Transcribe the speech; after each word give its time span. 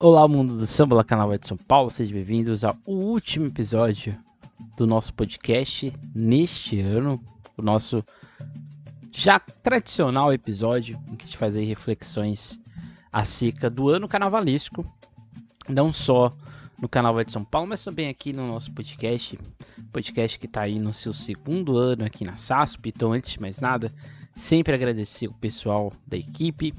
Olá, 0.00 0.28
mundo 0.28 0.56
do 0.56 0.64
samba, 0.64 0.94
lá 0.94 1.02
canal 1.02 1.36
de 1.36 1.44
São 1.44 1.56
Paulo, 1.56 1.90
sejam 1.90 2.14
bem-vindos 2.14 2.62
ao 2.62 2.76
último 2.86 3.46
episódio 3.46 4.16
do 4.76 4.86
nosso 4.86 5.12
podcast 5.12 5.92
neste 6.14 6.80
ano, 6.80 7.20
o 7.56 7.62
nosso 7.62 8.04
já 9.10 9.40
tradicional 9.40 10.32
episódio 10.32 10.96
em 11.08 11.16
que 11.16 11.24
a 11.24 11.26
gente 11.26 11.36
faz 11.36 11.56
reflexões 11.56 12.60
acerca 13.12 13.68
do 13.68 13.88
ano 13.88 14.06
carnavalesco, 14.06 14.86
não 15.68 15.92
só 15.92 16.32
no 16.80 16.88
canal 16.88 17.20
de 17.24 17.32
São 17.32 17.44
Paulo, 17.44 17.66
mas 17.66 17.82
também 17.82 18.08
aqui 18.08 18.32
no 18.32 18.46
nosso 18.46 18.72
podcast, 18.72 19.36
podcast 19.90 20.38
que 20.38 20.46
está 20.46 20.62
aí 20.62 20.78
no 20.78 20.94
seu 20.94 21.12
segundo 21.12 21.76
ano 21.76 22.04
aqui 22.04 22.24
na 22.24 22.36
SASP. 22.36 22.90
Então, 22.90 23.12
antes 23.12 23.32
de 23.32 23.40
mais 23.40 23.58
nada, 23.58 23.92
sempre 24.36 24.76
agradecer 24.76 25.26
o 25.26 25.34
pessoal 25.34 25.92
da 26.06 26.16
equipe 26.16 26.72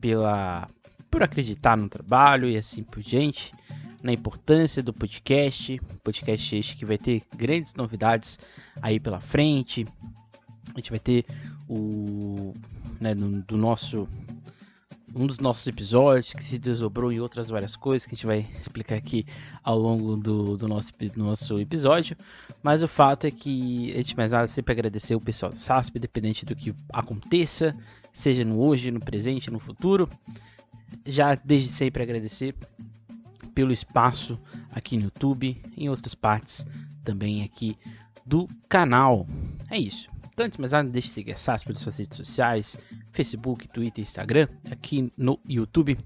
pela 0.00 0.66
por 1.10 1.22
acreditar 1.22 1.76
no 1.76 1.88
trabalho 1.88 2.48
e 2.48 2.56
assim 2.56 2.82
por 2.82 3.02
diante, 3.02 3.52
na 4.02 4.12
importância 4.12 4.82
do 4.82 4.92
podcast, 4.92 5.80
podcast 6.02 6.56
este 6.56 6.76
que 6.76 6.84
vai 6.84 6.96
ter 6.96 7.22
grandes 7.36 7.74
novidades 7.74 8.38
aí 8.80 8.98
pela 9.00 9.20
frente. 9.20 9.84
A 10.74 10.78
gente 10.78 10.90
vai 10.90 11.00
ter 11.00 11.24
o 11.68 12.54
né, 13.00 13.14
do, 13.14 13.42
do 13.42 13.56
nosso 13.56 14.08
um 15.12 15.26
dos 15.26 15.38
nossos 15.38 15.66
episódios 15.66 16.32
que 16.32 16.42
se 16.42 16.56
desdobrou 16.56 17.10
em 17.10 17.18
outras 17.18 17.48
várias 17.48 17.74
coisas 17.74 18.06
que 18.06 18.14
a 18.14 18.16
gente 18.16 18.26
vai 18.26 18.46
explicar 18.58 18.94
aqui 18.94 19.26
ao 19.62 19.76
longo 19.76 20.16
do, 20.16 20.56
do, 20.56 20.68
nosso, 20.68 20.92
do 20.96 21.24
nosso 21.24 21.58
episódio. 21.58 22.16
Mas 22.62 22.80
o 22.82 22.86
fato 22.86 23.26
é 23.26 23.30
que, 23.32 23.92
antes 23.96 24.10
de 24.10 24.16
mais 24.16 24.30
nada, 24.30 24.46
sempre 24.46 24.72
agradecer 24.72 25.16
o 25.16 25.20
pessoal 25.20 25.50
do 25.50 25.58
SASP, 25.58 25.98
independente 25.98 26.46
do 26.46 26.54
que 26.54 26.72
aconteça, 26.92 27.74
seja 28.12 28.44
no 28.44 28.60
hoje, 28.60 28.92
no 28.92 29.00
presente, 29.00 29.50
no 29.50 29.58
futuro 29.58 30.08
já 31.06 31.34
desde 31.34 31.70
sempre 31.70 32.02
agradecer 32.02 32.54
pelo 33.54 33.72
espaço 33.72 34.38
aqui 34.70 34.96
no 34.96 35.04
YouTube, 35.04 35.60
em 35.76 35.88
outras 35.88 36.14
partes 36.14 36.64
também 37.02 37.42
aqui 37.42 37.76
do 38.24 38.46
canal. 38.68 39.26
É 39.70 39.78
isso. 39.78 40.08
Então, 40.32 40.46
antes 40.46 40.56
de 40.56 40.60
mais 40.60 40.72
nada, 40.72 40.88
deixe 40.88 41.08
de 41.08 41.14
seguir 41.14 41.32
a 41.32 41.36
SAS 41.36 41.62
pelas 41.62 41.80
suas 41.80 41.98
redes 41.98 42.16
sociais, 42.16 42.78
Facebook, 43.12 43.68
Twitter, 43.68 44.02
Instagram, 44.02 44.48
aqui 44.70 45.12
no 45.16 45.38
YouTube. 45.46 45.98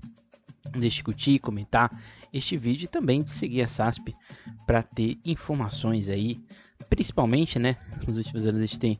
Deixe 0.72 0.96
de 0.96 1.04
curtir, 1.04 1.38
comentar 1.38 1.90
este 2.32 2.56
vídeo 2.56 2.86
e 2.86 2.88
também 2.88 3.22
de 3.22 3.30
seguir 3.30 3.62
a 3.62 3.68
SASP 3.68 4.12
para 4.66 4.82
ter 4.82 5.18
informações 5.24 6.08
aí, 6.08 6.36
principalmente, 6.88 7.58
né? 7.58 7.76
Nos 8.08 8.16
últimos 8.16 8.46
anos 8.46 8.60
a 8.60 8.66
gente 8.66 8.80
tem, 8.80 8.98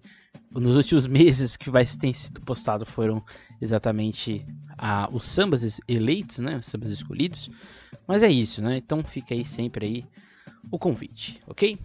nos 0.54 0.76
últimos 0.76 1.06
meses 1.06 1.56
que 1.56 1.70
vai 1.70 1.84
ter 1.84 2.14
sido 2.14 2.40
postado 2.40 2.86
foram 2.86 3.22
exatamente 3.60 4.44
a, 4.78 5.08
os 5.12 5.24
sambas 5.24 5.80
eleitos, 5.88 6.38
né? 6.38 6.56
Os 6.56 6.66
sambas 6.66 6.88
escolhidos. 6.88 7.50
Mas 8.06 8.22
é 8.22 8.30
isso, 8.30 8.62
né? 8.62 8.76
Então 8.76 9.02
fica 9.02 9.34
aí 9.34 9.44
sempre 9.44 9.86
aí 9.86 10.04
o 10.70 10.78
convite, 10.78 11.40
ok? 11.46 11.78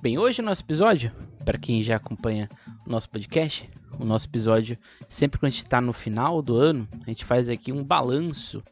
Bem, 0.00 0.18
hoje 0.18 0.40
o 0.40 0.44
nosso 0.44 0.62
episódio, 0.62 1.12
para 1.44 1.58
quem 1.58 1.82
já 1.82 1.96
acompanha 1.96 2.48
o 2.86 2.90
nosso 2.90 3.08
podcast, 3.08 3.68
o 3.98 4.04
nosso 4.04 4.26
episódio, 4.26 4.78
sempre 5.08 5.38
que 5.38 5.46
a 5.46 5.48
gente 5.48 5.62
está 5.62 5.80
no 5.80 5.92
final 5.92 6.40
do 6.40 6.56
ano, 6.56 6.88
a 7.06 7.10
gente 7.10 7.24
faz 7.24 7.48
aqui 7.48 7.70
um 7.70 7.84
balanço 7.84 8.62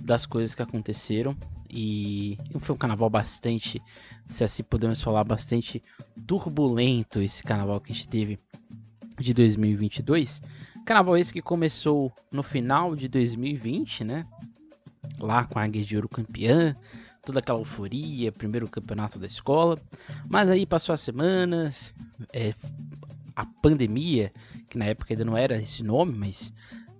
das 0.00 0.24
coisas 0.26 0.54
que 0.54 0.62
aconteceram. 0.62 1.36
E 1.68 2.38
foi 2.60 2.74
um 2.74 2.78
carnaval 2.78 3.10
bastante, 3.10 3.82
se 4.26 4.44
assim 4.44 4.62
podemos 4.62 5.00
falar, 5.00 5.24
bastante 5.24 5.80
turbulento 6.26 7.20
esse 7.20 7.42
carnaval 7.42 7.80
que 7.80 7.92
a 7.92 7.94
gente 7.94 8.08
teve 8.08 8.38
de 9.18 9.32
2022. 9.32 10.42
Carnaval 10.84 11.16
esse 11.16 11.32
que 11.32 11.42
começou 11.42 12.12
no 12.32 12.42
final 12.42 12.94
de 12.94 13.08
2020, 13.08 14.04
né? 14.04 14.24
Lá 15.18 15.44
com 15.44 15.58
a 15.58 15.64
Águia 15.64 15.82
de 15.82 15.96
Ouro 15.96 16.08
campeã, 16.08 16.74
toda 17.22 17.40
aquela 17.40 17.58
euforia, 17.58 18.30
primeiro 18.30 18.68
campeonato 18.68 19.18
da 19.18 19.26
escola. 19.26 19.78
Mas 20.28 20.50
aí 20.50 20.66
passou 20.66 20.92
as 20.92 21.00
semanas, 21.00 21.92
é, 22.32 22.54
a 23.34 23.44
pandemia, 23.62 24.32
que 24.68 24.78
na 24.78 24.86
época 24.86 25.12
ainda 25.12 25.24
não 25.24 25.36
era 25.36 25.56
esse 25.58 25.82
nome, 25.82 26.12
mas 26.12 26.52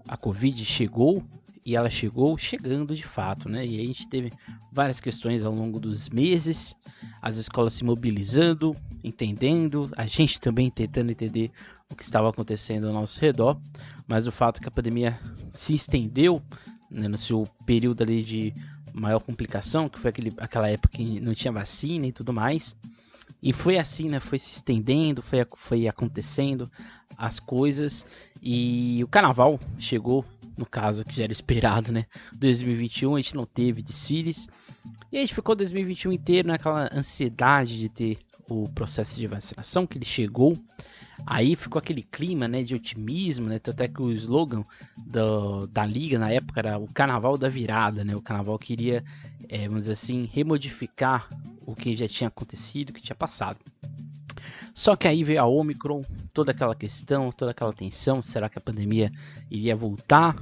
a 0.08 0.16
Covid 0.16 0.64
chegou 0.64 1.22
e 1.66 1.74
ela 1.74 1.90
chegou 1.90 2.38
chegando 2.38 2.94
de 2.94 3.04
fato, 3.04 3.48
né? 3.48 3.66
E 3.66 3.80
a 3.80 3.84
gente 3.84 4.08
teve 4.08 4.30
várias 4.72 5.00
questões 5.00 5.44
ao 5.44 5.52
longo 5.52 5.80
dos 5.80 6.08
meses, 6.08 6.76
as 7.20 7.38
escolas 7.38 7.72
se 7.72 7.82
mobilizando, 7.82 8.72
entendendo, 9.02 9.90
a 9.96 10.06
gente 10.06 10.40
também 10.40 10.70
tentando 10.70 11.10
entender 11.10 11.50
o 11.90 11.96
que 11.96 12.04
estava 12.04 12.30
acontecendo 12.30 12.86
ao 12.86 12.92
nosso 12.92 13.20
redor, 13.20 13.60
mas 14.06 14.28
o 14.28 14.32
fato 14.32 14.58
é 14.58 14.60
que 14.60 14.68
a 14.68 14.70
pandemia 14.70 15.18
se 15.52 15.74
estendeu 15.74 16.40
né, 16.88 17.08
no 17.08 17.18
seu 17.18 17.42
período 17.66 18.00
ali 18.00 18.22
de 18.22 18.54
maior 18.94 19.18
complicação, 19.18 19.88
que 19.88 19.98
foi 19.98 20.10
aquele, 20.10 20.32
aquela 20.38 20.70
época 20.70 20.96
que 20.96 21.20
não 21.20 21.34
tinha 21.34 21.52
vacina 21.52 22.06
e 22.06 22.12
tudo 22.12 22.32
mais, 22.32 22.76
e 23.42 23.52
foi 23.52 23.76
assim, 23.76 24.08
né? 24.08 24.20
Foi 24.20 24.38
se 24.38 24.50
estendendo, 24.50 25.20
foi, 25.20 25.44
foi 25.56 25.88
acontecendo 25.88 26.70
as 27.18 27.38
coisas, 27.40 28.06
e 28.40 29.02
o 29.02 29.08
carnaval 29.08 29.58
chegou, 29.78 30.24
no 30.56 30.66
caso 30.66 31.04
que 31.04 31.14
já 31.14 31.24
era 31.24 31.32
esperado, 31.32 31.92
né? 31.92 32.06
2021 32.36 33.14
a 33.14 33.20
gente 33.20 33.34
não 33.34 33.44
teve 33.44 33.82
desfiles, 33.82 34.48
e 35.10 35.18
a 35.18 35.20
gente 35.20 35.34
ficou 35.34 35.54
2021 35.54 36.12
inteiro 36.12 36.48
naquela 36.48 36.90
ansiedade 36.92 37.78
de 37.78 37.88
ter 37.88 38.18
o 38.48 38.68
processo 38.70 39.16
de 39.16 39.26
vacinação, 39.26 39.86
que 39.86 39.98
ele 39.98 40.04
chegou. 40.04 40.56
Aí 41.24 41.56
ficou 41.56 41.78
aquele 41.78 42.02
clima 42.02 42.46
né, 42.46 42.62
de 42.62 42.74
otimismo, 42.74 43.48
né? 43.48 43.58
Tanto 43.58 43.80
é 43.80 43.88
que 43.88 44.02
o 44.02 44.12
slogan 44.12 44.62
do, 44.96 45.66
da 45.68 45.86
liga 45.86 46.18
na 46.18 46.30
época 46.30 46.60
era 46.60 46.78
o 46.78 46.92
carnaval 46.92 47.38
da 47.38 47.48
virada, 47.48 48.04
né? 48.04 48.14
O 48.14 48.20
carnaval 48.20 48.58
queria, 48.58 49.02
é, 49.48 49.66
vamos 49.66 49.84
dizer 49.84 49.92
assim, 49.92 50.28
remodificar 50.30 51.28
o 51.66 51.74
que 51.74 51.94
já 51.94 52.06
tinha 52.06 52.28
acontecido, 52.28 52.90
o 52.90 52.92
que 52.92 53.00
tinha 53.00 53.16
passado. 53.16 53.58
Só 54.74 54.94
que 54.96 55.08
aí 55.08 55.24
veio 55.24 55.40
a 55.40 55.46
Omicron, 55.46 56.02
toda 56.32 56.52
aquela 56.52 56.74
questão, 56.74 57.30
toda 57.32 57.50
aquela 57.50 57.72
tensão, 57.72 58.22
será 58.22 58.48
que 58.48 58.58
a 58.58 58.60
pandemia 58.60 59.10
iria 59.50 59.74
voltar? 59.74 60.36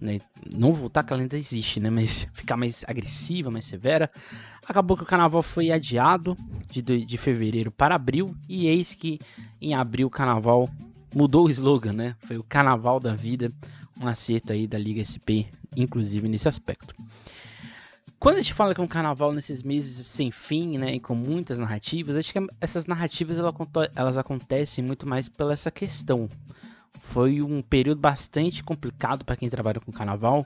Né? 0.00 0.18
Não 0.54 0.72
voltar 0.72 1.02
que 1.02 1.12
ela 1.12 1.22
ainda 1.22 1.38
existe, 1.38 1.80
né? 1.80 1.88
Mas 1.88 2.26
ficar 2.34 2.56
mais 2.56 2.84
agressiva, 2.86 3.50
mais 3.50 3.64
severa. 3.64 4.10
Acabou 4.66 4.96
que 4.96 5.02
o 5.02 5.06
carnaval 5.06 5.42
foi 5.42 5.70
adiado 5.70 6.36
de, 6.68 6.82
de 6.82 7.18
fevereiro 7.18 7.70
para 7.70 7.94
abril. 7.94 8.34
E 8.48 8.66
eis 8.66 8.94
que 8.94 9.18
em 9.60 9.74
abril 9.74 10.08
o 10.08 10.10
carnaval 10.10 10.68
mudou 11.14 11.46
o 11.46 11.50
slogan, 11.50 11.92
né? 11.92 12.16
Foi 12.20 12.36
o 12.36 12.44
carnaval 12.44 13.00
da 13.00 13.14
vida. 13.14 13.48
Um 13.98 14.06
acerto 14.06 14.52
aí 14.52 14.66
da 14.66 14.78
Liga 14.78 15.00
SP, 15.00 15.48
inclusive 15.74 16.28
nesse 16.28 16.46
aspecto. 16.46 16.94
Quando 18.18 18.36
a 18.36 18.42
gente 18.42 18.54
fala 18.54 18.74
que 18.74 18.80
é 18.80 18.84
um 18.84 18.88
carnaval 18.88 19.30
nesses 19.32 19.62
meses 19.62 20.06
sem 20.06 20.30
fim, 20.30 20.78
né, 20.78 20.94
e 20.94 21.00
com 21.00 21.14
muitas 21.14 21.58
narrativas, 21.58 22.16
acho 22.16 22.32
que 22.32 22.46
essas 22.60 22.86
narrativas 22.86 23.36
elas 23.94 24.16
acontecem 24.16 24.82
muito 24.82 25.06
mais 25.06 25.28
pela 25.28 25.52
essa 25.52 25.70
questão. 25.70 26.26
Foi 27.02 27.42
um 27.42 27.60
período 27.62 28.00
bastante 28.00 28.64
complicado 28.64 29.24
para 29.24 29.36
quem 29.36 29.50
trabalha 29.50 29.80
com 29.80 29.92
carnaval, 29.92 30.44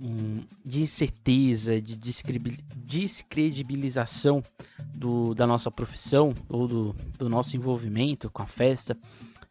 um, 0.00 0.42
de 0.64 0.82
incerteza, 0.82 1.80
de 1.80 1.96
descredibilização 1.96 4.42
do, 4.94 5.34
da 5.34 5.46
nossa 5.46 5.70
profissão 5.70 6.34
ou 6.48 6.66
do, 6.66 6.96
do 7.16 7.28
nosso 7.28 7.56
envolvimento 7.56 8.28
com 8.30 8.42
a 8.42 8.46
festa 8.46 8.98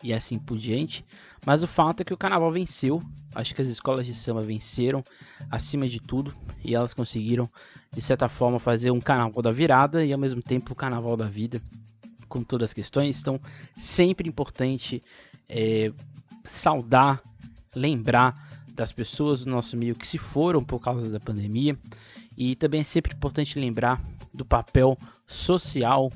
e 0.04 0.14
assim 0.14 0.38
por 0.38 0.58
diante. 0.58 1.06
Mas 1.46 1.64
o 1.64 1.68
fato 1.68 2.02
é 2.02 2.04
que 2.04 2.14
o 2.14 2.18
carnaval 2.18 2.52
venceu. 2.52 3.02
Acho 3.34 3.54
que 3.54 3.62
as 3.62 3.68
escolas 3.68 4.06
de 4.06 4.14
samba 4.14 4.42
venceram 4.42 5.04
acima 5.50 5.88
de 5.88 6.00
tudo 6.00 6.34
e 6.64 6.76
elas 6.76 6.94
conseguiram, 6.94 7.50
de 7.94 8.02
certa 8.02 8.30
forma, 8.30 8.60
fazer 8.60 8.92
um 8.92 9.00
carnaval 9.00 9.42
da 9.42 9.52
virada 9.52 10.06
e 10.06 10.14
ao 10.14 10.20
mesmo 10.20 10.42
tempo 10.42 10.74
o 10.74 10.76
carnaval 10.76 11.18
da 11.18 11.26
vida, 11.26 11.62
com 12.28 12.44
todas 12.44 12.70
as 12.70 12.74
questões. 12.74 13.20
Então, 13.20 13.40
sempre 13.76 14.28
importante 14.28 15.02
é, 15.50 15.92
saudar, 16.44 17.22
lembrar 17.76 18.34
das 18.74 18.92
pessoas 18.92 19.44
do 19.44 19.50
nosso 19.50 19.76
meio 19.76 19.96
que 19.96 20.06
se 20.06 20.18
foram 20.18 20.64
por 20.64 20.80
causa 20.80 21.12
da 21.12 21.20
pandemia. 21.20 21.78
E 22.38 22.56
também 22.56 22.82
é 22.82 22.84
sempre 22.84 23.16
importante 23.16 23.60
lembrar 23.60 24.00
do 24.32 24.46
papel 24.46 24.96
social, 25.26 26.12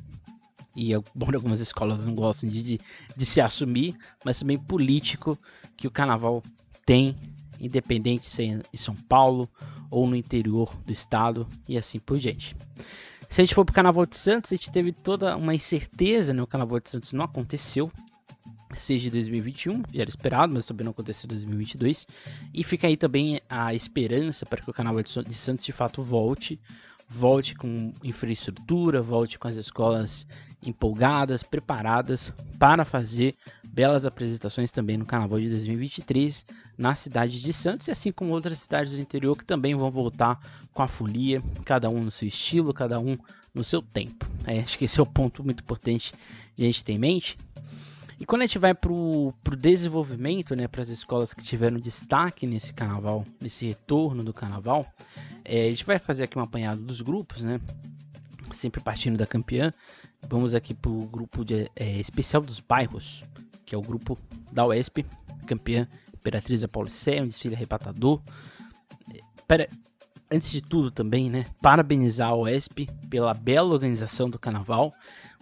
e 0.76 0.94
embora 0.94 1.38
algumas 1.38 1.60
escolas 1.60 2.04
não 2.06 2.14
gostem 2.16 2.50
de, 2.50 2.64
de, 2.64 2.80
de 3.16 3.26
se 3.26 3.42
assumir, 3.42 3.96
mas 4.24 4.40
também 4.40 4.58
político 4.58 5.38
que 5.78 5.88
o 5.88 5.92
carnaval 5.92 6.42
tem, 6.86 7.16
independente 7.60 8.30
se 8.30 8.44
é 8.44 8.62
em 8.74 8.78
São 8.78 8.96
Paulo 8.96 9.50
ou 9.90 10.08
no 10.08 10.16
interior 10.16 10.74
do 10.86 10.92
estado 10.92 11.48
e 11.68 11.78
assim 11.78 12.00
por 12.00 12.18
diante. 12.18 12.56
Se 13.30 13.40
a 13.40 13.46
gente 13.46 13.56
for 13.56 13.64
para 13.64 13.72
o 13.72 13.76
Carnaval 13.76 14.06
de 14.06 14.18
Santos, 14.18 14.52
a 14.52 14.56
gente 14.58 14.72
teve 14.72 14.92
toda 14.92 15.38
uma 15.38 15.56
incerteza, 15.56 16.34
né? 16.34 16.44
O 16.44 16.48
Carnaval 16.48 16.82
de 16.82 16.90
Santos 16.90 17.14
não 17.14 17.24
aconteceu, 17.24 17.90
seja 18.80 19.06
de 19.06 19.12
2021, 19.12 19.84
já 19.94 20.02
era 20.02 20.10
esperado, 20.10 20.54
mas 20.54 20.66
também 20.66 20.86
não 20.86 20.92
aconteceu 20.92 21.28
em 21.28 21.30
2022. 21.30 22.08
E 22.54 22.64
fica 22.64 22.88
aí 22.88 22.98
também 22.98 23.40
a 23.50 23.74
esperança 23.74 24.46
para 24.46 24.62
que 24.62 24.70
o 24.70 24.74
Carnaval 24.74 25.04
de 25.04 25.34
Santos 25.34 25.66
de 25.66 25.72
fato 25.72 26.04
volte, 26.04 26.60
volte 27.10 27.56
com 27.56 27.92
infraestrutura, 28.04 29.02
volte 29.02 29.38
com 29.38 29.48
as 29.48 29.56
escolas 29.56 30.26
empolgadas, 30.64 31.44
preparadas 31.44 32.32
para 32.60 32.86
fazer 32.86 33.36
belas 33.68 34.06
apresentações 34.06 34.72
também 34.72 34.98
no 34.98 35.06
Carnaval 35.06 35.40
de 35.40 35.50
2023 35.50 36.46
na 36.78 36.96
cidade 36.96 37.42
de 37.42 37.54
Santos, 37.54 37.90
assim 37.90 38.12
como 38.12 38.32
outras 38.32 38.60
cidades 38.60 38.92
do 38.92 39.00
interior 39.00 39.38
que 39.38 39.46
também 39.46 39.76
vão 39.76 39.92
voltar 39.92 40.40
com 40.74 40.82
a 40.82 40.88
folia, 40.88 41.42
cada 41.66 41.90
um 41.90 42.02
no 42.02 42.12
seu 42.12 42.28
estilo, 42.28 42.74
cada 42.74 43.00
um 43.00 43.18
no 43.54 43.64
seu 43.64 43.82
tempo. 43.82 44.30
É, 44.46 44.60
acho 44.60 44.78
que 44.78 44.86
esse 44.86 45.00
é 45.00 45.04
o 45.04 45.06
ponto 45.06 45.44
muito 45.44 45.62
importante 45.62 46.12
de 46.56 46.64
a 46.64 46.66
gente 46.66 46.84
ter 46.84 46.94
em 46.94 47.00
mente. 47.00 47.38
E 48.22 48.26
quando 48.28 48.44
a 48.44 48.46
gente 48.46 48.60
vai 48.60 48.76
para 48.76 48.94
o 48.94 49.34
desenvolvimento, 49.58 50.56
né, 50.56 50.68
para 50.68 50.84
as 50.84 50.90
escolas 50.90 51.34
que 51.34 51.42
tiveram 51.42 51.80
destaque 51.80 52.46
nesse 52.46 52.72
carnaval, 52.72 53.26
nesse 53.42 53.66
retorno 53.66 54.24
do 54.24 54.32
carnaval, 54.32 54.86
é, 55.44 55.62
a 55.62 55.70
gente 55.72 55.84
vai 55.84 55.98
fazer 55.98 56.26
aqui 56.26 56.38
um 56.38 56.42
apanhado 56.44 56.84
dos 56.84 57.02
grupos, 57.02 57.42
né, 57.42 57.60
sempre 58.54 58.80
partindo 58.80 59.18
da 59.18 59.26
campeã. 59.26 59.74
Vamos 60.30 60.54
aqui 60.54 60.76
para 60.76 60.92
o 60.92 61.08
grupo 61.08 61.44
de, 61.44 61.68
é, 61.76 62.00
especial 62.00 62.44
dos 62.44 62.60
bairros, 62.60 63.24
que 63.66 63.74
é 63.74 63.78
o 63.78 63.82
grupo 63.82 64.16
da 64.52 64.68
UESP, 64.68 65.04
campeã 65.48 65.88
Imperatriz 66.14 66.64
Apaulicéia, 66.64 67.24
um 67.24 67.28
desfile 67.28 67.56
arrebatador. 67.56 68.22
Pera, 69.48 69.68
antes 70.32 70.50
de 70.50 70.62
tudo 70.62 70.90
também, 70.90 71.30
né, 71.30 71.46
parabenizar 71.62 72.30
a 72.30 72.36
UESP 72.36 72.88
pela 73.10 73.34
bela 73.34 73.74
organização 73.74 74.30
do 74.30 74.40
carnaval. 74.40 74.92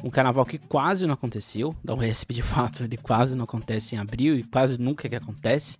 Um 0.03 0.09
carnaval 0.09 0.45
que 0.45 0.57
quase 0.57 1.06
não 1.06 1.13
aconteceu, 1.13 1.75
da 1.83 1.94
UESP 1.94 2.33
de 2.33 2.41
fato 2.41 2.83
ele 2.83 2.97
quase 2.97 3.36
não 3.36 3.44
acontece 3.44 3.95
em 3.95 4.00
abril 4.00 4.38
e 4.38 4.44
quase 4.44 4.80
nunca 4.80 5.07
que 5.07 5.15
acontece. 5.15 5.77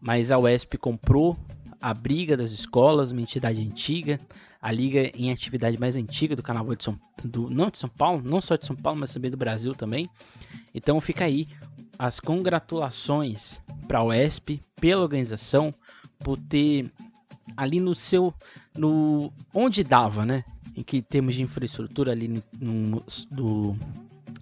Mas 0.00 0.32
a 0.32 0.38
UESP 0.38 0.76
comprou 0.76 1.36
a 1.80 1.92
briga 1.92 2.36
das 2.36 2.50
escolas, 2.50 3.12
uma 3.12 3.20
entidade 3.20 3.60
antiga, 3.60 4.18
a 4.60 4.72
liga 4.72 5.10
em 5.14 5.30
atividade 5.30 5.78
mais 5.78 5.94
antiga 5.96 6.34
do 6.34 6.42
carnaval 6.42 6.74
de 6.74 6.82
São 6.82 6.98
do 7.22 7.50
não 7.50 7.68
de 7.68 7.78
São 7.78 7.88
Paulo, 7.88 8.22
não 8.24 8.40
só 8.40 8.56
de 8.56 8.64
São 8.64 8.74
Paulo, 8.74 8.98
mas 8.98 9.12
também 9.12 9.30
do 9.30 9.36
Brasil 9.36 9.74
também. 9.74 10.08
Então 10.74 11.00
fica 11.00 11.24
aí 11.24 11.46
as 11.98 12.18
congratulações 12.18 13.60
para 13.86 13.98
a 13.98 14.04
UESP 14.04 14.60
pela 14.80 15.02
organização, 15.02 15.70
por 16.20 16.38
ter 16.38 16.90
ali 17.56 17.80
no 17.80 17.94
seu 17.94 18.32
no 18.76 19.32
onde 19.52 19.82
dava, 19.84 20.24
né? 20.24 20.44
Em 20.76 20.82
que 20.82 21.00
termos 21.02 21.34
de 21.34 21.42
infraestrutura 21.42 22.12
ali 22.12 22.28
no, 22.28 22.42
no 22.60 23.04
do 23.30 23.76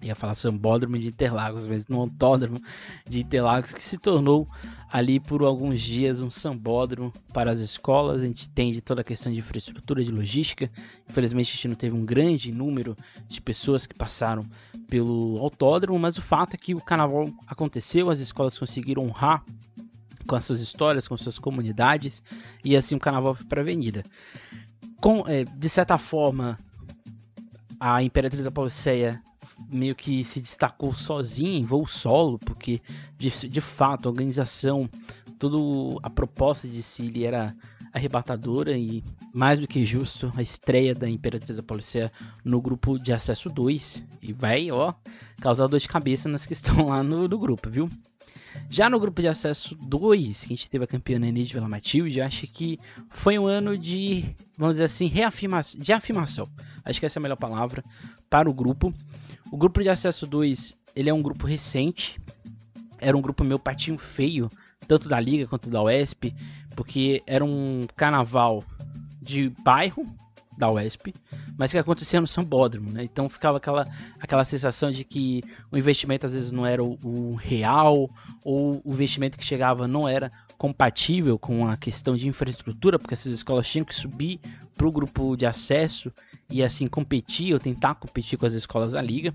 ia 0.02 0.14
falar 0.14 0.34
sambódromo 0.34 0.98
de 0.98 1.08
Interlagos, 1.08 1.66
mas 1.66 1.86
no 1.86 2.00
autódromo 2.00 2.60
de 3.08 3.20
Interlagos 3.20 3.72
que 3.72 3.82
se 3.82 3.96
tornou 3.98 4.48
ali 4.90 5.18
por 5.18 5.42
alguns 5.42 5.80
dias 5.80 6.20
um 6.20 6.30
sambódromo 6.30 7.12
para 7.32 7.50
as 7.50 7.60
escolas. 7.60 8.22
A 8.22 8.26
gente 8.26 8.46
entende 8.46 8.80
toda 8.80 9.00
a 9.00 9.04
questão 9.04 9.32
de 9.32 9.38
infraestrutura, 9.38 10.04
de 10.04 10.10
logística. 10.10 10.70
Infelizmente 11.08 11.50
a 11.50 11.54
gente 11.54 11.68
não 11.68 11.74
teve 11.74 11.96
um 11.96 12.04
grande 12.04 12.52
número 12.52 12.96
de 13.26 13.40
pessoas 13.40 13.86
que 13.86 13.94
passaram 13.94 14.42
pelo 14.88 15.38
autódromo, 15.38 15.98
mas 15.98 16.18
o 16.18 16.22
fato 16.22 16.54
é 16.54 16.58
que 16.58 16.74
o 16.74 16.80
carnaval 16.80 17.24
aconteceu, 17.46 18.10
as 18.10 18.20
escolas 18.20 18.58
conseguiram 18.58 19.04
honrar 19.04 19.42
com 20.26 20.36
as 20.36 20.44
suas 20.44 20.60
histórias, 20.60 21.08
com 21.08 21.16
suas 21.16 21.38
comunidades, 21.38 22.22
e 22.64 22.76
assim 22.76 22.94
o 22.94 23.00
carnaval 23.00 23.34
foi 23.34 23.46
para 23.46 23.60
a 23.60 23.62
avenida. 23.62 24.02
Com, 25.00 25.24
é, 25.26 25.44
de 25.44 25.68
certa 25.68 25.98
forma, 25.98 26.56
a 27.78 28.02
Imperatriz 28.02 28.46
Apauliceia 28.46 29.20
meio 29.68 29.94
que 29.94 30.22
se 30.22 30.40
destacou 30.40 30.94
sozinha 30.94 31.58
em 31.58 31.62
voo 31.62 31.86
solo, 31.86 32.38
porque 32.38 32.80
de, 33.16 33.30
de 33.48 33.60
fato 33.60 34.08
a 34.08 34.10
organização, 34.10 34.88
toda 35.38 35.98
a 36.02 36.10
proposta 36.10 36.68
de 36.68 36.82
Cili 36.82 37.24
era 37.24 37.54
arrebatadora 37.92 38.76
e 38.76 39.04
mais 39.34 39.58
do 39.58 39.68
que 39.68 39.84
justo 39.84 40.30
a 40.36 40.42
estreia 40.42 40.94
da 40.94 41.08
Imperatriz 41.08 41.58
Apauliceia 41.58 42.10
no 42.44 42.60
grupo 42.60 42.98
de 42.98 43.12
acesso 43.12 43.48
2 43.48 44.02
e 44.22 44.32
vai, 44.32 44.70
ó, 44.70 44.94
causar 45.40 45.66
dor 45.66 45.78
de 45.78 45.88
cabeça 45.88 46.28
nas 46.28 46.46
que 46.46 46.52
estão 46.54 46.88
lá 46.88 47.02
no, 47.02 47.28
no 47.28 47.38
grupo, 47.38 47.68
viu? 47.68 47.88
Já 48.68 48.88
no 48.88 48.98
grupo 48.98 49.20
de 49.20 49.28
acesso 49.28 49.74
2, 49.76 50.44
que 50.44 50.46
a 50.46 50.56
gente 50.56 50.70
teve 50.70 50.84
a 50.84 50.86
campeã 50.86 51.18
Nenê 51.18 51.44
Vila 51.44 51.68
Matilde, 51.68 52.20
acho 52.20 52.46
que 52.46 52.78
foi 53.10 53.38
um 53.38 53.46
ano 53.46 53.76
de, 53.76 54.24
vamos 54.56 54.74
dizer 54.74 54.84
assim, 54.84 55.06
reafirmação, 55.06 55.80
de 55.80 55.92
afirmação. 55.92 56.48
Acho 56.84 56.98
que 56.98 57.06
essa 57.06 57.18
é 57.18 57.20
a 57.20 57.22
melhor 57.22 57.36
palavra 57.36 57.84
para 58.30 58.48
o 58.48 58.54
grupo. 58.54 58.92
O 59.50 59.56
grupo 59.56 59.82
de 59.82 59.88
acesso 59.88 60.26
2, 60.26 60.74
ele 60.96 61.10
é 61.10 61.14
um 61.14 61.20
grupo 61.20 61.46
recente. 61.46 62.20
Era 62.98 63.16
um 63.16 63.20
grupo 63.20 63.44
meu 63.44 63.58
patinho 63.58 63.98
feio, 63.98 64.48
tanto 64.86 65.08
da 65.08 65.18
Liga 65.20 65.46
quanto 65.46 65.68
da 65.68 65.82
UESP, 65.82 66.34
porque 66.76 67.22
era 67.26 67.44
um 67.44 67.82
carnaval 67.96 68.64
de 69.20 69.50
bairro 69.64 70.04
da 70.56 70.70
UESP, 70.70 71.14
mas 71.56 71.70
que 71.72 71.78
acontecia 71.78 72.20
no 72.20 72.26
Sambódromo, 72.26 72.90
né? 72.90 73.04
Então 73.04 73.28
ficava 73.28 73.56
aquela, 73.56 73.84
aquela 74.20 74.44
sensação 74.44 74.90
de 74.90 75.04
que 75.04 75.42
o 75.70 75.78
investimento 75.78 76.26
às 76.26 76.34
vezes 76.34 76.50
não 76.50 76.66
era 76.66 76.82
o, 76.82 76.98
o 77.02 77.34
real, 77.34 78.08
ou 78.44 78.80
o 78.84 78.92
investimento 78.92 79.38
que 79.38 79.44
chegava 79.44 79.86
não 79.86 80.08
era 80.08 80.30
compatível 80.58 81.38
com 81.38 81.66
a 81.66 81.76
questão 81.76 82.14
de 82.14 82.28
infraestrutura, 82.28 82.98
porque 82.98 83.14
essas 83.14 83.32
escolas 83.32 83.68
tinham 83.68 83.84
que 83.84 83.94
subir 83.94 84.38
para 84.76 84.86
o 84.86 84.92
grupo 84.92 85.36
de 85.36 85.44
acesso 85.44 86.12
e 86.48 86.62
assim 86.62 86.86
competir 86.86 87.52
ou 87.52 87.58
tentar 87.58 87.94
competir 87.94 88.38
com 88.38 88.46
as 88.46 88.52
escolas 88.52 88.92
da 88.92 89.02
liga. 89.02 89.32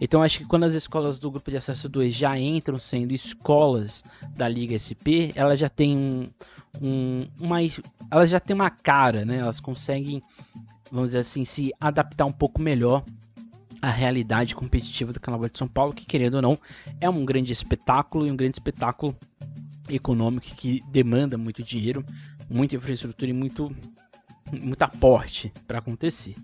Então 0.00 0.22
acho 0.22 0.38
que 0.38 0.46
quando 0.46 0.64
as 0.64 0.74
escolas 0.74 1.18
do 1.18 1.30
grupo 1.30 1.50
de 1.50 1.56
acesso 1.56 1.88
2 1.88 2.14
já 2.14 2.38
entram 2.38 2.78
sendo 2.78 3.12
escolas 3.12 4.02
da 4.30 4.48
liga 4.48 4.76
SP, 4.78 5.30
elas 5.34 5.60
já 5.60 5.68
têm 5.68 5.96
um, 5.96 6.26
um 6.80 7.20
elas 8.10 8.30
já 8.30 8.40
têm 8.40 8.54
uma 8.54 8.70
cara, 8.70 9.24
né? 9.24 9.38
Elas 9.38 9.60
conseguem 9.60 10.20
vamos 10.94 11.08
dizer 11.08 11.18
assim, 11.18 11.44
se 11.44 11.72
adaptar 11.80 12.24
um 12.24 12.32
pouco 12.32 12.62
melhor 12.62 13.04
à 13.82 13.90
realidade 13.90 14.54
competitiva 14.54 15.12
do 15.12 15.20
Carnaval 15.20 15.48
de 15.48 15.58
São 15.58 15.68
Paulo, 15.68 15.92
que 15.92 16.06
querendo 16.06 16.34
ou 16.34 16.42
não, 16.42 16.58
é 17.00 17.10
um 17.10 17.24
grande 17.24 17.52
espetáculo 17.52 18.26
e 18.26 18.30
um 18.30 18.36
grande 18.36 18.56
espetáculo 18.56 19.16
econômico 19.88 20.46
que 20.56 20.82
demanda 20.90 21.36
muito 21.36 21.62
dinheiro, 21.62 22.04
muita 22.48 22.76
infraestrutura 22.76 23.30
e 23.30 23.34
muito 23.34 23.74
muito 24.52 24.82
aporte 24.82 25.52
para 25.66 25.78
acontecer. 25.78 26.34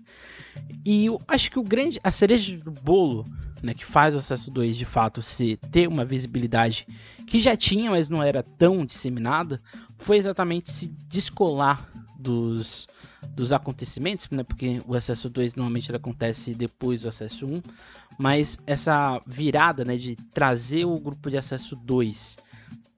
E 0.83 1.05
eu 1.05 1.21
acho 1.27 1.49
que 1.49 1.59
o 1.59 1.63
grande 1.63 1.99
a 2.03 2.11
cereja 2.11 2.57
do 2.57 2.71
bolo, 2.71 3.25
né, 3.61 3.73
que 3.73 3.85
faz 3.85 4.15
o 4.15 4.17
acesso 4.17 4.51
2 4.51 4.75
de 4.75 4.85
fato 4.85 5.21
se 5.21 5.55
ter 5.71 5.87
uma 5.87 6.03
visibilidade 6.03 6.85
que 7.25 7.39
já 7.39 7.55
tinha, 7.55 7.91
mas 7.91 8.09
não 8.09 8.21
era 8.21 8.43
tão 8.43 8.85
disseminada, 8.85 9.59
foi 10.01 10.17
exatamente 10.17 10.71
se 10.71 10.87
descolar 11.07 11.89
dos 12.19 12.87
dos 13.35 13.53
acontecimentos, 13.53 14.27
né? 14.31 14.43
Porque 14.43 14.79
o 14.87 14.95
acesso 14.95 15.29
2 15.29 15.55
normalmente 15.55 15.95
acontece 15.95 16.53
depois 16.55 17.01
do 17.01 17.09
acesso 17.09 17.45
1, 17.45 17.61
mas 18.17 18.57
essa 18.65 19.19
virada, 19.27 19.85
né, 19.85 19.95
de 19.95 20.15
trazer 20.15 20.85
o 20.85 20.99
grupo 20.99 21.29
de 21.29 21.37
acesso 21.37 21.75
2 21.75 22.37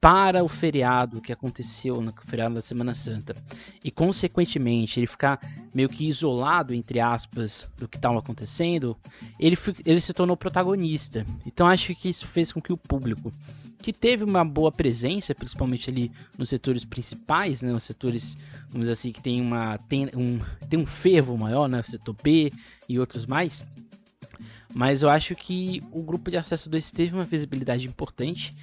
para 0.04 0.44
o 0.44 0.50
feriado 0.50 1.22
que 1.22 1.32
aconteceu 1.32 2.02
no 2.02 2.14
feriado 2.26 2.56
da 2.56 2.62
Semana 2.62 2.94
Santa 2.94 3.34
e 3.82 3.90
consequentemente 3.90 5.00
ele 5.00 5.08
ficar 5.08 5.40
meio 5.74 5.88
que 5.88 6.06
isolado 6.06 6.74
entre 6.74 7.00
aspas 7.00 7.72
do 7.78 7.88
que 7.88 7.96
estava 7.96 8.20
acontecendo, 8.20 8.98
ele, 9.40 9.58
ele 9.86 10.02
se 10.02 10.12
tornou 10.12 10.36
protagonista. 10.36 11.26
Então 11.46 11.66
acho 11.68 11.96
que 11.96 12.10
isso 12.10 12.28
fez 12.28 12.52
com 12.52 12.62
que 12.62 12.74
o 12.74 12.78
público 12.78 13.32
que 13.82 13.94
teve 13.94 14.26
uma 14.26 14.44
boa 14.44 14.74
presença, 14.74 15.34
principalmente 15.34 15.90
ali 15.90 16.12
nos 16.38 16.50
setores 16.50 16.84
principais, 16.84 17.62
né, 17.62 17.72
os 17.72 17.84
setores, 17.84 18.38
vamos 18.68 18.82
dizer 18.82 18.92
assim, 18.92 19.14
que 19.14 19.22
tem 19.22 19.40
uma 19.40 19.78
tem 19.78 20.10
um 20.14 20.38
tem 20.70 20.82
um 20.82 20.86
fervo 20.86 21.38
maior, 21.38 21.70
né, 21.70 21.80
o 21.80 21.90
setor 21.90 22.14
B 22.22 22.52
e 22.90 23.00
outros 23.00 23.26
mais. 23.26 23.66
Mas 24.74 25.02
eu 25.02 25.10
acho 25.10 25.34
que 25.34 25.82
o 25.94 26.04
grupo 26.04 26.30
de 26.30 26.36
acesso 26.36 26.70
2 26.70 26.92
teve 26.92 27.14
uma 27.14 27.24
visibilidade 27.24 27.88
importante 27.88 28.54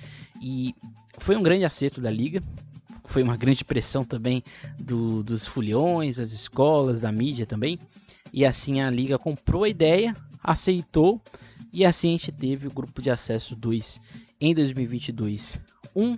e 0.43 0.75
foi 1.21 1.37
um 1.37 1.43
grande 1.43 1.65
acerto 1.65 2.01
da 2.01 2.11
liga. 2.11 2.43
Foi 3.05 3.23
uma 3.23 3.37
grande 3.37 3.65
pressão 3.65 4.05
também 4.05 4.43
do, 4.79 5.23
dos 5.23 5.45
foliões, 5.45 6.17
das 6.17 6.33
escolas, 6.33 7.01
da 7.01 7.11
mídia 7.11 7.47
também. 7.47 7.79
E 8.33 8.45
assim 8.45 8.81
a 8.81 8.91
liga 8.91 9.19
comprou 9.19 9.65
a 9.65 9.69
ideia, 9.69 10.15
aceitou 10.43 11.21
e 11.73 11.85
assim 11.85 12.09
a 12.09 12.13
gente 12.13 12.33
teve 12.33 12.67
o 12.67 12.73
grupo 12.73 13.03
de 13.03 13.11
acesso 13.11 13.55
2 13.55 14.01
em 14.41 14.55
2022 14.55 15.59
um, 15.95 16.17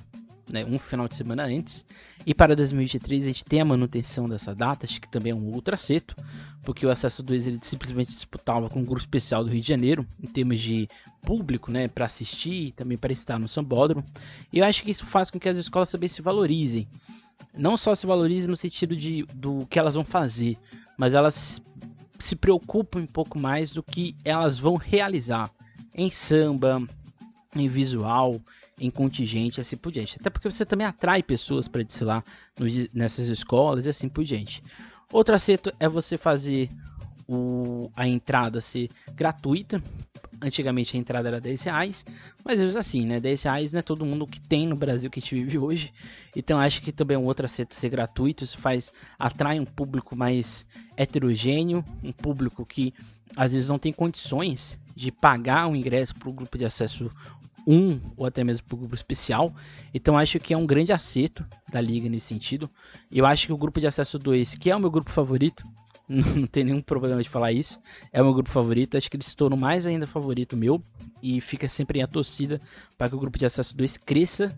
né, 0.50 0.64
um 0.64 0.78
final 0.78 1.08
de 1.08 1.16
semana 1.16 1.44
antes. 1.44 1.84
E 2.26 2.34
para 2.34 2.54
2023 2.54 3.24
a 3.24 3.26
gente 3.26 3.44
tem 3.44 3.60
a 3.60 3.64
manutenção 3.64 4.26
dessa 4.26 4.54
data, 4.54 4.86
acho 4.86 5.00
que 5.00 5.10
também 5.10 5.32
é 5.32 5.34
um 5.34 5.52
outro 5.52 5.74
acerto, 5.74 6.14
porque 6.62 6.86
o 6.86 6.90
acesso 6.90 7.22
2 7.22 7.46
ele 7.46 7.58
simplesmente 7.62 8.14
disputava 8.14 8.68
com 8.68 8.80
um 8.80 8.84
grupo 8.84 9.00
especial 9.00 9.44
do 9.44 9.50
Rio 9.50 9.60
de 9.60 9.68
Janeiro, 9.68 10.06
em 10.22 10.26
termos 10.26 10.60
de 10.60 10.88
público, 11.22 11.70
né, 11.70 11.88
para 11.88 12.06
assistir 12.06 12.68
e 12.68 12.72
também 12.72 12.96
para 12.96 13.12
estar 13.12 13.38
no 13.38 13.48
Sambódromo. 13.48 14.04
E 14.52 14.58
eu 14.58 14.64
acho 14.64 14.82
que 14.82 14.90
isso 14.90 15.04
faz 15.04 15.30
com 15.30 15.38
que 15.38 15.48
as 15.48 15.56
escolas 15.56 15.90
também 15.90 16.08
se 16.08 16.22
valorizem. 16.22 16.86
Não 17.56 17.76
só 17.76 17.94
se 17.94 18.06
valorizem 18.06 18.48
no 18.48 18.56
sentido 18.56 18.94
de 18.96 19.24
do 19.34 19.66
que 19.66 19.78
elas 19.78 19.94
vão 19.94 20.04
fazer, 20.04 20.56
mas 20.96 21.14
elas 21.14 21.60
se 22.18 22.36
preocupam 22.36 23.00
um 23.00 23.06
pouco 23.06 23.38
mais 23.38 23.72
do 23.72 23.82
que 23.82 24.14
elas 24.24 24.58
vão 24.58 24.76
realizar 24.76 25.50
em 25.94 26.08
samba, 26.08 26.80
em 27.54 27.68
visual, 27.68 28.40
em 28.82 28.90
contingente, 28.90 29.60
assim 29.60 29.76
por 29.76 29.92
diante. 29.92 30.16
Até 30.20 30.28
porque 30.28 30.50
você 30.50 30.66
também 30.66 30.86
atrai 30.86 31.22
pessoas 31.22 31.68
para 31.68 31.82
desfilar 31.82 32.24
nessas 32.92 33.28
escolas 33.28 33.86
e 33.86 33.90
assim 33.90 34.08
por 34.08 34.24
diante. 34.24 34.60
Outro 35.12 35.34
acerto 35.34 35.72
é 35.78 35.88
você 35.88 36.18
fazer 36.18 36.68
o, 37.28 37.90
a 37.94 38.08
entrada 38.08 38.60
ser 38.60 38.90
gratuita. 39.14 39.80
Antigamente 40.42 40.96
a 40.96 41.00
entrada 41.00 41.28
era 41.28 41.40
10 41.40 41.62
reais, 41.62 42.04
mas 42.44 42.58
vezes 42.58 42.74
assim, 42.74 43.06
né? 43.06 43.20
10 43.20 43.42
reais 43.44 43.72
não 43.72 43.78
é 43.78 43.82
todo 43.82 44.04
mundo 44.04 44.26
que 44.26 44.40
tem 44.40 44.66
no 44.66 44.74
Brasil 44.74 45.08
que 45.08 45.20
a 45.20 45.22
gente 45.22 45.36
vive 45.36 45.58
hoje. 45.58 45.92
Então 46.34 46.58
acho 46.58 46.82
que 46.82 46.90
também 46.90 47.14
é 47.14 47.18
um 47.18 47.24
outro 47.24 47.46
acerto 47.46 47.76
ser 47.76 47.90
gratuito. 47.90 48.42
Isso 48.42 48.58
faz, 48.58 48.92
atrai 49.18 49.60
um 49.60 49.64
público 49.64 50.16
mais 50.16 50.66
heterogêneo, 50.96 51.84
um 52.02 52.10
público 52.10 52.66
que 52.66 52.92
às 53.36 53.52
vezes 53.52 53.68
não 53.68 53.78
tem 53.78 53.92
condições 53.92 54.76
de 54.94 55.12
pagar 55.12 55.66
um 55.68 55.76
ingresso 55.76 56.14
para 56.14 56.28
o 56.28 56.32
grupo 56.32 56.58
de 56.58 56.64
acesso 56.64 57.08
1 57.66 58.00
ou 58.16 58.26
até 58.26 58.42
mesmo 58.42 58.66
para 58.66 58.74
o 58.74 58.78
grupo 58.78 58.94
especial. 58.94 59.54
Então 59.92 60.18
acho 60.18 60.38
que 60.38 60.54
é 60.54 60.56
um 60.56 60.66
grande 60.66 60.92
acerto 60.92 61.44
da 61.70 61.80
liga 61.80 62.08
nesse 62.08 62.26
sentido. 62.26 62.70
Eu 63.10 63.26
acho 63.26 63.46
que 63.46 63.52
o 63.52 63.56
grupo 63.56 63.80
de 63.80 63.86
acesso 63.86 64.18
2, 64.18 64.56
que 64.56 64.70
é 64.70 64.76
o 64.76 64.80
meu 64.80 64.90
grupo 64.90 65.10
favorito, 65.10 65.62
não 66.08 66.46
tem 66.46 66.64
nenhum 66.64 66.82
problema 66.82 67.22
de 67.22 67.28
falar 67.28 67.52
isso. 67.52 67.80
É 68.12 68.20
o 68.20 68.24
meu 68.24 68.34
grupo 68.34 68.50
favorito. 68.50 68.96
Acho 68.96 69.10
que 69.10 69.16
ele 69.16 69.24
se 69.24 69.36
tornou 69.36 69.58
mais 69.58 69.86
ainda 69.86 70.06
favorito 70.06 70.56
meu. 70.56 70.82
E 71.22 71.40
fica 71.40 71.68
sempre 71.68 72.00
em 72.00 72.02
a 72.02 72.06
torcida 72.06 72.60
para 72.98 73.08
que 73.08 73.14
o 73.14 73.18
grupo 73.18 73.38
de 73.38 73.46
acesso 73.46 73.76
2 73.76 73.96
cresça. 73.98 74.56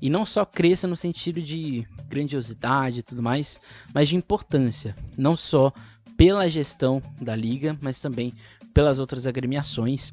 E 0.00 0.10
não 0.10 0.26
só 0.26 0.44
cresça 0.44 0.86
no 0.86 0.96
sentido 0.96 1.40
de 1.40 1.86
grandiosidade 2.08 3.00
e 3.00 3.02
tudo 3.02 3.22
mais, 3.22 3.58
mas 3.94 4.08
de 4.08 4.16
importância. 4.16 4.94
Não 5.16 5.36
só 5.36 5.72
pela 6.16 6.48
gestão 6.48 7.02
da 7.20 7.36
liga, 7.36 7.78
mas 7.80 7.98
também 7.98 8.32
pelas 8.74 8.98
outras 8.98 9.26
agremiações. 9.26 10.12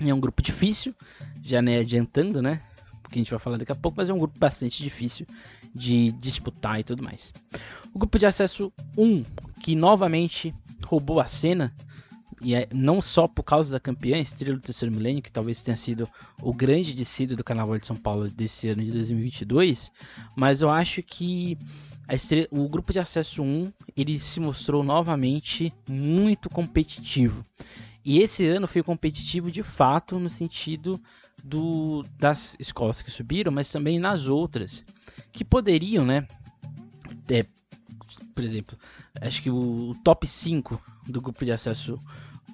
É 0.00 0.12
um 0.12 0.20
grupo 0.20 0.42
difícil, 0.42 0.94
já 1.42 1.62
né, 1.62 1.78
adiantando, 1.78 2.42
né? 2.42 2.60
Porque 3.02 3.18
a 3.18 3.22
gente 3.22 3.30
vai 3.30 3.38
falar 3.38 3.56
daqui 3.56 3.72
a 3.72 3.76
pouco, 3.76 3.96
mas 3.96 4.08
é 4.08 4.12
um 4.12 4.18
grupo 4.18 4.38
bastante 4.38 4.82
difícil 4.82 5.26
de 5.74 6.10
disputar 6.12 6.80
e 6.80 6.84
tudo 6.84 7.02
mais. 7.02 7.32
O 7.94 7.98
grupo 7.98 8.18
de 8.18 8.26
acesso 8.26 8.72
1, 8.96 9.22
que 9.62 9.74
novamente 9.76 10.52
roubou 10.84 11.20
a 11.20 11.26
cena, 11.26 11.72
e 12.42 12.54
é 12.54 12.68
não 12.72 13.00
só 13.00 13.26
por 13.26 13.42
causa 13.42 13.70
da 13.70 13.80
campeã 13.80 14.18
Estrela 14.18 14.56
do 14.56 14.62
Terceiro 14.62 14.94
Milênio, 14.94 15.22
que 15.22 15.32
talvez 15.32 15.62
tenha 15.62 15.76
sido 15.76 16.08
o 16.42 16.52
grande 16.52 16.92
descido 16.92 17.36
do 17.36 17.44
Carnaval 17.44 17.78
de 17.78 17.86
São 17.86 17.96
Paulo 17.96 18.28
desse 18.28 18.68
ano 18.68 18.84
de 18.84 18.90
2022, 18.90 19.90
mas 20.36 20.62
eu 20.62 20.70
acho 20.70 21.02
que 21.02 21.56
estrela, 22.10 22.46
o 22.50 22.68
grupo 22.68 22.92
de 22.92 22.98
acesso 22.98 23.42
1 23.42 23.72
ele 23.96 24.18
se 24.18 24.38
mostrou 24.38 24.82
novamente 24.82 25.72
muito 25.88 26.48
competitivo. 26.48 27.42
E 28.06 28.20
esse 28.20 28.46
ano 28.46 28.68
foi 28.68 28.84
competitivo 28.84 29.50
de 29.50 29.64
fato 29.64 30.20
no 30.20 30.30
sentido 30.30 31.02
do, 31.42 32.04
das 32.16 32.56
escolas 32.60 33.02
que 33.02 33.10
subiram, 33.10 33.50
mas 33.50 33.68
também 33.68 33.98
nas 33.98 34.28
outras 34.28 34.84
que 35.32 35.44
poderiam, 35.44 36.04
né, 36.04 36.24
é, 37.28 37.44
por 38.32 38.44
exemplo, 38.44 38.78
acho 39.20 39.42
que 39.42 39.50
o, 39.50 39.90
o 39.90 39.94
top 40.04 40.24
5 40.24 40.80
do 41.08 41.20
grupo 41.20 41.44
de 41.44 41.50
acesso 41.50 41.98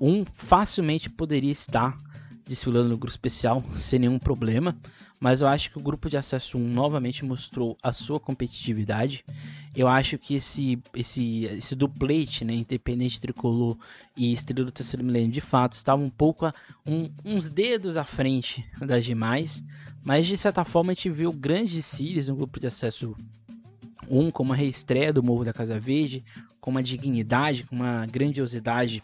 1 0.01 0.25
facilmente 0.25 1.11
poderia 1.11 1.53
estar 1.53 1.99
desfilando 2.47 2.89
no 2.89 2.97
grupo 2.97 3.13
especial 3.13 3.63
sem 3.77 3.99
nenhum 3.99 4.19
problema, 4.19 4.75
mas 5.21 5.43
eu 5.43 5.49
acho 5.49 5.71
que 5.71 5.79
o 5.79 5.83
grupo 5.83 6.09
de 6.09 6.17
acesso 6.17 6.57
1 6.57 6.61
novamente 6.61 7.27
mostrou 7.27 7.77
a 7.83 7.93
sua 7.93 8.19
competitividade. 8.19 9.23
Eu 9.75 9.89
acho 9.89 10.19
que 10.19 10.35
esse 10.35 10.79
esse 10.95 11.45
esse 11.45 11.75
duplete, 11.75 12.45
né, 12.45 12.55
Independente 12.55 13.21
Tricolor 13.21 13.77
e 14.17 14.33
Estrela 14.33 14.67
do 14.67 14.73
Terceiro 14.73 15.05
Milênio, 15.05 15.31
de 15.31 15.41
fato, 15.41 15.73
estavam 15.73 16.05
um 16.05 16.11
pouco 16.11 16.45
a, 16.45 16.53
um, 16.87 17.09
uns 17.25 17.49
dedos 17.49 17.97
à 17.97 18.05
frente 18.05 18.65
das 18.81 19.05
demais, 19.05 19.65
mas 20.05 20.27
de 20.27 20.37
certa 20.37 20.65
forma 20.65 20.93
a 20.93 20.95
gente 20.95 21.09
viu 21.09 21.33
grandes 21.33 21.73
desfiles 21.73 22.29
no 22.29 22.37
grupo 22.37 22.61
de 22.61 22.67
acesso 22.67 23.17
um 24.11 24.31
com 24.31 24.43
uma 24.43 24.57
reestreia 24.57 25.13
do 25.13 25.23
Morro 25.23 25.45
da 25.45 25.55
Casa 25.55 25.81
Verde, 25.81 26.23
com 26.61 26.71
uma 26.71 26.83
dignidade, 26.83 27.65
com 27.65 27.77
uma 27.77 28.05
grandiosidade 28.05 29.03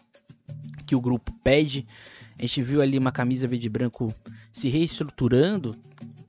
que 0.87 0.95
o 0.95 1.01
grupo 1.01 1.33
pede. 1.43 1.87
A 2.39 2.43
gente 2.43 2.63
viu 2.63 2.83
ali 2.83 2.99
uma 2.99 3.11
camisa 3.11 3.49
verde 3.49 3.67
e 3.67 3.71
branco 3.71 4.13
se 4.53 4.69
reestruturando, 4.69 5.77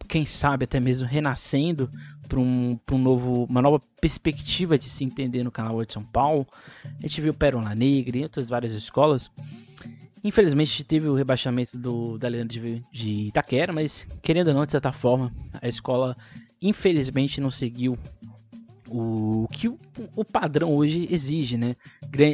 quem 0.08 0.26
sabe 0.26 0.64
até 0.64 0.80
mesmo 0.80 1.06
renascendo 1.06 1.90
para 2.30 2.40
um, 2.40 2.80
um 2.92 2.98
novo, 2.98 3.46
uma 3.46 3.62
nova 3.62 3.82
perspectiva 4.00 4.78
de 4.78 4.86
se 4.86 5.04
entender 5.04 5.44
no 5.44 5.52
canal 5.52 5.84
de 5.84 5.92
São 5.92 6.04
Paulo. 6.04 6.48
A 6.86 7.02
gente 7.02 7.20
viu 7.20 7.34
Pérola 7.34 7.74
Negra 7.74 8.20
e 8.20 8.24
outras 8.24 8.48
várias 8.48 8.72
escolas. 8.72 9.30
Infelizmente 10.24 10.84
teve 10.84 11.08
o 11.08 11.16
rebaixamento 11.16 11.78
do, 11.78 12.18
da 12.18 12.28
Leandro 12.28 12.60
de, 12.60 12.84
de 12.92 13.10
Itaquera, 13.28 13.74
mas 13.74 14.06
querendo 14.22 14.50
ou 14.50 14.54
não, 14.54 14.66
de 14.66 14.72
certa 14.72 14.92
forma, 14.92 15.34
a 15.62 15.68
escola 15.68 16.16
infelizmente 16.62 17.42
não 17.42 17.50
seguiu 17.50 17.98
o 18.88 19.48
que 19.48 19.68
o, 19.68 19.78
o 20.16 20.26
padrão 20.26 20.76
hoje 20.76 21.08
exige, 21.10 21.58
né? 21.58 21.76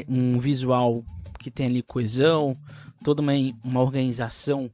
Um 0.07 0.39
visual 0.39 1.03
que 1.39 1.51
tem 1.51 1.67
ali 1.67 1.81
coesão, 1.81 2.53
toda 3.03 3.21
uma, 3.21 3.33
uma 3.63 3.81
organização 3.81 4.69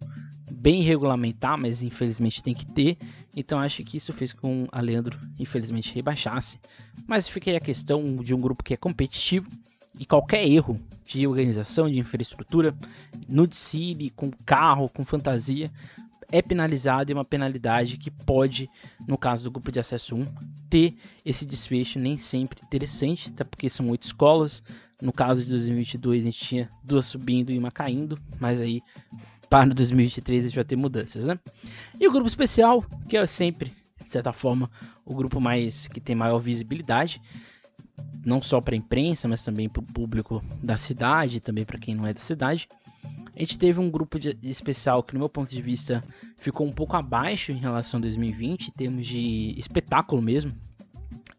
bem 0.52 0.84
regulamentar, 0.84 1.60
mas 1.60 1.82
infelizmente 1.82 2.44
tem 2.44 2.54
que 2.54 2.66
ter. 2.66 2.98
Então 3.36 3.60
acho 3.60 3.84
que 3.84 3.98
isso 3.98 4.12
fez 4.12 4.34
com 4.34 4.68
a 4.72 4.82
Leandro 4.82 5.18
infelizmente 5.40 5.94
rebaixasse. 5.94 6.60
Mas 7.08 7.28
fiquei 7.28 7.56
a 7.56 7.62
questão 7.62 8.04
de 8.18 8.34
um 8.34 8.40
grupo 8.40 8.64
que 8.64 8.74
é 8.74 8.78
competitivo 8.78 9.48
e 10.00 10.06
qualquer 10.06 10.48
erro 10.48 10.78
de 11.06 11.28
organização, 11.28 11.90
de 11.90 12.00
infraestrutura, 12.00 12.74
no 13.28 13.46
desfile, 13.46 14.10
com 14.10 14.32
carro, 14.46 14.90
com 14.90 15.04
fantasia, 15.04 15.70
é 16.32 16.42
penalizado 16.42 17.12
e 17.12 17.14
uma 17.14 17.26
penalidade 17.26 17.98
que 17.98 18.10
pode, 18.10 18.70
no 19.06 19.18
caso 19.18 19.44
do 19.44 19.52
grupo 19.52 19.72
de 19.72 19.80
acesso 19.80 20.16
1, 20.16 20.24
ter 20.70 20.96
esse 21.26 21.46
desfecho 21.46 22.00
nem 22.00 22.16
sempre 22.16 22.62
interessante, 22.64 23.30
até 23.30 23.44
porque 23.44 23.70
são 23.70 23.88
oito 23.90 24.04
escolas. 24.04 24.64
No 25.02 25.12
caso 25.12 25.44
de 25.44 25.50
2022 25.50 26.22
a 26.22 26.26
gente 26.26 26.40
tinha 26.40 26.70
duas 26.84 27.06
subindo 27.06 27.52
e 27.52 27.58
uma 27.58 27.72
caindo, 27.72 28.18
mas 28.40 28.62
aí 28.62 28.80
para 29.52 29.74
2023 29.74 30.40
a 30.40 30.44
gente 30.46 30.56
vai 30.56 30.64
ter 30.64 30.78
mudanças, 30.78 31.26
né? 31.26 31.38
E 32.00 32.08
o 32.08 32.12
grupo 32.12 32.26
especial, 32.26 32.86
que 33.10 33.18
é 33.18 33.28
sempre, 33.28 33.70
de 34.02 34.10
certa 34.10 34.32
forma, 34.32 34.72
o 35.06 35.14
grupo 35.14 35.42
mais 35.42 35.90
que 35.90 36.00
tem 36.00 36.16
maior 36.16 36.38
visibilidade, 36.38 37.22
não 38.26 38.42
só 38.42 38.62
para 38.62 38.76
a 38.76 38.78
imprensa, 38.78 39.28
mas 39.28 39.44
também 39.44 39.68
para 39.68 39.82
o 39.82 39.86
público 39.86 40.42
da 40.64 40.78
cidade, 40.78 41.42
também 41.42 41.66
para 41.66 41.78
quem 41.78 41.94
não 41.94 42.08
é 42.08 42.14
da 42.14 42.22
cidade. 42.22 42.66
A 43.36 43.40
gente 43.40 43.60
teve 43.60 43.78
um 43.78 43.92
grupo 43.92 44.18
de, 44.18 44.38
especial 44.42 45.04
que, 45.04 45.16
no 45.16 45.20
meu 45.20 45.30
ponto 45.30 45.50
de 45.50 45.62
vista, 45.62 46.00
ficou 46.38 46.66
um 46.66 46.72
pouco 46.72 46.96
abaixo 46.96 47.52
em 47.52 47.58
relação 47.58 47.98
a 47.98 48.02
2020, 48.04 48.70
em 48.70 48.72
termos 48.72 49.06
de 49.06 49.54
espetáculo 49.58 50.22
mesmo, 50.22 50.54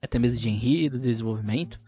até 0.02 0.18
mesmo 0.18 0.38
de 0.38 0.50
enredo, 0.50 0.98
desenvolvimento, 0.98 1.80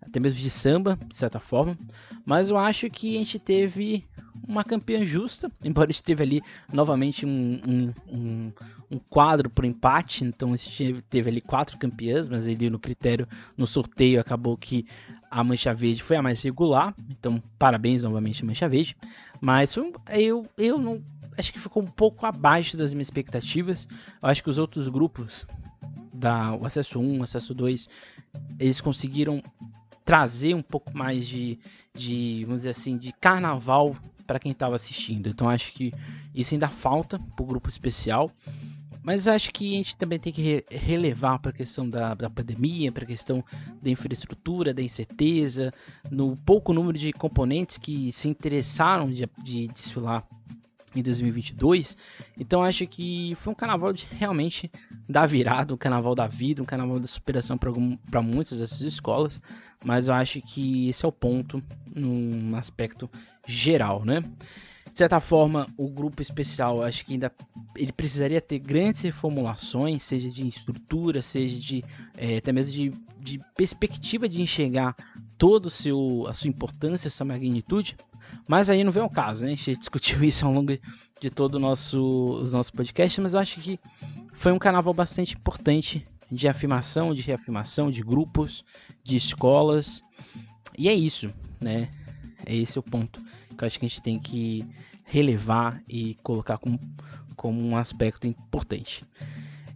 até 0.00 0.20
mesmo 0.20 0.38
de 0.38 0.50
samba, 0.50 0.98
de 1.06 1.14
certa 1.14 1.38
forma. 1.38 1.76
Mas 2.24 2.50
eu 2.50 2.58
acho 2.58 2.88
que 2.90 3.16
a 3.16 3.18
gente 3.18 3.38
teve 3.38 4.04
uma 4.46 4.64
campeã 4.64 5.04
justa, 5.04 5.50
embora 5.62 5.90
esteve 5.90 6.22
ali 6.22 6.42
novamente 6.72 7.26
um, 7.26 7.60
um, 7.66 7.94
um, 8.08 8.52
um 8.90 8.98
quadro 9.10 9.50
por 9.50 9.64
empate, 9.64 10.24
então 10.24 10.54
teve 11.10 11.30
ali 11.30 11.40
quatro 11.40 11.78
campeãs, 11.78 12.28
mas 12.28 12.46
ele 12.46 12.70
no 12.70 12.78
critério, 12.78 13.28
no 13.56 13.66
sorteio, 13.66 14.20
acabou 14.20 14.56
que 14.56 14.86
a 15.30 15.44
Mancha 15.44 15.72
Verde 15.74 16.02
foi 16.02 16.16
a 16.16 16.22
mais 16.22 16.42
regular, 16.42 16.94
então 17.10 17.42
parabéns 17.58 18.02
novamente 18.02 18.42
a 18.42 18.46
Mancha 18.46 18.68
Verde. 18.68 18.96
Mas 19.40 19.76
eu, 20.10 20.46
eu 20.56 20.78
não. 20.78 21.02
Acho 21.36 21.52
que 21.52 21.60
ficou 21.60 21.82
um 21.82 21.86
pouco 21.86 22.26
abaixo 22.26 22.76
das 22.76 22.92
minhas 22.92 23.06
expectativas. 23.06 23.86
Eu 24.20 24.28
acho 24.28 24.42
que 24.42 24.50
os 24.50 24.58
outros 24.58 24.88
grupos, 24.88 25.46
da, 26.12 26.52
o 26.54 26.66
acesso 26.66 26.98
1, 26.98 27.20
o 27.20 27.22
acesso 27.22 27.54
2, 27.54 27.88
eles 28.58 28.80
conseguiram 28.80 29.40
trazer 30.08 30.54
um 30.54 30.62
pouco 30.62 30.96
mais 30.96 31.28
de, 31.28 31.58
de 31.94 32.42
vamos 32.44 32.62
dizer 32.62 32.70
assim, 32.70 32.96
de 32.96 33.12
carnaval 33.12 33.94
para 34.26 34.38
quem 34.38 34.52
estava 34.52 34.74
assistindo. 34.74 35.28
Então 35.28 35.50
acho 35.50 35.70
que 35.74 35.92
isso 36.34 36.54
ainda 36.54 36.70
falta 36.70 37.18
para 37.18 37.42
o 37.42 37.46
grupo 37.46 37.68
especial. 37.68 38.30
Mas 39.02 39.28
acho 39.28 39.52
que 39.52 39.74
a 39.74 39.76
gente 39.76 39.98
também 39.98 40.18
tem 40.18 40.32
que 40.32 40.40
re 40.40 40.64
relevar 40.70 41.38
para 41.38 41.50
a 41.50 41.54
questão 41.54 41.86
da, 41.86 42.14
da 42.14 42.30
pandemia, 42.30 42.90
para 42.90 43.04
a 43.04 43.06
questão 43.06 43.44
da 43.82 43.90
infraestrutura, 43.90 44.72
da 44.72 44.80
incerteza, 44.80 45.70
no 46.10 46.34
pouco 46.38 46.72
número 46.72 46.96
de 46.96 47.12
componentes 47.12 47.76
que 47.76 48.10
se 48.10 48.30
interessaram 48.30 49.10
de, 49.10 49.28
de 49.44 49.68
desfilar 49.68 50.26
em 50.94 51.02
2022. 51.02 51.96
Então 52.38 52.62
acho 52.62 52.86
que 52.86 53.36
foi 53.40 53.52
um 53.52 53.56
carnaval 53.56 53.92
de 53.92 54.06
realmente 54.10 54.70
da 55.08 55.26
virada, 55.26 55.74
um 55.74 55.76
carnaval 55.76 56.14
da 56.14 56.26
vida, 56.26 56.62
um 56.62 56.66
carnaval 56.66 56.98
da 56.98 57.06
superação 57.06 57.58
para 57.58 58.22
muitas 58.22 58.58
dessas 58.58 58.80
escolas. 58.80 59.40
Mas 59.84 60.08
eu 60.08 60.14
acho 60.14 60.40
que 60.42 60.88
esse 60.88 61.04
é 61.04 61.08
o 61.08 61.12
ponto 61.12 61.62
num 61.94 62.56
aspecto 62.56 63.08
geral, 63.46 64.04
né? 64.04 64.22
De 64.92 64.98
certa 64.98 65.20
forma, 65.20 65.68
o 65.76 65.88
grupo 65.88 66.20
especial, 66.20 66.82
acho 66.82 67.06
que 67.06 67.12
ainda 67.12 67.32
ele 67.76 67.92
precisaria 67.92 68.40
ter 68.40 68.58
grandes 68.58 69.02
reformulações, 69.02 70.02
seja 70.02 70.28
de 70.28 70.48
estrutura, 70.48 71.22
seja 71.22 71.56
de 71.56 71.84
é, 72.16 72.38
até 72.38 72.50
mesmo 72.50 72.72
de, 72.72 72.92
de 73.20 73.40
perspectiva 73.54 74.28
de 74.28 74.42
enxergar 74.42 74.96
todo 75.38 75.66
o 75.66 75.70
seu 75.70 76.26
a 76.26 76.34
sua 76.34 76.48
importância, 76.48 77.06
a 77.06 77.10
sua 77.12 77.26
magnitude, 77.26 77.96
Mas 78.48 78.70
aí 78.70 78.82
não 78.82 78.90
vem 78.90 79.02
o 79.02 79.10
caso, 79.10 79.44
né? 79.44 79.52
A 79.52 79.54
gente 79.54 79.76
discutiu 79.78 80.24
isso 80.24 80.46
ao 80.46 80.52
longo 80.52 80.72
de 81.20 81.30
todo 81.30 81.56
o 81.56 81.58
nosso, 81.58 82.00
os 82.42 82.52
nossos 82.52 82.70
podcasts, 82.70 83.18
mas 83.22 83.34
eu 83.34 83.40
acho 83.40 83.60
que 83.60 83.78
foi 84.32 84.52
um 84.52 84.58
carnaval 84.58 84.94
bastante 84.94 85.34
importante 85.34 86.04
de 86.32 86.48
afirmação, 86.48 87.12
de 87.12 87.20
reafirmação, 87.20 87.90
de 87.90 88.02
grupos, 88.02 88.64
de 89.04 89.16
escolas. 89.16 90.02
E 90.76 90.88
é 90.88 90.94
isso, 90.94 91.28
né? 91.60 91.90
É 92.46 92.56
esse 92.56 92.78
o 92.78 92.82
ponto 92.82 93.20
que 93.56 93.64
eu 93.64 93.66
acho 93.66 93.78
que 93.78 93.84
a 93.84 93.88
gente 93.88 94.02
tem 94.02 94.18
que 94.18 94.64
relevar 95.04 95.82
e 95.88 96.14
colocar 96.22 96.56
como, 96.58 96.78
como 97.36 97.60
um 97.60 97.76
aspecto 97.76 98.26
importante. 98.26 99.04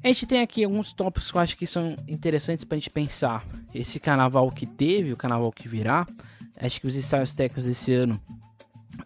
A 0.02 0.08
gente 0.08 0.26
tem 0.26 0.40
aqui 0.40 0.64
alguns 0.64 0.92
tópicos 0.92 1.30
que 1.30 1.36
eu 1.36 1.40
acho 1.40 1.56
que 1.56 1.66
são 1.66 1.94
interessantes 2.08 2.64
para 2.64 2.76
a 2.76 2.78
gente 2.78 2.90
pensar. 2.90 3.46
Esse 3.74 4.00
carnaval 4.00 4.50
que 4.50 4.66
teve, 4.66 5.12
o 5.12 5.16
carnaval 5.16 5.52
que 5.52 5.68
virá, 5.68 6.06
acho 6.56 6.80
que 6.80 6.86
os 6.86 6.96
ensaios 6.96 7.34
técnicos 7.34 7.66
desse 7.66 7.92
ano 7.92 8.20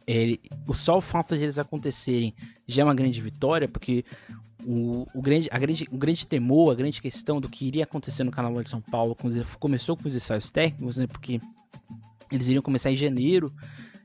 ele, 0.06 0.40
só 0.74 0.98
o 0.98 1.00
fato 1.00 1.36
de 1.36 1.42
eles 1.42 1.58
acontecerem 1.58 2.34
já 2.66 2.82
é 2.82 2.84
uma 2.84 2.94
grande 2.94 3.20
vitória, 3.20 3.66
porque 3.66 4.04
o, 4.64 5.06
o, 5.14 5.20
grande, 5.20 5.48
a 5.50 5.58
grande, 5.58 5.86
o 5.90 5.96
grande 5.96 6.26
temor, 6.26 6.72
a 6.72 6.74
grande 6.76 7.00
questão 7.00 7.40
do 7.40 7.48
que 7.48 7.66
iria 7.66 7.84
acontecer 7.84 8.22
no 8.22 8.30
Carnaval 8.30 8.62
de 8.62 8.70
São 8.70 8.80
Paulo 8.80 9.16
começou 9.58 9.96
com 9.96 10.08
os 10.08 10.14
ensaios 10.14 10.50
técnicos, 10.50 10.96
né? 10.96 11.06
Porque 11.06 11.40
eles 12.30 12.48
iriam 12.48 12.62
começar 12.62 12.90
em 12.90 12.96
janeiro 12.96 13.52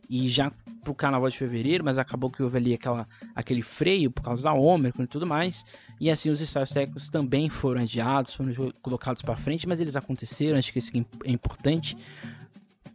e 0.10 0.28
já 0.28 0.52
pro 0.84 0.96
Carnaval 0.96 1.30
de 1.30 1.38
fevereiro, 1.38 1.86
mas 1.86 2.00
acabou 2.00 2.30
que 2.30 2.42
houve 2.42 2.58
ali 2.58 2.74
aquela, 2.74 3.06
aquele 3.36 3.62
freio 3.62 4.10
por 4.12 4.24
causa 4.24 4.44
da 4.44 4.54
Ômicron 4.54 5.04
e 5.04 5.08
tudo 5.08 5.28
mais. 5.28 5.64
E 6.00 6.10
assim 6.10 6.32
os 6.32 6.42
ensaios 6.42 6.72
técnicos 6.72 7.10
também 7.10 7.50
foram 7.50 7.82
adiados, 7.82 8.34
foram 8.34 8.52
colocados 8.82 9.22
para 9.22 9.36
frente, 9.36 9.68
mas 9.68 9.80
eles 9.80 9.96
aconteceram, 9.96 10.58
acho 10.58 10.74
que 10.74 10.80
isso 10.80 10.92
é 11.24 11.32
importante 11.32 11.96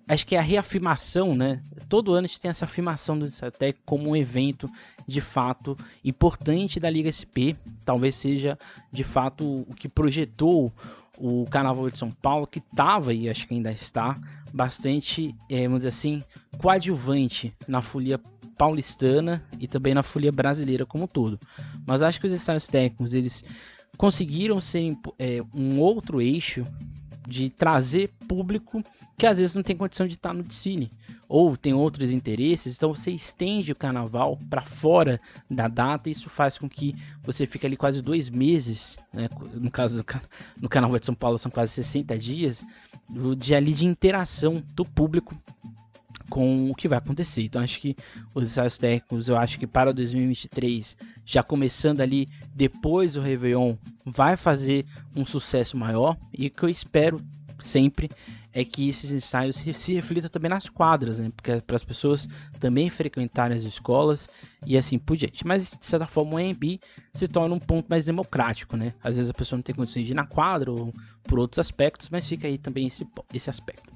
acho 0.08 0.26
que 0.26 0.36
é 0.36 0.38
a 0.38 0.42
reafirmação, 0.42 1.34
né? 1.34 1.60
Todo 1.88 2.12
ano 2.12 2.24
a 2.24 2.28
gente 2.28 2.40
tem 2.40 2.50
essa 2.50 2.64
afirmação 2.64 3.18
do 3.18 3.26
até 3.42 3.72
como 3.84 4.10
um 4.10 4.16
evento 4.16 4.68
de 5.06 5.20
fato 5.20 5.76
importante 6.04 6.78
da 6.78 6.88
Liga 6.88 7.10
SP. 7.10 7.56
Talvez 7.84 8.14
seja 8.14 8.58
de 8.92 9.04
fato 9.04 9.44
o 9.68 9.74
que 9.74 9.88
projetou 9.88 10.72
o 11.18 11.44
Carnaval 11.46 11.90
de 11.90 11.98
São 11.98 12.10
Paulo, 12.10 12.46
que 12.46 12.58
estava 12.58 13.12
e 13.12 13.28
acho 13.28 13.46
que 13.48 13.54
ainda 13.54 13.72
está 13.72 14.16
bastante, 14.52 15.34
é, 15.50 15.62
vamos 15.64 15.78
dizer 15.78 15.88
assim, 15.88 16.22
coadjuvante 16.58 17.54
na 17.66 17.82
folia 17.82 18.20
paulistana 18.56 19.44
e 19.58 19.66
também 19.66 19.94
na 19.94 20.02
folia 20.02 20.32
brasileira 20.32 20.86
como 20.86 21.04
um 21.04 21.08
todo. 21.08 21.38
Mas 21.86 22.02
acho 22.02 22.20
que 22.20 22.26
os 22.26 22.32
ensaios 22.32 22.66
técnicos 22.66 23.14
eles 23.14 23.44
conseguiram 23.96 24.60
ser 24.60 24.94
é, 25.18 25.40
um 25.54 25.78
outro 25.80 26.20
eixo 26.20 26.64
de 27.26 27.50
trazer 27.50 28.10
público 28.28 28.82
que 29.18 29.26
às 29.26 29.38
vezes 29.38 29.54
não 29.54 29.62
tem 29.62 29.76
condição 29.76 30.06
de 30.06 30.14
estar 30.14 30.32
no 30.32 30.42
desfile 30.42 30.90
ou 31.28 31.56
tem 31.56 31.74
outros 31.74 32.12
interesses, 32.12 32.76
então 32.76 32.94
você 32.94 33.10
estende 33.10 33.72
o 33.72 33.76
carnaval 33.76 34.38
para 34.48 34.62
fora 34.62 35.18
da 35.50 35.66
data, 35.66 36.08
e 36.08 36.12
isso 36.12 36.28
faz 36.28 36.56
com 36.56 36.68
que 36.68 36.94
você 37.22 37.46
fique 37.46 37.66
ali 37.66 37.76
quase 37.76 38.00
dois 38.00 38.30
meses, 38.30 38.96
né? 39.12 39.28
no 39.54 39.70
caso 39.70 39.96
do 39.96 40.04
no 40.60 40.68
Carnaval 40.68 40.98
de 40.98 41.06
São 41.06 41.14
Paulo 41.14 41.38
são 41.38 41.50
quase 41.50 41.72
60 41.72 42.16
dias, 42.16 42.64
de 43.36 43.54
ali 43.54 43.72
de 43.72 43.86
interação 43.86 44.62
do 44.74 44.84
público 44.84 45.34
com 46.28 46.70
o 46.70 46.74
que 46.74 46.88
vai 46.88 46.98
acontecer. 46.98 47.42
Então 47.42 47.62
acho 47.62 47.80
que 47.80 47.96
os 48.34 48.44
ensaios 48.44 48.78
técnicos, 48.78 49.28
eu 49.28 49.36
acho 49.36 49.58
que 49.58 49.66
para 49.66 49.92
2023, 49.92 50.96
já 51.24 51.42
começando 51.42 52.00
ali 52.00 52.28
depois 52.54 53.14
do 53.14 53.20
Réveillon, 53.20 53.76
vai 54.04 54.36
fazer 54.36 54.84
um 55.14 55.24
sucesso 55.24 55.76
maior 55.76 56.16
e 56.32 56.46
o 56.46 56.50
que 56.50 56.62
eu 56.62 56.68
espero 56.68 57.20
sempre 57.58 58.10
é 58.52 58.64
que 58.64 58.88
esses 58.88 59.10
ensaios 59.10 59.56
se 59.56 59.94
reflitam 59.94 60.30
também 60.30 60.48
nas 60.48 60.66
quadras, 60.66 61.18
né? 61.18 61.30
Porque 61.36 61.50
é 61.50 61.60
para 61.60 61.76
as 61.76 61.84
pessoas 61.84 62.26
também 62.58 62.88
frequentarem 62.88 63.54
as 63.54 63.62
escolas 63.62 64.30
e 64.66 64.78
assim 64.78 64.98
por 64.98 65.14
diante. 65.14 65.46
Mas 65.46 65.70
de 65.70 65.84
certa 65.84 66.06
forma 66.06 66.34
o 66.34 66.38
AMB 66.38 66.80
se 67.12 67.28
torna 67.28 67.54
um 67.54 67.58
ponto 67.58 67.86
mais 67.86 68.06
democrático, 68.06 68.74
né? 68.74 68.94
Às 69.04 69.16
vezes 69.16 69.30
a 69.30 69.34
pessoa 69.34 69.58
não 69.58 69.62
tem 69.62 69.74
condições 69.74 70.06
de 70.06 70.12
ir 70.12 70.14
na 70.14 70.26
quadra 70.26 70.70
ou 70.72 70.90
por 71.24 71.38
outros 71.38 71.58
aspectos, 71.58 72.08
mas 72.08 72.26
fica 72.26 72.46
aí 72.46 72.56
também 72.56 72.86
esse, 72.86 73.06
esse 73.34 73.50
aspecto. 73.50 73.92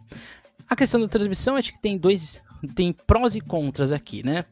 A 0.71 0.77
questão 0.77 1.01
da 1.01 1.09
transmissão, 1.09 1.57
acho 1.57 1.73
que 1.73 1.81
tem 1.81 1.99
dois, 1.99 2.41
tem 2.77 2.93
prós 2.93 3.35
e 3.35 3.41
contras 3.41 3.93
aqui, 3.93 4.25
né? 4.25 4.45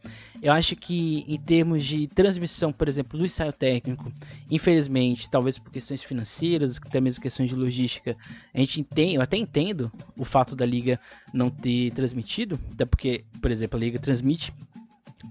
Eu 0.42 0.52
acho 0.52 0.74
que 0.74 1.24
em 1.28 1.38
termos 1.38 1.84
de 1.84 2.08
transmissão, 2.08 2.72
por 2.72 2.88
exemplo, 2.88 3.16
do 3.16 3.24
ensaio 3.24 3.52
técnico, 3.52 4.12
infelizmente, 4.50 5.30
talvez 5.30 5.58
por 5.58 5.70
questões 5.70 6.02
financeiras, 6.02 6.76
até 6.84 7.00
mesmo 7.00 7.22
questões 7.22 7.50
de 7.50 7.54
logística, 7.54 8.16
a 8.52 8.58
gente 8.58 8.80
entende, 8.80 9.14
eu 9.14 9.22
até 9.22 9.36
entendo 9.36 9.92
o 10.16 10.24
fato 10.24 10.56
da 10.56 10.66
liga 10.66 10.98
não 11.32 11.50
ter 11.50 11.92
transmitido, 11.92 12.58
até 12.72 12.84
porque, 12.84 13.24
por 13.40 13.52
exemplo, 13.52 13.76
a 13.76 13.80
liga 13.80 13.98
transmite 14.00 14.52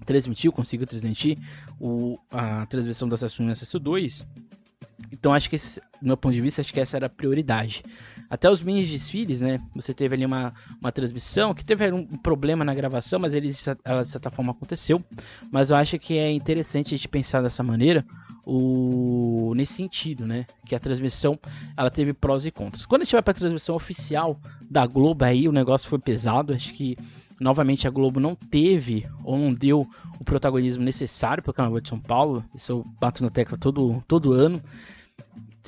transmitiu, 0.06 0.52
consigo 0.52 0.86
transmitir 0.86 1.38
o, 1.78 2.18
a 2.30 2.64
transmissão 2.66 3.08
1 3.08 3.48
e 3.48 3.52
acesso 3.52 3.78
2. 3.78 4.26
Então 5.12 5.32
acho 5.32 5.48
que, 5.48 5.56
esse, 5.56 5.80
do 6.00 6.06
meu 6.06 6.16
ponto 6.16 6.34
de 6.34 6.40
vista, 6.40 6.60
acho 6.60 6.72
que 6.72 6.80
essa 6.80 6.96
era 6.96 7.06
a 7.06 7.10
prioridade. 7.10 7.82
Até 8.30 8.50
os 8.50 8.62
mini 8.62 8.84
desfiles, 8.84 9.40
né? 9.40 9.58
Você 9.74 9.94
teve 9.94 10.14
ali 10.14 10.26
uma, 10.26 10.52
uma 10.80 10.92
transmissão 10.92 11.54
que 11.54 11.64
teve 11.64 11.90
um 11.90 12.04
problema 12.04 12.64
na 12.64 12.74
gravação, 12.74 13.18
mas 13.18 13.34
ele, 13.34 13.54
ela 13.84 14.02
de 14.02 14.10
certa 14.10 14.30
forma 14.30 14.52
aconteceu. 14.52 15.02
Mas 15.50 15.70
eu 15.70 15.76
acho 15.76 15.98
que 15.98 16.18
é 16.18 16.30
interessante 16.30 16.94
a 16.94 16.96
gente 16.96 17.08
pensar 17.08 17.42
dessa 17.42 17.62
maneira, 17.62 18.04
o, 18.44 19.54
nesse 19.56 19.74
sentido, 19.74 20.26
né? 20.26 20.44
Que 20.66 20.74
a 20.74 20.78
transmissão 20.78 21.38
ela 21.76 21.90
teve 21.90 22.12
prós 22.12 22.44
e 22.44 22.50
contras. 22.50 22.84
Quando 22.84 23.02
a 23.02 23.04
gente 23.04 23.12
vai 23.12 23.22
para 23.22 23.32
a 23.32 23.34
transmissão 23.34 23.74
oficial 23.74 24.38
da 24.70 24.86
Globo, 24.86 25.24
aí 25.24 25.48
o 25.48 25.52
negócio 25.52 25.88
foi 25.88 25.98
pesado. 25.98 26.52
Acho 26.52 26.74
que 26.74 26.96
novamente 27.40 27.86
a 27.86 27.90
Globo 27.90 28.20
não 28.20 28.34
teve 28.34 29.06
ou 29.24 29.38
não 29.38 29.54
deu 29.54 29.86
o 30.20 30.24
protagonismo 30.24 30.84
necessário 30.84 31.42
para 31.42 31.50
o 31.50 31.54
Carnaval 31.54 31.80
de 31.80 31.88
São 31.88 31.98
Paulo. 31.98 32.44
Isso 32.54 32.72
eu 32.72 32.84
bato 33.00 33.22
na 33.22 33.30
tecla 33.30 33.56
todo, 33.56 34.04
todo 34.06 34.32
ano 34.32 34.60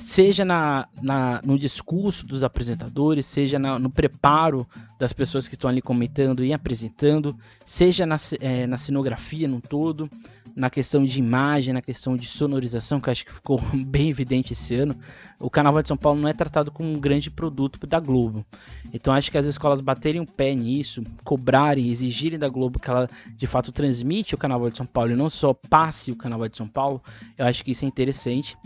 seja 0.03 0.43
na, 0.43 0.87
na, 1.01 1.41
no 1.43 1.57
discurso 1.57 2.25
dos 2.25 2.43
apresentadores, 2.43 3.25
seja 3.25 3.57
na, 3.57 3.77
no 3.79 3.89
preparo 3.89 4.67
das 4.99 5.13
pessoas 5.13 5.47
que 5.47 5.55
estão 5.55 5.69
ali 5.69 5.81
comentando 5.81 6.43
e 6.43 6.53
apresentando, 6.53 7.35
seja 7.65 8.05
na, 8.05 8.15
é, 8.39 8.67
na 8.67 8.77
cenografia 8.77 9.47
no 9.47 9.61
todo, 9.61 10.09
na 10.55 10.69
questão 10.69 11.03
de 11.03 11.19
imagem, 11.19 11.73
na 11.73 11.81
questão 11.81 12.15
de 12.15 12.27
sonorização, 12.27 12.99
que 12.99 13.09
acho 13.09 13.25
que 13.25 13.31
ficou 13.31 13.59
bem 13.87 14.09
evidente 14.09 14.53
esse 14.53 14.75
ano. 14.75 14.95
O 15.39 15.49
Carnaval 15.49 15.81
de 15.81 15.87
São 15.87 15.97
Paulo 15.97 16.19
não 16.19 16.27
é 16.27 16.33
tratado 16.33 16.71
como 16.71 16.89
um 16.91 16.99
grande 16.99 17.31
produto 17.31 17.85
da 17.87 17.99
Globo. 17.99 18.45
Então 18.93 19.13
acho 19.13 19.31
que 19.31 19.37
as 19.37 19.45
escolas 19.45 19.81
baterem 19.81 20.21
o 20.21 20.25
pé 20.25 20.53
nisso, 20.53 21.03
cobrarem, 21.23 21.89
exigirem 21.89 22.37
da 22.37 22.49
Globo 22.49 22.79
que 22.79 22.89
ela 22.89 23.09
de 23.35 23.47
fato 23.47 23.71
transmite 23.71 24.35
o 24.35 24.37
Carnaval 24.37 24.69
de 24.69 24.77
São 24.77 24.85
Paulo 24.85 25.11
e 25.11 25.15
não 25.15 25.29
só 25.29 25.53
passe 25.53 26.11
o 26.11 26.17
Carnaval 26.17 26.49
de 26.49 26.57
São 26.57 26.67
Paulo, 26.67 27.01
eu 27.37 27.45
acho 27.45 27.63
que 27.63 27.71
isso 27.71 27.85
é 27.85 27.87
interessante 27.87 28.57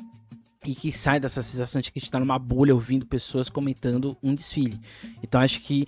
e 0.66 0.76
que 0.76 0.92
sai 0.92 1.20
dessa 1.20 1.42
sensação 1.42 1.82
de 1.82 1.92
que 1.92 2.00
a 2.00 2.00
gente 2.00 2.08
está 2.08 2.20
numa 2.20 2.40
bolha 2.40 2.74
ouvindo 2.74 3.06
pessoas 3.06 3.50
comentando 3.50 4.18
um 4.22 4.34
desfile. 4.34 4.80
Então 5.24 5.40
acho 5.40 5.62
que 5.62 5.88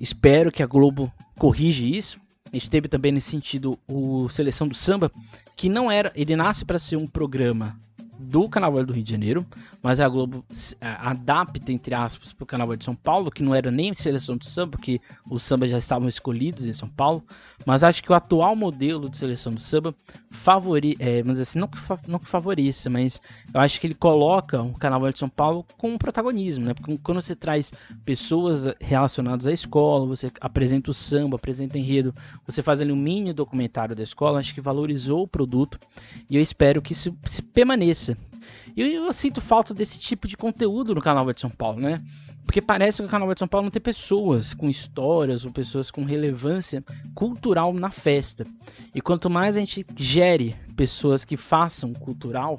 espero 0.00 0.52
que 0.52 0.62
a 0.62 0.66
Globo 0.66 1.12
corrige 1.38 1.96
isso. 1.96 2.20
A 2.52 2.56
gente 2.56 2.70
teve 2.70 2.88
também 2.88 3.12
nesse 3.12 3.30
sentido 3.30 3.78
o 3.88 4.28
Seleção 4.28 4.66
do 4.66 4.74
Samba, 4.74 5.10
que 5.56 5.68
não 5.68 5.90
era, 5.90 6.12
ele 6.14 6.34
nasce 6.34 6.64
para 6.64 6.78
ser 6.78 6.96
um 6.96 7.06
programa 7.06 7.78
do 8.20 8.48
Carnaval 8.48 8.84
do 8.84 8.92
Rio 8.92 9.02
de 9.02 9.10
Janeiro, 9.10 9.46
mas 9.82 10.00
a 10.00 10.08
Globo 10.08 10.44
adapta, 10.80 11.72
entre 11.72 11.94
aspas, 11.94 12.32
para 12.32 12.44
o 12.44 12.46
Carnaval 12.46 12.76
de 12.76 12.84
São 12.84 12.94
Paulo, 12.94 13.30
que 13.30 13.42
não 13.42 13.54
era 13.54 13.70
nem 13.70 13.94
seleção 13.94 14.36
de 14.36 14.48
samba, 14.48 14.72
porque 14.72 15.00
os 15.28 15.42
sambas 15.42 15.70
já 15.70 15.78
estavam 15.78 16.08
escolhidos 16.08 16.66
em 16.66 16.72
São 16.72 16.88
Paulo, 16.88 17.24
mas 17.64 17.82
acho 17.82 18.02
que 18.02 18.12
o 18.12 18.14
atual 18.14 18.54
modelo 18.54 19.08
de 19.08 19.16
seleção 19.16 19.52
do 19.52 19.60
samba 19.60 19.94
favori, 20.30 20.96
é, 20.98 21.22
mas 21.22 21.40
assim, 21.40 21.58
não 21.58 21.68
que, 21.68 21.78
não 22.06 22.18
que 22.18 22.28
favoreça, 22.28 22.90
mas 22.90 23.20
eu 23.52 23.60
acho 23.60 23.80
que 23.80 23.86
ele 23.86 23.94
coloca 23.94 24.60
o 24.62 24.72
Carnaval 24.74 25.12
de 25.12 25.18
São 25.18 25.28
Paulo 25.28 25.64
com 25.78 25.90
um 25.90 25.98
protagonismo, 25.98 26.66
né? 26.66 26.74
Porque 26.74 26.98
quando 26.98 27.20
você 27.20 27.34
traz 27.34 27.72
pessoas 28.04 28.66
relacionadas 28.80 29.46
à 29.46 29.52
escola, 29.52 30.06
você 30.06 30.30
apresenta 30.40 30.90
o 30.90 30.94
samba, 30.94 31.36
apresenta 31.36 31.76
o 31.76 31.78
enredo, 31.78 32.14
você 32.46 32.62
faz 32.62 32.80
ali 32.80 32.92
um 32.92 32.96
mini 32.96 33.32
documentário 33.32 33.96
da 33.96 34.02
escola, 34.02 34.38
acho 34.38 34.54
que 34.54 34.60
valorizou 34.60 35.22
o 35.22 35.28
produto 35.28 35.78
e 36.28 36.36
eu 36.36 36.42
espero 36.42 36.82
que 36.82 36.92
isso 36.92 37.16
permaneça 37.52 38.09
e 38.76 38.80
eu, 38.80 39.04
eu, 39.04 39.12
sinto 39.12 39.40
falta 39.40 39.74
desse 39.74 40.00
tipo 40.00 40.26
de 40.26 40.36
conteúdo 40.36 40.94
no 40.94 41.00
canal 41.00 41.30
de 41.32 41.40
São 41.40 41.50
Paulo, 41.50 41.80
né? 41.80 42.02
Porque 42.44 42.60
parece 42.60 43.00
que 43.00 43.06
o 43.06 43.10
canal 43.10 43.32
de 43.32 43.38
São 43.38 43.48
Paulo 43.48 43.66
não 43.66 43.70
tem 43.70 43.80
pessoas 43.80 44.54
com 44.54 44.68
histórias 44.68 45.44
ou 45.44 45.52
pessoas 45.52 45.90
com 45.90 46.04
relevância 46.04 46.84
cultural 47.14 47.72
na 47.72 47.90
festa. 47.90 48.46
E 48.94 49.00
quanto 49.00 49.30
mais 49.30 49.56
a 49.56 49.60
gente 49.60 49.86
gere 49.96 50.54
pessoas 50.74 51.24
que 51.24 51.36
façam 51.36 51.92
cultural, 51.92 52.58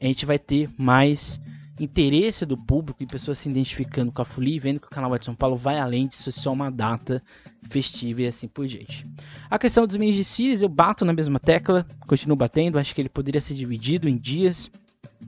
a 0.00 0.04
gente 0.04 0.26
vai 0.26 0.38
ter 0.38 0.68
mais 0.76 1.40
interesse 1.80 2.44
do 2.44 2.56
público 2.56 3.02
e 3.02 3.06
pessoas 3.06 3.38
se 3.38 3.48
identificando 3.48 4.12
com 4.12 4.22
a 4.22 4.24
folia 4.24 4.56
e 4.56 4.60
vendo 4.60 4.80
que 4.80 4.86
o 4.86 4.90
Carnaval 4.90 5.18
de 5.18 5.24
São 5.24 5.34
Paulo 5.34 5.56
vai 5.56 5.78
além 5.78 6.06
de 6.06 6.16
ser 6.16 6.32
só 6.32 6.52
uma 6.52 6.70
data 6.70 7.22
festiva 7.70 8.22
e 8.22 8.26
assim 8.26 8.46
por 8.46 8.66
diante. 8.66 9.04
A 9.50 9.58
questão 9.58 9.86
dos 9.86 9.96
mini 9.96 10.12
desfiles, 10.12 10.62
eu 10.62 10.68
bato 10.68 11.04
na 11.04 11.12
mesma 11.12 11.38
tecla, 11.38 11.86
continuo 12.06 12.36
batendo, 12.36 12.78
acho 12.78 12.94
que 12.94 13.00
ele 13.00 13.08
poderia 13.08 13.40
ser 13.40 13.54
dividido 13.54 14.08
em 14.08 14.16
dias 14.16 14.70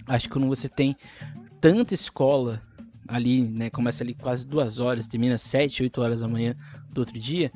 Acho 0.06 0.26
que 0.28 0.32
quando 0.32 0.46
você 0.46 0.68
tem 0.68 0.96
tanta 1.60 1.94
escola 1.94 2.60
ali, 3.08 3.42
né, 3.48 3.70
começa 3.70 4.02
ali 4.02 4.14
quase 4.14 4.46
duas 4.46 4.78
horas, 4.78 5.06
termina 5.06 5.36
sete, 5.38 5.82
oito 5.82 6.00
horas 6.00 6.20
da 6.20 6.28
manhã 6.28 6.54
do 6.90 6.98
outro 6.98 7.18
dia, 7.18 7.50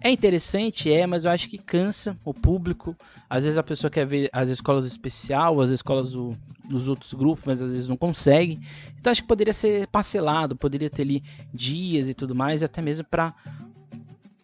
É 0.00 0.10
interessante, 0.10 0.92
é, 0.92 1.06
mas 1.06 1.24
eu 1.24 1.30
acho 1.30 1.48
que 1.48 1.56
cansa 1.56 2.14
o 2.26 2.34
público. 2.34 2.94
Às 3.28 3.44
vezes 3.44 3.56
a 3.56 3.62
pessoa 3.62 3.90
quer 3.90 4.06
ver 4.06 4.28
as 4.34 4.50
escolas 4.50 4.84
especial, 4.84 5.58
as 5.62 5.70
escolas 5.70 6.12
do, 6.12 6.36
dos 6.68 6.88
outros 6.88 7.14
grupos, 7.14 7.46
mas 7.46 7.62
às 7.62 7.70
vezes 7.70 7.88
não 7.88 7.96
consegue. 7.96 8.60
Então 9.00 9.10
acho 9.10 9.22
que 9.22 9.28
poderia 9.28 9.54
ser 9.54 9.86
parcelado, 9.86 10.56
poderia 10.56 10.90
ter 10.90 11.02
ali 11.02 11.22
dias 11.54 12.06
e 12.06 12.12
tudo 12.12 12.34
mais, 12.34 12.62
até 12.62 12.82
mesmo 12.82 13.06
para 13.06 13.34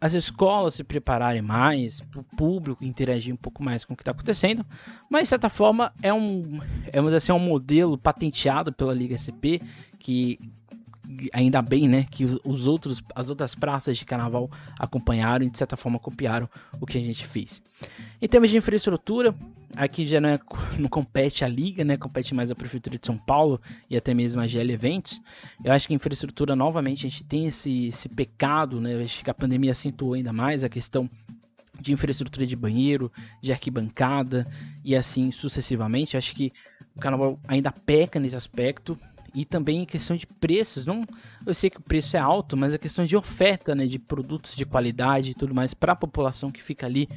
as 0.01 0.15
escolas 0.15 0.75
se 0.75 0.83
prepararem 0.83 1.43
mais, 1.43 2.01
o 2.17 2.23
público 2.23 2.83
interagir 2.83 3.35
um 3.35 3.37
pouco 3.37 3.63
mais 3.63 3.85
com 3.85 3.93
o 3.93 3.97
que 3.97 4.03
está 4.03 4.13
acontecendo, 4.13 4.65
mas 5.11 5.25
de 5.25 5.29
certa 5.29 5.51
forma 5.51 5.93
é 6.03 6.13
um, 6.13 6.59
é, 6.91 6.99
assim, 7.15 7.33
é 7.33 7.35
um 7.35 7.39
modelo 7.39 7.99
patenteado 7.99 8.73
pela 8.73 8.95
Liga 8.95 9.17
SP 9.19 9.61
que 9.99 10.39
ainda 11.33 11.61
bem, 11.61 11.89
né, 11.89 12.07
que 12.11 12.25
os 12.45 12.67
outros, 12.67 13.03
as 13.15 13.29
outras 13.29 13.55
praças 13.55 13.99
de 13.99 14.05
carnaval 14.05 14.49
acompanharam 14.79 15.45
e 15.45 15.51
de 15.51 15.59
certa 15.59 15.77
forma 15.77 15.99
copiaram 15.99 16.49
o 16.81 16.87
que 16.87 16.97
a 16.97 17.01
gente 17.01 17.27
fez. 17.27 17.63
Em 18.23 18.29
termos 18.29 18.49
de 18.49 18.57
infraestrutura, 18.57 19.35
aqui 19.77 20.05
já 20.05 20.21
não, 20.21 20.29
é, 20.29 20.39
não 20.79 20.89
compete 20.89 21.45
a 21.45 21.49
liga, 21.49 21.85
né, 21.85 21.97
compete 21.97 22.35
mais 22.35 22.51
a 22.51 22.55
prefeitura 22.55 22.99
de 22.99 23.07
São 23.07 23.17
Paulo 23.17 23.61
e 23.89 23.97
até 23.97 24.13
mesmo 24.13 24.41
a 24.41 24.47
GL 24.47 24.73
Eventos. 24.73 25.21
Eu 25.65 25.73
acho 25.73 25.87
que 25.87 25.95
infraestrutura 25.95 26.57
novamente 26.57 27.07
a 27.07 27.11
gente 27.11 27.25
tem 27.25 27.47
esse, 27.47 27.87
esse 27.87 28.09
pecado, 28.09 28.81
né, 28.81 29.03
acho 29.03 29.23
que 29.23 29.31
a 29.31 29.35
pandemia 29.35 29.73
acentuou 29.73 30.15
ainda 30.15 30.33
mais 30.33 30.65
a 30.65 30.69
questão 30.69 31.09
de 31.81 31.93
infraestrutura 31.93 32.47
de 32.47 32.55
banheiro, 32.55 33.11
de 33.43 33.53
arquibancada 33.53 34.45
e 34.85 34.95
assim 34.95 35.31
sucessivamente. 35.31 36.17
Acho 36.17 36.35
que 36.35 36.53
o 36.95 37.01
carnaval 37.01 37.39
ainda 37.49 37.73
peca 37.73 38.21
nesse 38.21 38.37
aspecto 38.37 38.99
e 39.35 39.45
também 39.45 39.83
em 39.83 39.87
questão 39.87 40.17
de 40.17 40.27
preços. 40.27 40.85
Não, 40.85 41.05
eu 41.47 41.55
sei 41.55 41.71
que 41.71 41.79
o 41.79 41.83
preço 41.83 42.17
é 42.17 42.21
alto, 42.21 42.57
mas 42.57 42.75
a 42.75 42.79
questão 42.79 43.05
de 43.05 43.17
oferta, 43.17 43.75
né, 43.75 43.87
de 43.87 43.99
produtos 43.99 44.55
de 44.55 44.65
qualidade 44.65 45.31
e 45.31 45.35
tudo 45.35 45.55
mais 45.55 45.73
para 45.73 45.93
a 45.93 45.97
população 45.97 46.51
que 46.51 46.63
fica 46.63 46.87
ali 46.87 47.09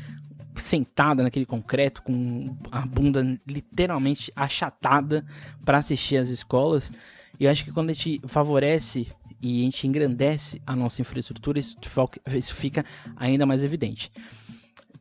sentada 0.55 1.23
naquele 1.23 1.45
concreto 1.45 2.01
com 2.03 2.55
a 2.71 2.85
bunda 2.85 3.23
literalmente 3.47 4.31
achatada 4.35 5.25
para 5.65 5.77
assistir 5.77 6.17
às 6.17 6.29
escolas. 6.29 6.91
E 7.39 7.45
eu 7.45 7.51
acho 7.51 7.65
que 7.65 7.71
quando 7.71 7.89
a 7.89 7.93
gente 7.93 8.21
favorece 8.27 9.07
e 9.41 9.61
a 9.61 9.63
gente 9.63 9.87
engrandece 9.87 10.61
a 10.65 10.75
nossa 10.75 11.01
infraestrutura, 11.01 11.59
isso 11.59 12.55
fica 12.55 12.85
ainda 13.15 13.45
mais 13.45 13.63
evidente. 13.63 14.11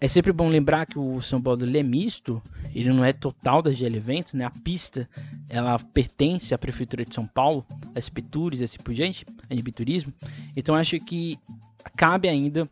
É 0.00 0.08
sempre 0.08 0.32
bom 0.32 0.48
lembrar 0.48 0.84
que 0.84 0.98
o 0.98 1.20
São 1.20 1.40
Paulo 1.40 1.64
é 1.64 1.82
misto, 1.82 2.42
ele 2.74 2.92
não 2.92 3.04
é 3.04 3.12
total 3.12 3.62
da 3.62 3.70
GL 3.70 3.96
Eventos, 3.96 4.34
né? 4.34 4.44
A 4.44 4.50
pista, 4.50 5.08
ela 5.48 5.78
pertence 5.78 6.52
à 6.52 6.58
Prefeitura 6.58 7.04
de 7.04 7.14
São 7.14 7.24
Paulo, 7.24 7.64
a 7.94 8.00
SP 8.02 8.18
Tours 8.20 8.58
e 8.58 8.64
assim 8.64 8.78
por 8.78 8.92
diante, 8.92 9.24
a 9.48 9.54
NB 9.54 9.70
Turismo. 9.70 10.12
Então 10.56 10.74
acho 10.74 10.98
que 10.98 11.38
cabe 11.96 12.28
ainda 12.28 12.68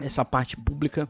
essa 0.00 0.24
parte 0.24 0.56
pública 0.56 1.06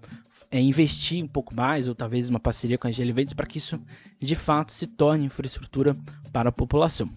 é, 0.51 0.61
investir 0.61 1.23
um 1.23 1.29
pouco 1.29 1.55
mais, 1.55 1.89
ou 1.89 1.95
talvez 1.95 2.29
uma 2.29 2.41
parceria 2.41 2.79
com 2.79 2.87
a 2.87 2.91
GL 2.91 3.11
Eventos, 3.11 3.35
para 3.35 3.47
que 3.47 3.59
isso 3.59 3.81
de 4.21 4.35
fato 4.35 4.73
se 4.73 4.87
torne 4.87 5.25
infraestrutura 5.25 5.95
para 6.33 6.49
a 6.49 6.53
população. 6.53 7.09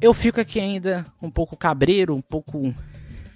Eu 0.00 0.14
fico 0.14 0.40
aqui 0.40 0.60
ainda 0.60 1.04
um 1.20 1.30
pouco 1.30 1.56
cabreiro, 1.56 2.14
um 2.14 2.22
pouco 2.22 2.74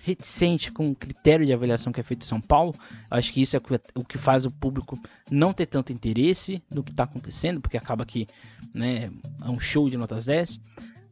reticente 0.03 0.71
com 0.71 0.91
o 0.91 0.95
critério 0.95 1.47
de 1.47 1.53
avaliação 1.53 1.93
que 1.93 2.01
é 2.01 2.03
feito 2.03 2.23
em 2.23 2.27
São 2.27 2.41
Paulo. 2.41 2.75
Acho 3.11 3.33
que 3.33 3.41
isso 3.41 3.57
é 3.57 3.61
o 3.95 4.05
que 4.05 4.19
faz 4.19 4.45
o 4.45 4.51
público 4.51 4.99
não 5.31 5.53
ter 5.53 5.67
tanto 5.67 5.93
interesse 5.93 6.63
no 6.71 6.83
que 6.83 6.91
está 6.91 7.05
acontecendo, 7.05 7.61
porque 7.61 7.77
acaba 7.77 8.05
que 8.05 8.27
né, 8.75 9.09
é 9.41 9.51
um 9.51 9.61
show 9.61 9.89
de 9.89 9.97
notas 9.97 10.25
10. 10.25 10.61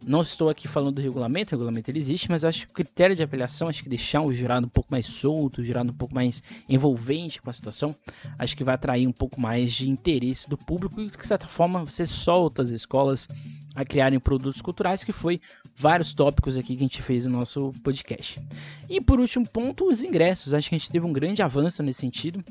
Não 0.06 0.22
estou 0.22 0.48
aqui 0.48 0.66
falando 0.66 0.94
do 0.94 1.02
regulamento, 1.02 1.54
o 1.54 1.58
regulamento 1.58 1.90
ele 1.90 1.98
existe, 1.98 2.30
mas 2.30 2.42
eu 2.42 2.48
acho 2.48 2.66
que 2.66 2.72
o 2.72 2.74
critério 2.74 3.14
de 3.14 3.22
avaliação, 3.22 3.68
acho 3.68 3.82
que 3.82 3.88
deixar 3.88 4.22
o 4.22 4.32
jurado 4.32 4.66
um 4.66 4.70
pouco 4.70 4.90
mais 4.90 5.06
solto, 5.06 5.60
o 5.60 5.64
jurado 5.64 5.92
um 5.92 5.94
pouco 5.94 6.14
mais 6.14 6.42
envolvente 6.68 7.40
com 7.40 7.50
a 7.50 7.52
situação, 7.52 7.94
acho 8.38 8.56
que 8.56 8.64
vai 8.64 8.74
atrair 8.74 9.06
um 9.06 9.12
pouco 9.12 9.38
mais 9.40 9.72
de 9.72 9.90
interesse 9.90 10.48
do 10.48 10.56
público 10.56 11.00
e, 11.00 11.10
de 11.10 11.26
certa 11.26 11.46
forma, 11.46 11.84
você 11.84 12.06
solta 12.06 12.62
as 12.62 12.70
escolas 12.70 13.28
a 13.74 13.84
criarem 13.84 14.18
produtos 14.18 14.60
culturais, 14.60 15.04
que 15.04 15.12
foi 15.12 15.40
vários 15.76 16.12
tópicos 16.12 16.56
aqui 16.56 16.76
que 16.76 16.82
a 16.82 16.86
gente 16.86 17.02
fez 17.02 17.24
no 17.24 17.38
nosso 17.38 17.72
podcast. 17.84 18.40
E 18.88 19.00
por 19.00 19.20
último 19.20 19.46
ponto, 19.48 19.88
os 19.88 20.02
ingressos. 20.02 20.54
Acho 20.54 20.68
que 20.68 20.74
a 20.74 20.78
gente 20.78 20.90
teve 20.90 21.06
um 21.06 21.12
grande 21.12 21.42
avanço 21.42 21.82
nesse 21.82 22.00
sentido. 22.00 22.42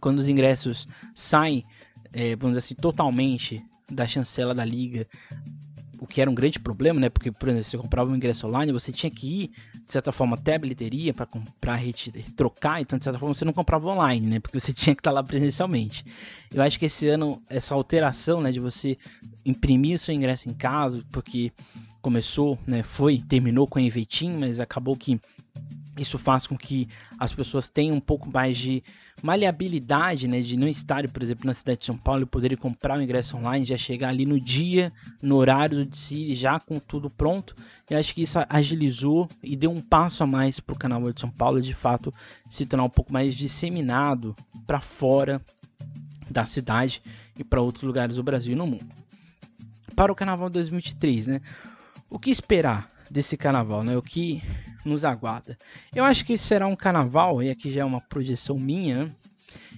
Quando 0.00 0.18
os 0.18 0.28
ingressos 0.28 0.86
saem, 1.14 1.64
é, 2.12 2.36
vamos 2.36 2.56
dizer 2.56 2.58
assim, 2.58 2.74
totalmente 2.74 3.62
da 3.90 4.06
chancela 4.06 4.54
da 4.54 4.64
liga 4.64 5.06
o 6.02 6.06
que 6.06 6.20
era 6.20 6.28
um 6.28 6.34
grande 6.34 6.58
problema, 6.58 6.98
né? 6.98 7.08
Porque, 7.08 7.30
por 7.30 7.48
exemplo, 7.48 7.64
você 7.64 7.78
comprava 7.78 8.10
um 8.10 8.16
ingresso 8.16 8.44
online, 8.48 8.72
você 8.72 8.90
tinha 8.90 9.08
que 9.08 9.44
ir, 9.44 9.48
de 9.86 9.92
certa 9.92 10.10
forma, 10.10 10.34
até 10.34 10.56
a 10.56 10.58
bilheteria 10.58 11.14
para 11.14 11.26
comprar, 11.26 11.80
trocar, 12.36 12.82
então, 12.82 12.98
de 12.98 13.04
certa 13.04 13.20
forma, 13.20 13.32
você 13.32 13.44
não 13.44 13.52
comprava 13.52 13.88
online, 13.88 14.26
né? 14.26 14.40
Porque 14.40 14.58
você 14.58 14.72
tinha 14.74 14.96
que 14.96 15.00
estar 15.00 15.12
lá 15.12 15.22
presencialmente. 15.22 16.04
Eu 16.52 16.60
acho 16.60 16.76
que 16.76 16.86
esse 16.86 17.06
ano, 17.06 17.40
essa 17.48 17.72
alteração, 17.72 18.40
né, 18.40 18.50
de 18.50 18.58
você 18.58 18.98
imprimir 19.46 19.94
o 19.94 19.98
seu 19.98 20.12
ingresso 20.12 20.48
em 20.48 20.54
casa, 20.54 21.04
porque 21.12 21.52
começou, 22.00 22.58
né, 22.66 22.82
foi, 22.82 23.20
terminou 23.20 23.68
com 23.68 23.78
a 23.78 23.82
Evetim, 23.82 24.32
mas 24.32 24.58
acabou 24.58 24.96
que 24.96 25.20
isso 25.96 26.18
faz 26.18 26.46
com 26.46 26.56
que 26.56 26.88
as 27.18 27.34
pessoas 27.34 27.68
tenham 27.68 27.96
um 27.96 28.00
pouco 28.00 28.30
mais 28.30 28.56
de 28.56 28.82
maleabilidade, 29.22 30.26
né, 30.26 30.40
de 30.40 30.56
não 30.56 30.66
estarem, 30.66 31.10
por 31.10 31.22
exemplo, 31.22 31.46
na 31.46 31.52
cidade 31.52 31.80
de 31.80 31.86
São 31.86 31.98
Paulo 31.98 32.22
e 32.22 32.26
poderem 32.26 32.56
comprar 32.56 32.98
o 32.98 33.02
ingresso 33.02 33.36
online, 33.36 33.66
já 33.66 33.76
chegar 33.76 34.08
ali 34.08 34.24
no 34.24 34.40
dia, 34.40 34.90
no 35.20 35.36
horário 35.36 35.78
do 35.78 35.84
desfile, 35.84 36.34
já 36.34 36.58
com 36.58 36.78
tudo 36.78 37.10
pronto. 37.10 37.54
Eu 37.90 37.98
acho 37.98 38.14
que 38.14 38.22
isso 38.22 38.38
agilizou 38.48 39.28
e 39.42 39.54
deu 39.54 39.70
um 39.70 39.80
passo 39.80 40.22
a 40.24 40.26
mais 40.26 40.60
para 40.60 40.74
o 40.74 40.78
Carnaval 40.78 41.12
de 41.12 41.20
São 41.20 41.30
Paulo, 41.30 41.60
de 41.60 41.74
fato, 41.74 42.12
se 42.48 42.64
tornar 42.64 42.84
um 42.84 42.90
pouco 42.90 43.12
mais 43.12 43.34
disseminado 43.36 44.34
para 44.66 44.80
fora 44.80 45.42
da 46.30 46.44
cidade 46.44 47.02
e 47.36 47.44
para 47.44 47.60
outros 47.60 47.82
lugares 47.82 48.16
do 48.16 48.22
Brasil 48.22 48.52
e 48.52 48.56
no 48.56 48.66
mundo. 48.66 48.90
Para 49.94 50.10
o 50.10 50.14
Carnaval 50.14 50.48
2023, 50.48 51.26
né? 51.26 51.40
O 52.08 52.18
que 52.18 52.30
esperar 52.30 52.88
desse 53.10 53.36
Carnaval, 53.36 53.84
né? 53.84 53.96
O 53.96 54.02
que 54.02 54.42
nos 54.84 55.04
aguarda. 55.04 55.56
Eu 55.94 56.04
acho 56.04 56.24
que 56.24 56.36
será 56.36 56.66
um 56.66 56.76
carnaval, 56.76 57.42
e 57.42 57.50
aqui 57.50 57.72
já 57.72 57.82
é 57.82 57.84
uma 57.84 58.00
projeção 58.00 58.58
minha? 58.58 59.08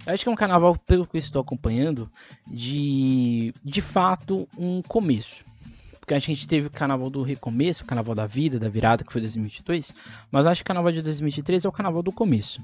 Eu 0.07 0.13
acho 0.13 0.23
que 0.23 0.29
é 0.29 0.33
um 0.33 0.37
carnaval, 0.37 0.77
pelo 0.77 1.07
que 1.07 1.17
eu 1.17 1.21
estou 1.21 1.41
acompanhando, 1.41 2.11
de 2.47 3.53
de 3.65 3.81
fato 3.81 4.49
um 4.59 4.83
começo. 4.83 5.45
Porque 6.05 6.13
a 6.13 6.19
gente 6.19 6.47
teve 6.47 6.67
o 6.67 6.71
carnaval 6.71 7.09
do 7.09 7.23
recomeço, 7.23 7.83
o 7.83 7.87
carnaval 7.87 8.15
da 8.15 8.27
vida, 8.27 8.59
da 8.59 8.69
virada, 8.69 9.03
que 9.03 9.11
foi 9.11 9.23
2022. 9.23 9.95
Mas 10.31 10.47
acho 10.47 10.61
que 10.61 10.67
o 10.67 10.69
carnaval 10.69 10.93
de 10.93 11.01
2023 11.01 11.65
é 11.65 11.69
o 11.69 11.73
carnaval 11.73 12.03
do 12.03 12.13
começo. 12.13 12.61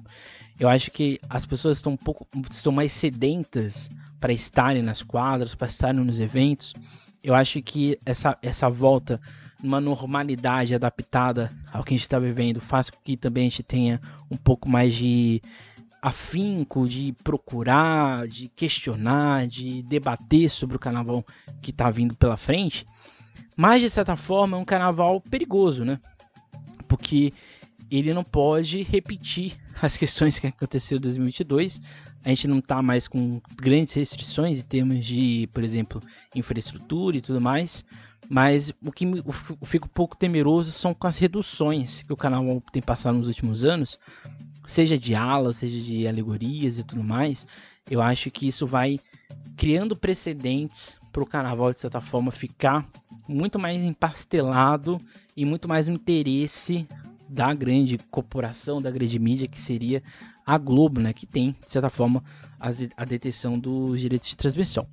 Eu 0.59 0.69
acho 0.69 0.91
que 0.91 1.19
as 1.27 1.47
pessoas 1.47 1.79
estão 1.79 1.93
um 1.93 1.97
pouco 1.97 2.29
estão 2.51 2.71
mais 2.71 2.93
sedentas 2.93 3.89
para 4.21 4.31
estarem 4.31 4.83
nas 4.83 5.01
quadras, 5.01 5.55
para 5.55 5.69
estarem 5.69 6.05
nos 6.05 6.21
eventos. 6.21 6.75
Eu 7.25 7.35
acho 7.35 7.63
que 7.63 7.99
essa, 8.05 8.37
essa 8.43 8.69
volta 8.69 9.19
uma 9.63 9.81
normalidade 9.81 10.75
adaptada 10.75 11.51
ao 11.73 11.83
que 11.83 11.95
a 11.95 11.97
gente 11.97 12.07
está 12.07 12.19
vivendo 12.19 12.61
faz 12.61 12.91
com 12.91 12.99
que 13.03 13.17
também 13.17 13.47
a 13.47 13.51
gente 13.51 13.63
tenha 13.63 14.01
um 14.31 14.37
pouco 14.37 14.69
mais 14.69 14.95
de 14.95 15.43
afinco 16.03 16.89
de 16.89 17.15
procurar, 17.23 18.27
de 18.27 18.49
questionar, 18.49 19.47
de 19.47 19.83
debater 19.83 20.49
sobre 20.49 20.77
o 20.77 20.81
carnaval 20.81 21.25
que 21.61 21.71
está 21.71 21.91
vindo 21.91 22.17
pela 22.17 22.37
frente. 22.37 22.87
Mas 23.57 23.83
de 23.83 23.91
certa 23.91 24.17
forma 24.17 24.57
é 24.57 24.61
um 24.61 24.65
carnaval 24.65 25.21
perigoso, 25.21 25.85
né? 25.85 26.01
Porque 26.89 27.33
ele 27.91 28.15
não 28.15 28.25
pode 28.25 28.83
repetir 28.83 29.55
as 29.83 29.97
questões 29.97 30.39
que 30.39 30.47
aconteceu 30.47 30.99
em 30.99 31.01
2022. 31.01 31.81
A 32.25 32.29
gente 32.29 32.49
não 32.49 32.59
está 32.59 32.81
mais 32.83 33.09
com 33.09 33.41
grandes 33.57 33.95
restrições 33.95 34.59
em 34.59 34.63
termos 34.63 35.05
de, 35.05 35.49
por 35.53 35.63
exemplo, 35.63 36.01
infraestrutura 36.35 37.17
e 37.17 37.21
tudo 37.21 37.41
mais. 37.41 37.85
Mas 38.29 38.73
o 38.85 38.93
que 38.93 39.05
eu 39.05 39.33
fico 39.65 39.87
um 39.87 39.93
pouco 39.93 40.17
temeroso 40.17 40.71
são 40.73 40.95
com 40.95 41.07
as 41.07 41.17
reduções 41.17 42.03
que 42.03 42.13
o 42.13 42.17
canal 42.17 42.63
tem 42.73 42.83
passado 42.83 43.19
nos 43.19 43.27
últimos 43.27 43.65
anos, 43.65 43.99
seja 44.67 44.97
de 44.97 45.15
alas, 45.15 45.57
seja 45.57 45.81
de 45.81 46.07
alegorias 46.07 46.79
e 46.79 46.85
tudo 46.85 47.03
mais. 47.03 47.47
Eu 47.91 48.01
acho 48.01 48.31
que 48.31 48.47
isso 48.47 48.67
vai 48.67 48.99
criando 49.57 49.97
precedentes 49.97 50.97
para 51.11 51.23
o 51.23 51.27
carnaval, 51.27 51.73
de 51.73 51.81
certa 51.81 52.01
forma, 52.01 52.31
ficar 52.31 52.89
muito 53.29 53.59
mais 53.59 53.83
empastelado 53.83 54.99
e 55.37 55.45
muito 55.45 55.69
mais 55.69 55.89
no 55.89 55.95
interesse 55.95 56.87
da 57.29 57.53
grande 57.53 57.99
corporação, 58.11 58.81
da 58.81 58.91
grande 58.91 59.19
mídia, 59.19 59.49
que 59.49 59.61
seria 59.61 60.03
a 60.47 60.59
Globo, 60.59 61.01
né, 61.01 61.13
que 61.13 61.27
tem, 61.27 61.53
de 61.61 61.71
certa 61.71 61.91
forma, 61.91 62.23
a 62.97 63.05
detenção 63.05 63.53
dos 63.53 64.01
direitos 64.01 64.29
de 64.29 64.37
transmissão 64.37 64.87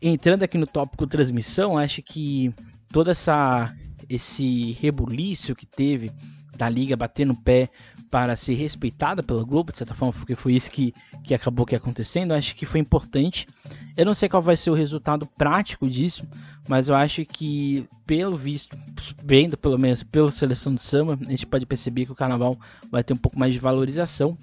entrando 0.00 0.42
aqui 0.42 0.58
no 0.58 0.66
tópico 0.66 1.06
transmissão, 1.06 1.78
acho 1.78 2.02
que 2.02 2.52
toda 2.92 3.10
essa 3.10 3.74
esse 4.08 4.72
rebuliço 4.72 5.54
que 5.54 5.66
teve 5.66 6.10
da 6.56 6.68
liga 6.68 6.96
bater 6.96 7.26
no 7.26 7.36
pé 7.36 7.68
para 8.10 8.34
ser 8.34 8.54
respeitada 8.54 9.22
pela 9.22 9.44
Globo, 9.44 9.70
de 9.70 9.78
certa 9.78 9.94
forma, 9.94 10.12
porque 10.12 10.34
foi 10.34 10.54
isso 10.54 10.70
que 10.70 10.94
que 11.28 11.34
acabou 11.34 11.66
que 11.66 11.76
acontecendo, 11.76 12.32
acho 12.32 12.54
que 12.56 12.64
foi 12.64 12.80
importante. 12.80 13.46
Eu 13.94 14.06
não 14.06 14.14
sei 14.14 14.30
qual 14.30 14.40
vai 14.40 14.56
ser 14.56 14.70
o 14.70 14.74
resultado 14.74 15.26
prático 15.36 15.86
disso, 15.86 16.26
mas 16.66 16.88
eu 16.88 16.94
acho 16.94 17.22
que, 17.26 17.86
pelo 18.06 18.34
visto, 18.34 18.78
vendo 19.22 19.54
pelo 19.54 19.78
menos 19.78 20.02
pela 20.02 20.30
seleção 20.30 20.74
do 20.74 20.80
samba, 20.80 21.18
a 21.20 21.30
gente 21.30 21.46
pode 21.46 21.66
perceber 21.66 22.06
que 22.06 22.12
o 22.12 22.14
carnaval 22.14 22.58
vai 22.90 23.04
ter 23.04 23.12
um 23.12 23.18
pouco 23.18 23.38
mais 23.38 23.52
de 23.52 23.58
valorização. 23.58 24.38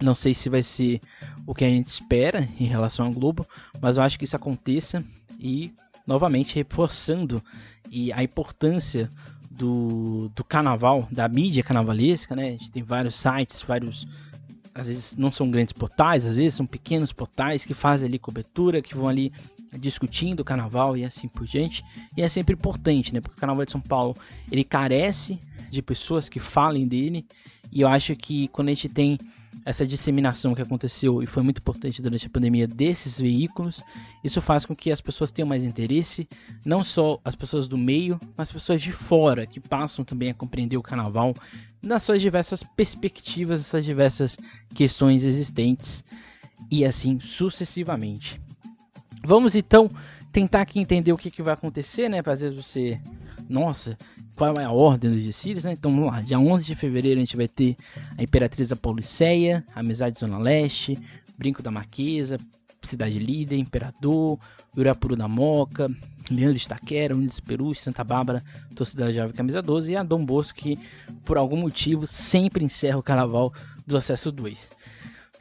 Não 0.00 0.14
sei 0.14 0.34
se 0.34 0.48
vai 0.48 0.62
ser 0.62 1.00
o 1.46 1.54
que 1.54 1.64
a 1.64 1.68
gente 1.68 1.88
espera 1.88 2.48
em 2.58 2.66
relação 2.66 3.06
ao 3.06 3.12
Globo, 3.12 3.46
mas 3.80 3.96
eu 3.96 4.02
acho 4.02 4.18
que 4.18 4.24
isso 4.24 4.36
aconteça 4.36 5.04
e 5.38 5.72
novamente 6.06 6.54
reforçando 6.54 7.42
e 7.90 8.12
a 8.12 8.22
importância 8.22 9.08
do, 9.50 10.30
do 10.34 10.44
carnaval, 10.44 11.08
da 11.10 11.28
mídia 11.28 11.62
carnavalesca, 11.62 12.36
né? 12.36 12.48
A 12.48 12.50
gente 12.50 12.70
tem 12.70 12.82
vários 12.82 13.16
sites, 13.16 13.62
vários 13.62 14.06
às 14.74 14.86
vezes 14.86 15.16
não 15.16 15.32
são 15.32 15.50
grandes 15.50 15.72
portais, 15.72 16.24
às 16.24 16.34
vezes 16.34 16.54
são 16.54 16.64
pequenos 16.64 17.12
portais 17.12 17.64
que 17.64 17.74
fazem 17.74 18.08
ali 18.08 18.18
cobertura, 18.18 18.80
que 18.80 18.94
vão 18.94 19.08
ali 19.08 19.32
discutindo 19.76 20.40
o 20.40 20.44
carnaval 20.44 20.96
e 20.96 21.04
assim 21.04 21.26
por 21.26 21.46
diante. 21.46 21.84
E 22.16 22.22
é 22.22 22.28
sempre 22.28 22.54
importante, 22.54 23.12
né? 23.12 23.20
Porque 23.20 23.36
o 23.36 23.40
carnaval 23.40 23.64
de 23.64 23.72
São 23.72 23.80
Paulo, 23.80 24.16
ele 24.50 24.62
carece 24.62 25.38
de 25.68 25.82
pessoas 25.82 26.28
que 26.28 26.38
falem 26.38 26.86
dele, 26.86 27.26
e 27.72 27.80
eu 27.80 27.88
acho 27.88 28.14
que 28.14 28.48
quando 28.48 28.68
a 28.68 28.70
gente 28.70 28.88
tem 28.88 29.18
essa 29.68 29.86
disseminação 29.86 30.54
que 30.54 30.62
aconteceu 30.62 31.22
e 31.22 31.26
foi 31.26 31.42
muito 31.42 31.58
importante 31.58 32.00
durante 32.00 32.26
a 32.26 32.30
pandemia 32.30 32.66
desses 32.66 33.20
veículos, 33.20 33.82
isso 34.24 34.40
faz 34.40 34.64
com 34.64 34.74
que 34.74 34.90
as 34.90 34.98
pessoas 34.98 35.30
tenham 35.30 35.46
mais 35.46 35.62
interesse, 35.62 36.26
não 36.64 36.82
só 36.82 37.20
as 37.22 37.34
pessoas 37.34 37.68
do 37.68 37.76
meio, 37.76 38.18
mas 38.34 38.50
pessoas 38.50 38.80
de 38.80 38.92
fora 38.92 39.46
que 39.46 39.60
passam 39.60 40.06
também 40.06 40.30
a 40.30 40.34
compreender 40.34 40.78
o 40.78 40.82
carnaval 40.82 41.34
nas 41.82 42.02
suas 42.02 42.22
diversas 42.22 42.62
perspectivas, 42.62 43.60
essas 43.60 43.84
diversas 43.84 44.38
questões 44.74 45.22
existentes 45.22 46.02
e 46.70 46.82
assim 46.82 47.20
sucessivamente. 47.20 48.40
Vamos 49.22 49.54
então 49.54 49.86
tentar 50.32 50.62
aqui 50.62 50.80
entender 50.80 51.12
o 51.12 51.18
que, 51.18 51.30
que 51.30 51.42
vai 51.42 51.52
acontecer, 51.52 52.08
né? 52.08 52.22
Às 52.24 52.40
vezes 52.40 52.56
você, 52.56 52.98
nossa, 53.46 53.98
qual 54.38 54.58
é 54.60 54.64
a 54.64 54.70
ordem 54.70 55.10
dos 55.10 55.24
desfiles, 55.24 55.64
né? 55.64 55.72
Então 55.72 55.90
vamos 55.90 56.12
lá, 56.12 56.20
dia 56.20 56.38
11 56.38 56.64
de 56.64 56.76
fevereiro 56.76 57.18
a 57.18 57.24
gente 57.24 57.36
vai 57.36 57.48
ter 57.48 57.76
a 58.16 58.22
Imperatriz 58.22 58.68
da 58.68 58.76
Pauliceia, 58.76 59.66
Amizade 59.74 60.20
Zona 60.20 60.38
Leste, 60.38 60.96
Brinco 61.36 61.60
da 61.60 61.72
Marquesa, 61.72 62.38
Cidade 62.80 63.18
Líder, 63.18 63.56
Imperador, 63.56 64.38
Urapuru 64.76 65.16
da 65.16 65.26
Moca, 65.26 65.90
Leandro 66.30 66.56
de 66.56 66.64
Itaquera, 66.64 67.16
Unidos 67.16 67.40
Perus, 67.40 67.80
Santa 67.80 68.04
Bárbara, 68.04 68.40
Torcida 68.76 69.12
Jovem 69.12 69.34
Camisa 69.34 69.60
12 69.60 69.92
e 69.92 69.96
a 69.96 70.04
Dom 70.04 70.24
Bosco 70.24 70.60
que 70.60 70.78
por 71.24 71.36
algum 71.36 71.56
motivo 71.56 72.06
sempre 72.06 72.64
encerra 72.64 72.96
o 72.96 73.02
carnaval 73.02 73.52
do 73.84 73.96
Acesso 73.96 74.30
2. 74.30 74.70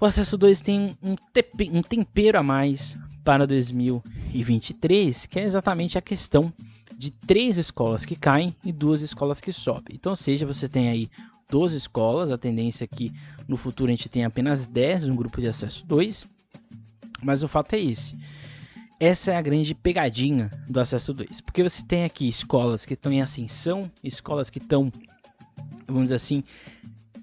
O 0.01 0.05
Acesso 0.05 0.39
2 0.39 0.59
tem 0.59 0.97
um, 1.03 1.15
um 1.71 1.81
tempero 1.83 2.39
a 2.39 2.43
mais 2.43 2.97
para 3.23 3.45
2023, 3.45 5.27
que 5.27 5.39
é 5.39 5.43
exatamente 5.43 5.99
a 5.99 6.01
questão 6.01 6.51
de 6.95 7.11
três 7.11 7.57
escolas 7.57 8.05
que 8.05 8.15
caem 8.15 8.55
e 8.63 8.71
duas 8.71 9.01
escolas 9.01 9.39
que 9.39 9.51
sobem. 9.51 9.95
Então, 9.95 10.15
seja, 10.15 10.45
você 10.45 10.67
tem 10.67 10.89
aí 10.89 11.09
12 11.49 11.77
escolas, 11.77 12.31
a 12.31 12.37
tendência 12.37 12.83
é 12.83 12.87
que 12.87 13.11
no 13.47 13.55
futuro 13.55 13.89
a 13.89 13.95
gente 13.95 14.09
tenha 14.09 14.27
apenas 14.27 14.67
10 14.67 15.05
no 15.05 15.15
grupo 15.15 15.39
de 15.39 15.47
acesso 15.47 15.85
2, 15.85 16.25
mas 17.23 17.43
o 17.43 17.47
fato 17.47 17.73
é 17.73 17.79
esse. 17.79 18.15
Essa 18.99 19.31
é 19.31 19.35
a 19.35 19.41
grande 19.41 19.73
pegadinha 19.75 20.49
do 20.67 20.79
acesso 20.79 21.13
2, 21.13 21.41
porque 21.41 21.63
você 21.63 21.83
tem 21.85 22.03
aqui 22.03 22.27
escolas 22.27 22.85
que 22.85 22.95
estão 22.95 23.11
em 23.11 23.21
ascensão, 23.21 23.89
escolas 24.03 24.49
que 24.49 24.57
estão, 24.57 24.91
vamos 25.85 26.03
dizer 26.03 26.15
assim, 26.15 26.43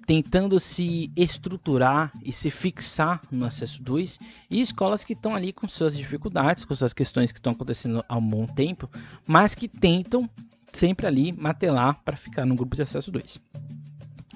tentando 0.05 0.59
se 0.59 1.11
estruturar 1.15 2.11
e 2.23 2.31
se 2.31 2.51
fixar 2.51 3.21
no 3.31 3.45
acesso 3.45 3.81
2 3.81 4.19
e 4.49 4.61
escolas 4.61 5.03
que 5.03 5.13
estão 5.13 5.35
ali 5.35 5.51
com 5.51 5.67
suas 5.67 5.97
dificuldades, 5.97 6.63
com 6.63 6.75
suas 6.75 6.93
questões 6.93 7.31
que 7.31 7.39
estão 7.39 7.53
acontecendo 7.53 8.03
há 8.07 8.17
um 8.17 8.27
bom 8.27 8.45
tempo, 8.45 8.89
mas 9.27 9.55
que 9.55 9.67
tentam 9.67 10.29
sempre 10.71 11.07
ali 11.07 11.31
matelar 11.31 12.01
para 12.03 12.15
ficar 12.15 12.45
no 12.45 12.55
grupo 12.55 12.75
de 12.75 12.81
acesso 12.81 13.11
2. 13.11 13.39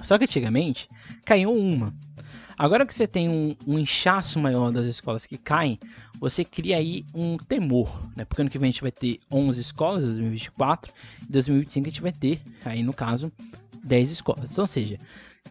Só 0.01 0.17
que 0.17 0.23
antigamente 0.23 0.89
caiu 1.23 1.51
uma. 1.51 1.93
Agora 2.57 2.85
que 2.85 2.93
você 2.93 3.07
tem 3.07 3.29
um, 3.29 3.55
um, 3.65 3.79
inchaço 3.79 4.37
maior 4.37 4.71
das 4.71 4.85
escolas 4.85 5.25
que 5.25 5.37
caem, 5.37 5.79
você 6.19 6.43
cria 6.43 6.75
aí 6.75 7.05
um 7.13 7.37
temor, 7.37 7.89
né? 8.17 8.25
Porque 8.25 8.41
ano 8.41 8.49
que 8.49 8.59
vem 8.59 8.67
a 8.67 8.71
gente 8.71 8.81
vai 8.81 8.91
ter 8.91 9.19
11 9.31 9.61
escolas, 9.61 10.03
2024, 10.03 10.91
e 11.21 11.31
2025 11.31 11.85
a 11.85 11.89
gente 11.89 12.01
vai 12.01 12.11
ter, 12.11 12.41
aí 12.65 12.83
no 12.83 12.91
caso, 12.91 13.31
10 13.83 14.11
escolas. 14.11 14.51
Então, 14.51 14.63
ou 14.63 14.67
seja, 14.67 14.97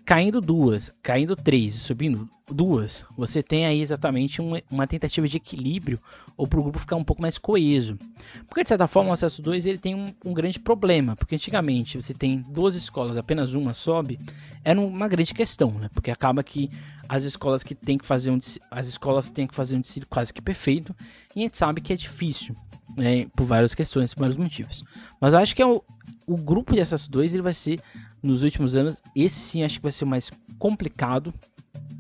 caindo 0.09 0.41
duas, 0.41 0.91
caindo 1.03 1.37
três 1.37 1.75
e 1.75 1.79
subindo 1.79 2.31
duas, 2.51 3.05
você 3.15 3.43
tem 3.43 3.67
aí 3.67 3.83
exatamente 3.83 4.41
uma, 4.41 4.59
uma 4.71 4.87
tentativa 4.87 5.29
de 5.29 5.37
equilíbrio 5.37 6.01
ou 6.35 6.47
para 6.47 6.59
o 6.59 6.63
grupo 6.63 6.79
ficar 6.79 6.97
um 6.97 7.05
pouco 7.05 7.21
mais 7.21 7.37
coeso. 7.37 7.99
Porque 8.47 8.63
de 8.63 8.71
certa 8.71 8.89
forma 8.89 9.11
o 9.11 9.13
acesso 9.13 9.43
2 9.43 9.67
ele 9.67 9.77
tem 9.77 9.95
um, 9.95 10.07
um, 10.25 10.33
grande 10.33 10.59
problema, 10.59 11.15
porque 11.15 11.35
antigamente 11.35 12.01
você 12.01 12.15
tem 12.15 12.41
duas 12.49 12.75
escolas, 12.75 13.19
apenas 13.19 13.53
uma 13.53 13.75
sobe, 13.75 14.19
era 14.65 14.81
uma 14.81 15.09
grande 15.09 15.35
questão, 15.35 15.73
né? 15.73 15.91
Porque 15.93 16.11
acaba 16.11 16.43
que 16.43 16.71
as 17.07 17.25
escolas 17.25 17.63
que 17.63 17.75
tem 17.75 17.99
que 17.99 18.07
fazer 18.07 18.31
um 18.31 18.39
as 18.71 18.89
escolas 18.89 19.31
têm 19.31 19.47
que 19.47 19.55
fazer 19.55 19.77
um 19.77 19.81
desfile 19.83 20.07
quase 20.07 20.33
que 20.33 20.41
perfeito, 20.41 20.97
e 21.37 21.41
a 21.41 21.43
gente 21.43 21.59
sabe 21.59 21.83
que 21.83 21.93
é 21.93 21.97
difícil, 21.97 22.55
né? 22.97 23.27
Por 23.37 23.45
várias 23.45 23.75
questões, 23.75 24.15
por 24.15 24.21
vários 24.21 24.39
motivos. 24.39 24.83
Mas 25.21 25.35
eu 25.35 25.39
acho 25.39 25.55
que 25.55 25.61
é 25.61 25.67
o, 25.67 25.85
o 26.27 26.37
grupo 26.39 26.75
de 26.75 26.81
acesso 26.81 27.11
2 27.11 27.35
ele 27.35 27.43
vai 27.43 27.53
ser 27.53 27.79
nos 28.23 28.43
últimos 28.43 28.75
anos. 28.75 29.03
Esse 29.15 29.39
sim 29.39 29.63
acho 29.63 29.77
que 29.77 29.83
vai 29.83 29.93
ser 29.93 30.05
mais 30.05 30.31
complicado. 30.59 31.33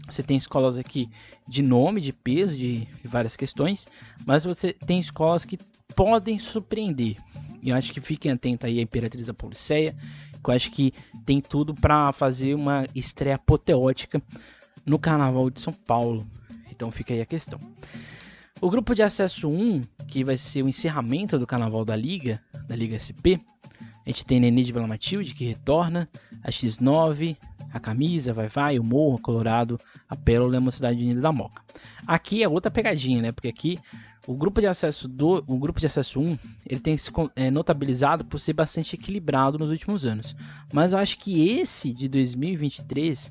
Você 0.06 0.22
tem 0.22 0.36
escolas 0.36 0.78
aqui 0.78 1.08
de 1.46 1.62
nome, 1.62 2.00
de 2.00 2.12
peso, 2.12 2.56
de, 2.56 2.86
de 2.86 3.08
várias 3.08 3.36
questões, 3.36 3.86
mas 4.26 4.44
você 4.44 4.72
tem 4.72 4.98
escolas 4.98 5.44
que 5.44 5.58
podem 5.94 6.38
surpreender. 6.38 7.16
E 7.62 7.70
eu 7.70 7.76
acho 7.76 7.92
que 7.92 8.00
fiquem 8.00 8.32
atentos 8.32 8.66
aí 8.66 8.78
à 8.78 8.82
Imperatriz 8.82 9.26
da 9.26 9.34
Policeia, 9.34 9.94
que 10.42 10.50
eu 10.50 10.54
acho 10.54 10.70
que 10.70 10.92
tem 11.26 11.40
tudo 11.40 11.74
para 11.74 12.12
fazer 12.12 12.54
uma 12.54 12.84
estreia 12.94 13.36
apoteótica 13.36 14.22
no 14.86 14.98
Carnaval 14.98 15.50
de 15.50 15.60
São 15.60 15.72
Paulo. 15.72 16.26
Então 16.70 16.90
fica 16.90 17.12
aí 17.12 17.20
a 17.20 17.26
questão. 17.26 17.60
O 18.60 18.70
grupo 18.70 18.94
de 18.94 19.02
acesso 19.02 19.48
1, 19.48 19.82
que 20.08 20.24
vai 20.24 20.36
ser 20.36 20.62
o 20.64 20.68
encerramento 20.68 21.38
do 21.38 21.46
Carnaval 21.46 21.84
da 21.84 21.94
Liga, 21.94 22.42
da 22.66 22.74
Liga 22.74 22.98
SP, 22.98 23.38
a 24.08 24.10
gente 24.10 24.24
tem 24.24 24.40
Nenê 24.40 24.62
de 24.62 24.72
Vila 24.72 24.86
Matilde, 24.86 25.34
que 25.34 25.44
retorna, 25.44 26.08
a 26.42 26.50
X9, 26.50 27.36
a 27.70 27.78
Camisa, 27.78 28.32
Vai 28.32 28.48
Vai, 28.48 28.78
o 28.78 28.82
Morro, 28.82 29.16
a 29.16 29.20
Colorado, 29.20 29.78
a 30.08 30.16
Pérola 30.16 30.54
e 30.54 30.56
a 30.56 30.60
Mocidade 30.60 30.98
Unida 30.98 31.20
da 31.20 31.30
Moca. 31.30 31.62
Aqui 32.06 32.42
é 32.42 32.48
outra 32.48 32.70
pegadinha, 32.70 33.20
né? 33.20 33.32
Porque 33.32 33.48
aqui 33.48 33.78
o 34.26 34.34
grupo 34.34 34.62
de 34.62 34.66
acesso 34.66 35.06
do, 35.06 35.44
o 35.46 35.58
grupo 35.58 35.78
de 35.78 35.86
acesso 35.86 36.20
1, 36.20 36.38
ele 36.64 36.80
tem 36.80 36.96
se 36.96 37.10
é, 37.36 37.50
notabilizado 37.50 38.24
por 38.24 38.40
ser 38.40 38.54
bastante 38.54 38.96
equilibrado 38.96 39.58
nos 39.58 39.68
últimos 39.68 40.06
anos. 40.06 40.34
Mas 40.72 40.94
eu 40.94 40.98
acho 40.98 41.18
que 41.18 41.46
esse 41.46 41.92
de 41.92 42.08
2023 42.08 43.30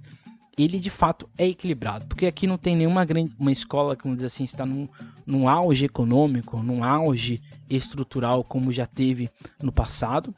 ele 0.56 0.80
de 0.80 0.92
fato 0.92 1.28
é 1.38 1.48
equilibrado, 1.48 2.06
porque 2.06 2.26
aqui 2.28 2.46
não 2.46 2.58
tem 2.58 2.76
nenhuma 2.76 3.06
grande 3.06 3.36
uma 3.40 3.52
escola 3.52 3.96
que 3.96 4.04
vamos 4.04 4.18
dizer 4.18 4.28
assim 4.28 4.44
está 4.44 4.66
num, 4.66 4.88
num 5.26 5.48
auge 5.48 5.86
econômico, 5.86 6.62
num 6.62 6.84
auge 6.84 7.42
estrutural 7.68 8.44
como 8.44 8.72
já 8.72 8.86
teve 8.86 9.28
no 9.62 9.72
passado. 9.72 10.34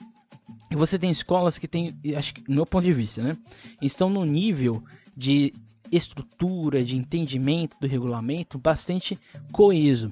E 0.70 0.76
você 0.76 1.00
tem 1.00 1.10
escolas 1.10 1.58
que 1.58 1.68
têm, 1.68 1.98
acho 2.16 2.34
que, 2.34 2.44
no 2.48 2.56
meu 2.56 2.66
ponto 2.66 2.84
de 2.84 2.94
vista, 2.94 3.22
né, 3.22 3.38
estão 3.82 4.10
no 4.10 4.24
nível 4.24 4.84
de 5.16 5.54
estrutura, 5.92 6.84
de 6.84 6.96
entendimento 6.96 7.78
do 7.80 7.88
regulamento 7.88 8.58
bastante 8.60 9.18
coeso. 9.52 10.12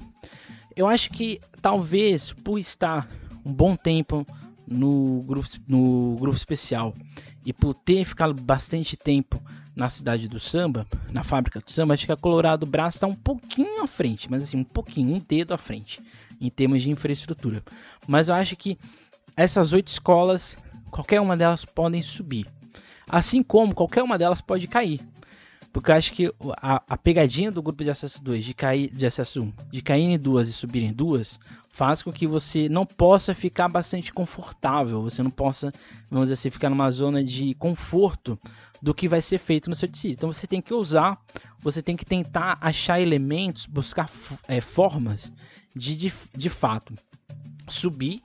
Eu 0.76 0.88
acho 0.88 1.10
que 1.12 1.39
talvez 1.62 2.32
por 2.32 2.58
estar 2.58 3.08
um 3.46 3.54
bom 3.54 3.76
tempo 3.76 4.26
no 4.67 5.22
grupo, 5.22 5.48
no 5.67 6.15
grupo 6.15 6.36
especial 6.36 6.93
e 7.46 7.54
por 7.54 7.74
ter 7.74 8.04
ficado 8.04 8.34
bastante 8.41 8.98
tempo 8.98 9.41
na 9.76 9.89
cidade 9.89 10.28
do 10.28 10.39
samba, 10.39 10.88
na 11.12 11.24
fábrica 11.24 11.60
do 11.60 11.72
samba, 11.72 11.93
acho 11.93 12.06
que 12.06 12.12
a 12.12 12.17
Colorado 12.17 12.65
Brás 12.65 12.96
está 12.96 13.06
um 13.06 13.15
pouquinho 13.15 13.84
à 13.84 13.88
frente, 13.88 14.30
mas 14.30 14.43
assim, 14.43 14.58
um 14.58 14.63
pouquinho, 14.63 15.15
um 15.15 15.20
dedo 15.20 15.54
à 15.54 15.58
frente 15.58 16.00
em 16.41 16.50
termos 16.50 16.82
de 16.82 16.89
infraestrutura. 16.89 17.63
Mas 18.08 18.28
eu 18.28 18.36
acho 18.36 18.56
que 18.56 18.78
essas 19.38 19.71
oito 19.71 19.89
escolas, 19.89 20.58
qualquer 20.89 21.21
uma 21.21 21.38
delas 21.38 21.63
podem 21.63 22.02
subir. 22.02 22.47
Assim 23.08 23.43
como 23.43 23.76
qualquer 23.76 24.02
uma 24.04 24.17
delas 24.17 24.41
pode 24.41 24.67
cair. 24.67 25.00
Porque 25.71 25.91
eu 25.91 25.95
acho 25.95 26.12
que 26.13 26.34
a, 26.60 26.82
a, 26.89 26.97
pegadinha 26.97 27.52
do 27.52 27.62
grupo 27.62 27.84
de 27.84 27.91
acesso 27.91 28.23
2, 28.23 28.43
de 28.43 28.54
cair 28.56 28.89
de 28.89 29.06
acesso 29.06 29.43
1, 29.43 29.54
de 29.71 29.82
cair 29.84 30.06
em 30.06 30.17
duas 30.17 30.50
e 30.50 30.54
subir 30.54 30.82
em 30.82 30.91
duas, 30.91 31.39
faz 31.69 32.02
com 32.02 32.12
que 32.12 32.26
você 32.26 32.67
não 32.67 32.84
possa 32.84 33.36
ficar 33.36 33.67
bastante 33.67 34.12
confortável, 34.12 35.04
você 35.04 35.21
não 35.21 35.30
possa, 35.30 35.71
vamos 36.10 36.26
dizer 36.26 36.34
assim, 36.34 36.50
ficar 36.50 36.71
numa 36.71 36.89
zona 36.89 37.23
de 37.23 37.54
conforto 37.56 38.39
do 38.82 38.91
que 38.91 39.08
vai 39.08 39.21
ser 39.21 39.38
feito 39.38 39.69
no 39.69 39.76
seu 39.76 39.88
tecido. 39.88 40.13
Então 40.13 40.34
você 40.34 40.47
tem 40.47 40.62
que 40.63 40.73
usar, 40.73 41.15
você 41.60 41.80
tem 41.84 41.95
que 41.95 42.06
tentar 42.06 42.58
achar 42.60 43.00
elementos, 43.00 43.67
buscar 43.67 44.10
é, 44.47 44.60
formas 44.60 45.32
de, 45.76 45.95
de, 45.95 46.13
de 46.36 46.50
fato 46.50 46.95
subir 47.69 48.21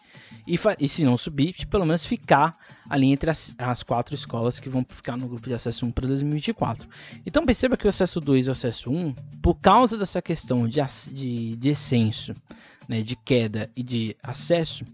E, 0.47 0.59
e 0.81 0.89
se 0.89 1.05
não 1.05 1.17
subir, 1.17 1.67
pelo 1.67 1.87
menos 1.87 2.05
ficar 2.05 2.53
ali 2.91 3.13
entre 3.13 3.31
as, 3.31 3.55
as, 3.59 3.83
quatro 3.83 4.15
escolas 4.15 4.59
que 4.59 4.69
vão 4.69 4.85
ficar 4.89 5.17
no 5.17 5.29
grupo 5.29 5.49
de 5.49 5.55
acesso 5.55 5.87
1 5.87 5.93
para 5.93 6.09
2024. 6.09 6.89
Então 7.25 7.47
perceba 7.47 7.77
que 7.77 7.87
o 7.87 7.89
acesso 7.89 8.21
2 8.21 8.47
e 8.47 8.49
o 8.49 8.53
acesso 8.53 8.91
1, 8.91 9.15
por 9.41 9.55
causa 9.55 9.97
dessa 9.97 10.21
questão 10.21 10.67
de, 10.67 10.81
de, 10.81 11.51
de 11.51 11.57
descenso, 11.57 12.35
né, 12.89 13.03
de 13.03 13.15
queda 13.15 13.71
e 13.77 13.83
de 13.83 14.17
acesso, 14.23 14.85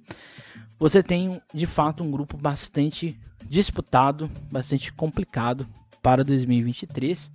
você 0.79 1.03
tem 1.03 1.41
de 1.53 1.67
fato 1.67 2.05
um 2.05 2.11
grupo 2.11 2.37
bastante 2.37 3.19
disputado, 3.49 4.31
bastante 4.53 4.93
complicado 4.93 5.67
para 6.03 6.23
2023. 6.23 7.33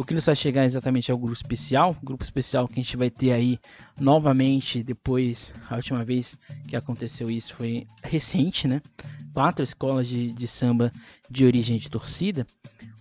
O 0.00 0.02
que 0.02 0.14
nos 0.14 0.24
vai 0.24 0.34
chegar 0.34 0.64
exatamente 0.64 1.12
ao 1.12 1.18
grupo 1.18 1.34
especial, 1.34 1.94
grupo 2.02 2.24
especial 2.24 2.66
que 2.66 2.80
a 2.80 2.82
gente 2.82 2.96
vai 2.96 3.10
ter 3.10 3.32
aí 3.32 3.60
novamente 4.00 4.82
depois, 4.82 5.52
a 5.68 5.76
última 5.76 6.02
vez 6.02 6.38
que 6.66 6.74
aconteceu 6.74 7.30
isso 7.30 7.54
foi 7.54 7.86
recente, 8.02 8.66
né? 8.66 8.80
Quatro 9.34 9.62
escolas 9.62 10.08
de, 10.08 10.32
de 10.32 10.48
samba 10.48 10.90
de 11.30 11.44
origem 11.44 11.76
de 11.76 11.90
torcida. 11.90 12.46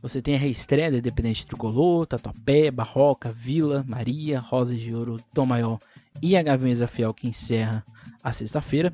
Você 0.02 0.22
tem 0.22 0.36
a 0.36 0.38
reestreia 0.38 0.92
da 0.92 0.98
Independente 0.98 1.48
Tricolor, 1.48 2.06
Tatuapé, 2.06 2.70
Barroca, 2.70 3.32
Vila, 3.32 3.82
Maria, 3.88 4.38
Rosa 4.38 4.76
de 4.76 4.94
Ouro, 4.94 5.16
Tom 5.34 5.46
Maior 5.46 5.80
e 6.22 6.36
a 6.36 6.44
Gaviões 6.44 6.80
da 6.80 6.88
Fiel 6.88 7.14
que 7.14 7.30
encerra 7.30 7.82
a 8.22 8.34
sexta-feira. 8.34 8.94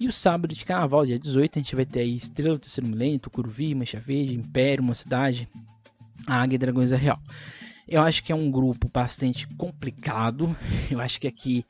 E 0.00 0.08
o 0.08 0.12
sábado 0.12 0.52
de 0.52 0.64
carnaval, 0.64 1.06
dia 1.06 1.20
18, 1.20 1.56
a 1.56 1.62
gente 1.62 1.76
vai 1.76 1.86
ter 1.86 2.00
aí 2.00 2.16
Estrela 2.16 2.54
do 2.54 2.60
Terceiro 2.60 2.90
Milênio, 2.90 3.20
Tucuruvi, 3.20 3.76
Mancha 3.76 4.00
Verde, 4.00 4.34
Império, 4.34 4.82
Mocidade, 6.24 6.42
Águia 6.42 6.54
e 6.54 6.58
Dragões 6.58 6.90
da 6.90 6.96
Real. 6.96 7.20
Eu 7.86 8.02
acho 8.02 8.22
que 8.22 8.32
é 8.32 8.34
um 8.34 8.50
grupo 8.50 8.88
bastante 8.92 9.46
complicado. 9.56 10.56
Eu 10.90 11.00
acho 11.00 11.20
que 11.20 11.28
aqui, 11.28 11.64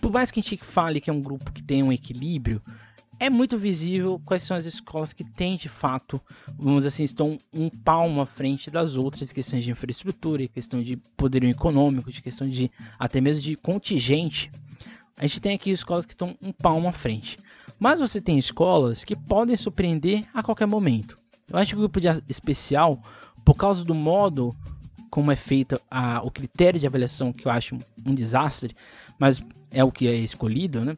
por 0.00 0.12
mais 0.12 0.30
que 0.30 0.40
a 0.40 0.42
gente 0.42 0.62
fale 0.62 1.00
que 1.00 1.10
é 1.10 1.12
um 1.12 1.22
grupo 1.22 1.52
que 1.52 1.62
tem 1.62 1.82
um 1.82 1.92
equilíbrio, 1.92 2.62
é 3.18 3.30
muito 3.30 3.56
visível 3.56 4.20
quais 4.24 4.42
são 4.42 4.56
as 4.56 4.66
escolas 4.66 5.12
que 5.12 5.24
têm 5.24 5.56
de 5.56 5.68
fato, 5.68 6.20
vamos 6.58 6.80
dizer 6.82 6.88
assim, 6.88 7.04
estão 7.04 7.38
um 7.52 7.70
palmo 7.70 8.20
à 8.20 8.26
frente 8.26 8.70
das 8.70 8.96
outras 8.96 9.32
questões 9.32 9.64
de 9.64 9.70
infraestrutura, 9.70 10.46
questão 10.48 10.82
de 10.82 10.96
poderio 11.16 11.48
econômico, 11.48 12.10
de 12.10 12.20
questão 12.20 12.46
de 12.46 12.70
até 12.98 13.20
mesmo 13.20 13.42
de 13.42 13.56
contingente. 13.56 14.50
A 15.16 15.26
gente 15.26 15.40
tem 15.40 15.54
aqui 15.54 15.70
escolas 15.70 16.04
que 16.04 16.12
estão 16.12 16.36
um 16.42 16.52
palmo 16.52 16.88
à 16.88 16.92
frente. 16.92 17.38
Mas 17.78 18.00
você 18.00 18.20
tem 18.20 18.38
escolas 18.38 19.04
que 19.04 19.16
podem 19.16 19.56
surpreender 19.56 20.24
a 20.34 20.42
qualquer 20.42 20.66
momento. 20.66 21.16
Eu 21.50 21.58
acho 21.58 21.70
que 21.70 21.76
o 21.76 21.80
grupo 21.80 22.00
de 22.00 22.08
especial, 22.28 23.02
por 23.44 23.54
causa 23.54 23.84
do 23.84 23.94
modo 23.94 24.54
como 25.10 25.30
é 25.30 25.36
feito 25.36 25.80
a, 25.88 26.20
o 26.24 26.30
critério 26.30 26.80
de 26.80 26.86
avaliação, 26.86 27.32
que 27.32 27.46
eu 27.46 27.52
acho 27.52 27.78
um 28.04 28.14
desastre, 28.14 28.74
mas 29.18 29.40
é 29.70 29.84
o 29.84 29.92
que 29.92 30.08
é 30.08 30.14
escolhido, 30.14 30.84
né? 30.84 30.96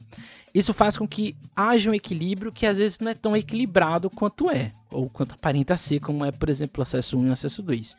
Isso 0.55 0.73
faz 0.73 0.97
com 0.97 1.07
que 1.07 1.37
haja 1.55 1.91
um 1.91 1.95
equilíbrio 1.95 2.51
que 2.51 2.65
às 2.65 2.79
vezes 2.79 2.99
não 2.99 3.11
é 3.11 3.15
tão 3.15 3.37
equilibrado 3.37 4.09
quanto 4.09 4.51
é, 4.51 4.73
ou 4.91 5.11
quanto 5.11 5.35
aparenta 5.35 5.77
ser, 5.77 6.01
como 6.01 6.25
é, 6.25 6.33
por 6.33 6.49
exemplo, 6.49 6.77
o 6.79 6.83
acesso 6.83 7.19
1 7.19 7.27
e 7.27 7.29
o 7.29 7.33
acesso 7.35 7.63
2. 7.63 7.95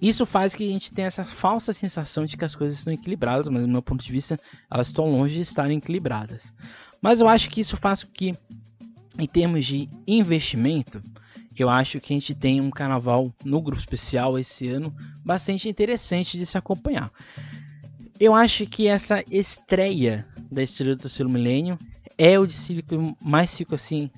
Isso 0.00 0.24
faz 0.24 0.54
que 0.54 0.62
a 0.62 0.72
gente 0.72 0.92
tenha 0.92 1.08
essa 1.08 1.24
falsa 1.24 1.72
sensação 1.72 2.24
de 2.24 2.36
que 2.36 2.44
as 2.44 2.54
coisas 2.54 2.78
estão 2.78 2.92
equilibradas, 2.92 3.48
mas 3.48 3.62
do 3.62 3.68
meu 3.68 3.82
ponto 3.82 4.04
de 4.04 4.12
vista, 4.12 4.38
elas 4.70 4.86
estão 4.86 5.10
longe 5.10 5.34
de 5.34 5.40
estarem 5.40 5.78
equilibradas. 5.78 6.44
Mas 7.00 7.20
eu 7.20 7.26
acho 7.26 7.50
que 7.50 7.60
isso 7.60 7.76
faz 7.76 8.04
com 8.04 8.12
que, 8.12 8.32
em 9.18 9.26
termos 9.26 9.66
de 9.66 9.88
investimento, 10.06 11.02
eu 11.56 11.68
acho 11.68 12.00
que 12.00 12.12
a 12.12 12.16
gente 12.16 12.34
tem 12.34 12.60
um 12.60 12.70
carnaval 12.70 13.32
no 13.44 13.60
grupo 13.60 13.80
especial 13.80 14.38
esse 14.38 14.68
ano 14.68 14.94
bastante 15.24 15.68
interessante 15.68 16.38
de 16.38 16.46
se 16.46 16.56
acompanhar. 16.56 17.10
Eu 18.18 18.34
acho 18.34 18.66
que 18.66 18.86
essa 18.86 19.24
estreia 19.30 20.26
da 20.50 20.62
Estrela 20.62 20.94
do 20.94 21.00
Terceiro 21.00 21.28
Milênio 21.28 21.76
é 22.16 22.38
o 22.38 22.46
desfile 22.46 22.82
que 22.82 22.94
eu 22.94 23.16
mais 23.20 23.56
fico 23.56 23.74
assim 23.74 24.10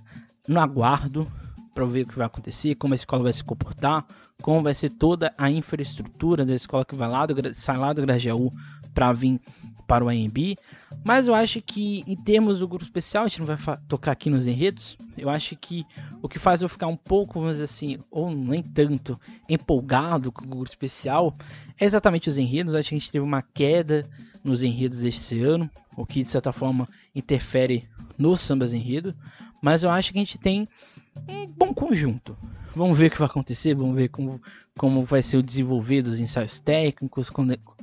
no 0.46 0.60
aguardo 0.60 1.26
para 1.72 1.84
ver 1.86 2.02
o 2.02 2.06
que 2.06 2.16
vai 2.16 2.26
acontecer, 2.26 2.76
como 2.76 2.94
a 2.94 2.96
escola 2.96 3.24
vai 3.24 3.32
se 3.32 3.42
comportar, 3.42 4.06
como 4.40 4.62
vai 4.62 4.74
ser 4.74 4.90
toda 4.90 5.34
a 5.36 5.50
infraestrutura 5.50 6.44
da 6.44 6.54
escola 6.54 6.84
que 6.84 6.94
vai 6.94 7.08
lá 7.08 7.26
do, 7.26 7.54
sai 7.54 7.76
lá 7.76 7.92
do 7.92 8.02
Grajaú 8.02 8.50
para 8.94 9.12
vir 9.12 9.40
para 9.86 10.04
o 10.04 10.08
AMB. 10.08 10.56
Mas 11.04 11.28
eu 11.28 11.34
acho 11.34 11.60
que 11.60 12.02
em 12.06 12.16
termos 12.16 12.58
do 12.58 12.68
grupo 12.68 12.84
especial, 12.84 13.24
a 13.24 13.28
gente 13.28 13.40
não 13.40 13.46
vai 13.46 13.78
tocar 13.88 14.12
aqui 14.12 14.30
nos 14.30 14.46
enredos. 14.46 14.96
Eu 15.16 15.28
acho 15.28 15.56
que 15.56 15.84
o 16.22 16.28
que 16.28 16.38
faz 16.38 16.62
eu 16.62 16.68
ficar 16.68 16.86
um 16.86 16.96
pouco, 16.96 17.38
vamos 17.38 17.54
dizer 17.54 17.64
assim, 17.64 17.98
ou 18.10 18.30
nem 18.30 18.62
tanto 18.62 19.20
empolgado 19.48 20.32
com 20.32 20.44
o 20.44 20.48
grupo 20.48 20.68
especial 20.68 21.34
é 21.78 21.84
exatamente 21.84 22.30
os 22.30 22.38
enredos. 22.38 22.72
Eu 22.72 22.80
acho 22.80 22.88
que 22.88 22.94
a 22.94 22.98
gente 22.98 23.10
teve 23.10 23.24
uma 23.24 23.42
queda 23.42 24.08
nos 24.42 24.62
enredos 24.62 25.02
este 25.02 25.40
ano, 25.42 25.70
o 25.96 26.04
que 26.04 26.22
de 26.22 26.28
certa 26.28 26.52
forma 26.52 26.86
interfere 27.14 27.88
nos 28.18 28.40
sambas 28.40 28.72
enredo. 28.72 29.14
Mas 29.62 29.82
eu 29.82 29.90
acho 29.90 30.12
que 30.12 30.18
a 30.18 30.22
gente 30.22 30.38
tem 30.38 30.68
um 31.28 31.46
bom 31.46 31.72
conjunto. 31.72 32.36
Vamos 32.74 32.98
ver 32.98 33.06
o 33.06 33.10
que 33.10 33.18
vai 33.18 33.26
acontecer, 33.26 33.74
vamos 33.74 33.94
ver 33.94 34.08
como, 34.08 34.40
como 34.76 35.04
vai 35.04 35.22
ser 35.22 35.36
o 35.36 35.42
desenvolver 35.42 36.02
dos 36.02 36.18
ensaios 36.18 36.58
técnicos, 36.58 37.30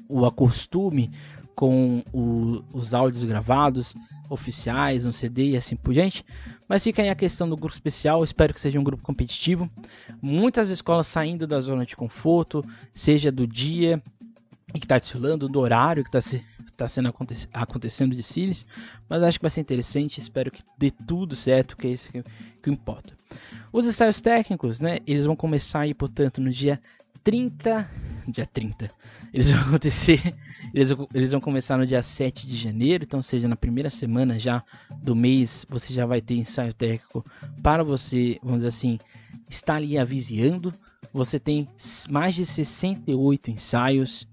o 0.09 0.25
acostume 0.25 1.09
com 1.55 2.03
o, 2.13 2.63
os 2.73 2.93
áudios 2.93 3.23
gravados 3.23 3.93
oficiais, 4.29 5.03
no 5.03 5.11
CD 5.11 5.51
e 5.51 5.57
assim 5.57 5.75
por 5.75 5.93
diante. 5.93 6.25
Mas 6.67 6.83
fica 6.83 7.01
aí 7.01 7.09
a 7.09 7.15
questão 7.15 7.49
do 7.49 7.55
grupo 7.55 7.73
especial, 7.73 8.23
espero 8.23 8.53
que 8.53 8.61
seja 8.61 8.79
um 8.79 8.83
grupo 8.83 9.03
competitivo. 9.03 9.69
Muitas 10.21 10.69
escolas 10.69 11.07
saindo 11.07 11.45
da 11.45 11.59
zona 11.59 11.85
de 11.85 11.95
conforto, 11.95 12.63
seja 12.93 13.31
do 13.31 13.45
dia 13.45 14.01
que 14.73 14.85
está 14.85 14.97
desfilando, 14.97 15.49
do 15.49 15.59
horário 15.59 16.03
que 16.03 16.09
está 16.09 16.21
se, 16.21 16.41
tá 16.77 16.87
sendo 16.87 17.09
aconte 17.09 17.47
acontecendo 17.53 18.15
de 18.15 18.23
Cílios, 18.23 18.65
mas 19.09 19.21
acho 19.21 19.37
que 19.37 19.43
vai 19.43 19.51
ser 19.51 19.61
interessante, 19.61 20.19
espero 20.19 20.49
que 20.49 20.63
dê 20.77 20.89
tudo 20.89 21.35
certo, 21.35 21.75
que 21.75 21.87
é 21.87 21.91
isso 21.91 22.09
que, 22.09 22.23
que 22.61 22.69
importa. 22.69 23.13
Os 23.71 23.85
ensaios 23.85 24.19
técnicos, 24.21 24.79
né, 24.79 24.99
eles 25.05 25.25
vão 25.25 25.35
começar 25.35 25.81
aí, 25.81 25.93
portanto, 25.93 26.41
no 26.41 26.49
dia 26.49 26.79
30, 27.23 27.89
dia 28.27 28.45
30, 28.45 28.89
eles 29.33 29.51
vão 29.51 29.61
acontecer 29.61 30.21
eles, 30.73 30.89
eles 31.13 31.31
vão 31.31 31.41
começar 31.41 31.77
no 31.77 31.85
dia 31.85 32.01
7 32.01 32.47
de 32.47 32.55
janeiro, 32.55 33.03
então 33.03 33.21
seja 33.21 33.47
na 33.47 33.55
primeira 33.55 33.89
semana 33.89 34.39
já 34.39 34.63
do 35.01 35.15
mês, 35.15 35.65
você 35.69 35.93
já 35.93 36.05
vai 36.05 36.21
ter 36.21 36.35
ensaio 36.35 36.73
técnico 36.73 37.23
para 37.61 37.83
você, 37.83 38.37
vamos 38.41 38.57
dizer 38.57 38.69
assim, 38.69 38.97
estar 39.49 39.75
ali 39.75 39.97
aviseando. 39.97 40.73
Você 41.13 41.39
tem 41.39 41.67
mais 42.09 42.35
de 42.35 42.45
68 42.45 43.51
ensaios 43.51 44.27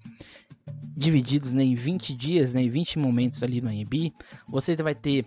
divididos 0.96 1.52
né, 1.52 1.64
em 1.64 1.74
20 1.74 2.14
dias, 2.14 2.54
né, 2.54 2.62
em 2.62 2.68
20 2.68 2.98
momentos 2.98 3.42
ali 3.42 3.60
no 3.60 3.68
AMB. 3.68 4.12
Você 4.48 4.76
vai 4.76 4.94
ter 4.94 5.26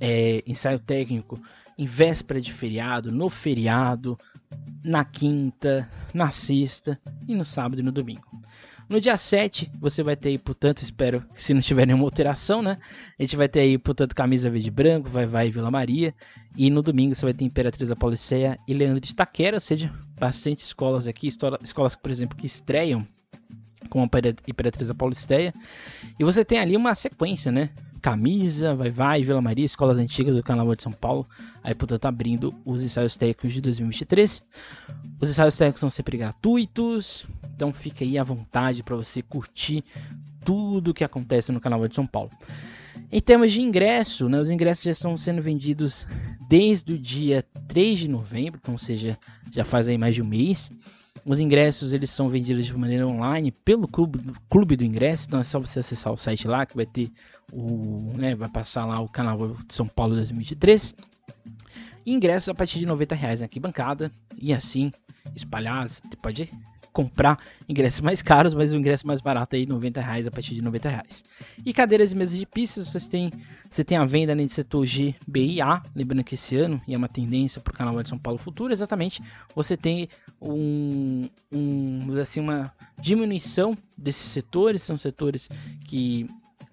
é, 0.00 0.42
ensaio 0.46 0.78
técnico 0.78 1.40
em 1.78 1.86
véspera 1.86 2.40
de 2.40 2.52
feriado, 2.52 3.12
no 3.12 3.30
feriado, 3.30 4.18
na 4.84 5.04
quinta, 5.04 5.88
na 6.14 6.30
sexta 6.30 6.98
e 7.28 7.34
no 7.34 7.44
sábado 7.44 7.80
e 7.80 7.82
no 7.82 7.92
domingo. 7.92 8.40
No 8.90 9.00
dia 9.00 9.16
7, 9.16 9.70
você 9.78 10.02
vai 10.02 10.16
ter 10.16 10.30
aí, 10.30 10.38
portanto, 10.38 10.82
espero 10.82 11.24
que 11.32 11.40
se 11.40 11.54
não 11.54 11.60
tiver 11.60 11.86
nenhuma 11.86 12.04
alteração, 12.04 12.60
né? 12.60 12.76
A 13.16 13.22
gente 13.22 13.36
vai 13.36 13.48
ter 13.48 13.60
aí, 13.60 13.78
portanto, 13.78 14.16
camisa 14.16 14.50
verde 14.50 14.66
e 14.66 14.70
branco, 14.70 15.08
vai 15.08 15.26
vai 15.26 15.48
Vila 15.48 15.70
Maria. 15.70 16.12
E 16.56 16.68
no 16.70 16.82
domingo 16.82 17.14
você 17.14 17.24
vai 17.24 17.32
ter 17.32 17.44
Imperatriz 17.44 17.88
da 17.88 17.94
Pauliceia 17.94 18.58
e 18.66 18.74
Leandro 18.74 19.00
de 19.00 19.14
Taquera, 19.14 19.58
ou 19.58 19.60
seja, 19.60 19.94
bastante 20.18 20.64
escolas 20.64 21.06
aqui, 21.06 21.28
escolas, 21.28 21.94
por 21.94 22.10
exemplo, 22.10 22.36
que 22.36 22.46
estreiam 22.46 23.06
com 23.90 24.00
a 24.00 24.08
Imperatriz 24.48 24.90
Paulisteia. 24.92 25.52
E 26.18 26.24
você 26.24 26.44
tem 26.44 26.58
ali 26.58 26.76
uma 26.76 26.94
sequência, 26.94 27.52
né? 27.52 27.68
Camisa, 28.00 28.74
Vai 28.74 28.88
Vai, 28.88 29.22
Vila 29.22 29.42
Maria, 29.42 29.64
escolas 29.64 29.98
antigas 29.98 30.34
do 30.34 30.42
Carnaval 30.42 30.74
de 30.74 30.82
São 30.82 30.92
Paulo. 30.92 31.28
Aí, 31.62 31.74
portanto, 31.74 32.06
abrindo 32.06 32.54
os 32.64 32.82
ensaios 32.82 33.16
técnicos 33.16 33.52
de 33.52 33.60
2023. 33.60 34.42
Os 35.20 35.30
ensaios 35.30 35.56
técnicos 35.56 35.80
são 35.80 35.90
sempre 35.90 36.16
gratuitos, 36.16 37.26
então 37.54 37.72
fica 37.72 38.04
aí 38.04 38.16
à 38.16 38.24
vontade 38.24 38.82
para 38.82 38.96
você 38.96 39.20
curtir 39.20 39.84
tudo 40.44 40.94
que 40.94 41.04
acontece 41.04 41.52
no 41.52 41.60
Carnaval 41.60 41.88
de 41.88 41.94
São 41.94 42.06
Paulo. 42.06 42.30
Em 43.12 43.20
termos 43.20 43.52
de 43.52 43.60
ingresso, 43.60 44.28
né, 44.28 44.40
os 44.40 44.50
ingressos 44.50 44.84
já 44.84 44.92
estão 44.92 45.16
sendo 45.16 45.42
vendidos 45.42 46.06
desde 46.48 46.92
o 46.92 46.98
dia 46.98 47.44
3 47.68 47.98
de 48.00 48.08
novembro, 48.08 48.58
então, 48.62 48.74
ou 48.74 48.78
seja, 48.78 49.18
já 49.52 49.64
faz 49.64 49.88
aí 49.88 49.98
mais 49.98 50.14
de 50.14 50.22
um 50.22 50.26
mês. 50.26 50.70
Os 51.24 51.38
ingressos 51.38 51.92
eles 51.92 52.10
são 52.10 52.28
vendidos 52.28 52.66
de 52.66 52.76
maneira 52.76 53.06
online 53.06 53.50
pelo 53.50 53.86
clube, 53.86 54.18
clube 54.48 54.76
do 54.76 54.84
ingresso, 54.84 55.26
então 55.26 55.40
é 55.40 55.44
só 55.44 55.58
você 55.58 55.80
acessar 55.80 56.12
o 56.12 56.16
site 56.16 56.48
lá 56.48 56.64
que 56.64 56.74
vai 56.74 56.86
ter 56.86 57.10
o, 57.52 58.12
né, 58.16 58.34
vai 58.34 58.48
passar 58.48 58.86
lá 58.86 59.00
o 59.00 59.08
Carnaval 59.08 59.56
de 59.66 59.74
São 59.74 59.86
Paulo 59.86 60.14
2023. 60.14 60.94
Ingressos 62.06 62.48
a 62.48 62.54
partir 62.54 62.78
de 62.78 62.86
90 62.86 63.14
reais 63.14 63.40
na 63.40 63.44
arquibancada. 63.44 64.10
E 64.38 64.54
assim 64.54 64.90
espalhar, 65.34 65.86
pode 66.22 66.50
comprar 66.92 67.38
ingressos 67.68 68.00
mais 68.00 68.22
caros, 68.22 68.54
mas 68.54 68.72
o 68.72 68.76
ingresso 68.76 69.06
mais 69.06 69.20
barato 69.20 69.56
aí 69.56 69.66
90 69.66 70.00
reais 70.00 70.26
a 70.26 70.30
partir 70.30 70.54
de 70.54 70.62
90 70.62 70.88
reais. 70.88 71.24
E 71.64 71.72
cadeiras 71.72 72.12
e 72.12 72.16
mesas 72.16 72.38
de 72.38 72.46
pistas, 72.46 72.88
vocês 72.88 73.06
têm, 73.06 73.30
você 73.68 73.84
tem 73.84 73.96
a 73.96 74.04
venda 74.04 74.34
no 74.34 74.48
setor 74.48 74.86
G, 74.86 75.14
B 75.26 75.44
e 75.44 75.60
A, 75.60 75.82
lembrando 75.94 76.24
que 76.24 76.34
esse 76.34 76.56
ano, 76.56 76.80
e 76.86 76.94
é 76.94 76.98
uma 76.98 77.08
tendência 77.08 77.60
para 77.60 77.72
o 77.72 77.76
Carnaval 77.76 78.02
de 78.02 78.08
São 78.08 78.18
Paulo 78.18 78.38
futuro, 78.38 78.72
exatamente, 78.72 79.22
você 79.54 79.76
tem 79.76 80.08
um, 80.40 81.28
um 81.52 82.20
assim, 82.20 82.40
uma 82.40 82.72
diminuição 83.00 83.76
desses 83.96 84.28
setores, 84.28 84.82
são 84.82 84.98
setores 84.98 85.48
que 85.86 86.26